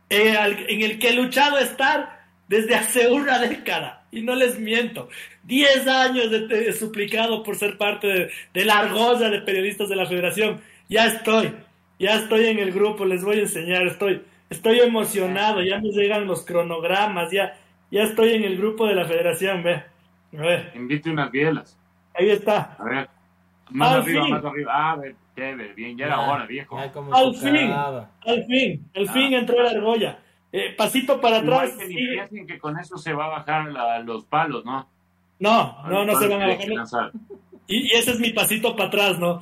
[0.09, 0.37] eh,
[0.69, 2.20] en el que he luchado estar
[2.51, 4.05] desde hace una década.
[4.11, 5.09] Y no les miento,
[5.45, 10.05] 10 años de, suplicado por ser parte de, de la argolla de periodistas de la
[10.05, 10.61] Federación
[10.91, 11.55] ya estoy,
[12.01, 16.27] ya estoy en el grupo, les voy a enseñar, estoy, estoy emocionado, ya me llegan
[16.27, 17.57] los cronogramas, ya,
[17.93, 19.85] ya estoy en el grupo de la federación, ve.
[20.37, 20.73] A ver.
[20.75, 21.79] Invite unas bielas.
[22.13, 22.77] Ahí está.
[22.77, 23.09] A ver.
[23.71, 24.73] Más arriba, más arriba.
[24.75, 26.77] Ah, ver, chévere, bien, ya, era hora, viejo.
[26.77, 26.91] Al
[27.37, 29.13] fin, al fin, al ah.
[29.13, 30.19] fin entró la argolla.
[30.53, 31.73] Eh, pasito para atrás.
[31.79, 34.89] Que piensen que con eso se va a bajar la, los palos, ¿no?
[35.39, 37.13] No, no, no se van a bajar.
[37.67, 39.41] Y, y, ese es mi pasito para atrás, ¿no?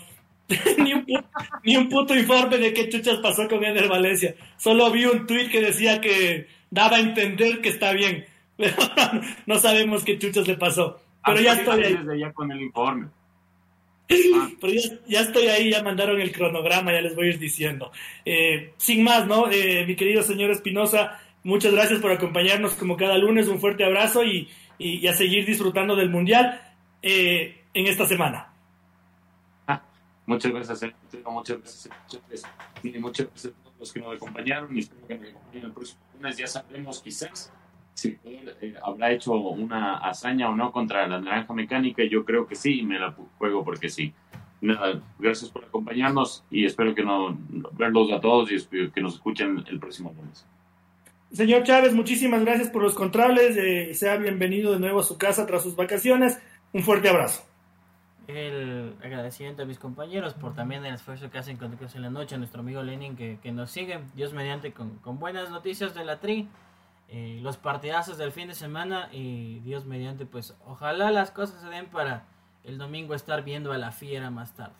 [0.78, 1.28] ni, un puto,
[1.62, 4.34] ni, un puto, informe de qué chuchas pasó con Ender Valencia.
[4.56, 8.26] Solo vi un tweet que decía que daba a entender que está bien.
[8.56, 8.74] Pero
[9.46, 11.00] no, sabemos qué chuchas le pasó.
[11.24, 12.18] Pero ya estoy ahí.
[12.18, 13.08] Ya con el informe.
[14.60, 14.72] Pero
[15.06, 17.92] ya, estoy ahí, ya mandaron el cronograma, ya les voy a ir diciendo.
[18.24, 19.50] Eh, sin más, ¿no?
[19.50, 23.48] Eh, mi querido señor Espinosa, muchas gracias por acompañarnos como cada lunes.
[23.48, 24.48] Un fuerte abrazo y,
[24.78, 26.60] y, a seguir disfrutando del Mundial
[27.02, 28.52] eh, en esta semana.
[30.24, 30.92] Muchas gracias,
[31.24, 31.88] muchas gracias,
[32.82, 35.72] y muchas gracias a todos los que nos acompañaron y espero que nos acompañen el
[35.72, 36.36] próximo lunes.
[36.36, 37.50] Ya sabremos quizás
[37.98, 42.04] si eh, habrá hecho una hazaña o no contra la naranja mecánica.
[42.04, 44.12] Yo creo que sí, me la juego porque sí.
[44.60, 47.36] Nada, gracias por acompañarnos y espero que no,
[47.72, 50.46] verlos a todos y que nos escuchen el próximo lunes.
[51.32, 53.56] Señor Chávez, muchísimas gracias por los contrales.
[53.56, 56.40] Eh, sea bienvenido de nuevo a su casa tras sus vacaciones.
[56.72, 57.48] Un fuerte abrazo
[58.28, 62.34] el agradecimiento a mis compañeros por también el esfuerzo que hacen con en la noche,
[62.34, 66.04] a nuestro amigo Lenin que, que nos sigue, Dios mediante con, con, buenas noticias de
[66.04, 66.46] la tri,
[67.08, 71.68] eh, los partidazos del fin de semana y Dios mediante pues ojalá las cosas se
[71.68, 72.26] den para
[72.64, 74.74] el domingo estar viendo a la fiera más tarde.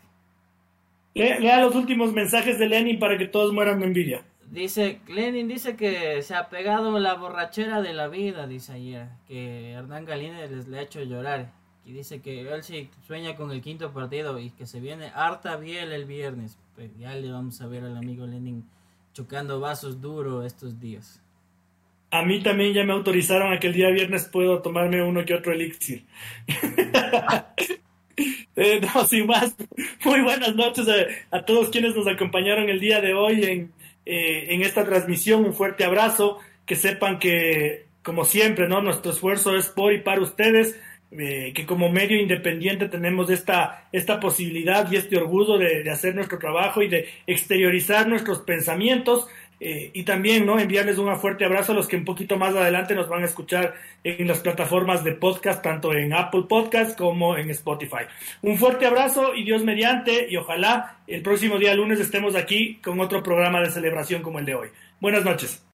[1.14, 4.24] Lea, los últimos mensajes de Lenin para que todos mueran de envidia.
[4.50, 9.72] Dice, Lenin dice que se ha pegado la borrachera de la vida, dice ayer, que
[9.72, 11.50] Hernán Galínez les le ha hecho llorar
[11.84, 15.56] y dice que él sí sueña con el quinto partido y que se viene harta
[15.56, 16.58] bien el viernes.
[16.74, 18.68] Pues ya le vamos a ver al amigo Lenin
[19.14, 21.22] chocando vasos duros estos días.
[22.10, 25.34] A mí también ya me autorizaron a que el día viernes puedo tomarme uno que
[25.34, 26.04] otro elixir.
[28.60, 29.54] Eh, no, sin más,
[30.04, 30.84] muy buenas noches
[31.30, 33.72] a, todos quienes nos acompañaron el día de hoy en,
[34.04, 35.44] eh, en esta transmisión.
[35.44, 36.40] Un fuerte abrazo.
[36.66, 38.82] Que sepan que, como siempre, ¿no?
[38.82, 40.74] Nuestro esfuerzo es por y para ustedes
[41.10, 46.38] eh, que como medio independiente tenemos esta, esta posibilidad y este orgullo de, hacer nuestro
[46.38, 49.26] trabajo y de exteriorizar nuestros pensamientos
[49.60, 52.94] eh, y también no enviarles un fuerte abrazo a los que un poquito más adelante
[52.94, 53.74] nos van a escuchar
[54.04, 58.04] en las plataformas de podcast, tanto en Apple Podcast como en Spotify.
[58.42, 63.00] Un fuerte abrazo y Dios mediante y ojalá el próximo día lunes estemos aquí con
[63.00, 64.68] otro programa de celebración como el de hoy.
[65.00, 65.62] Buenas noches.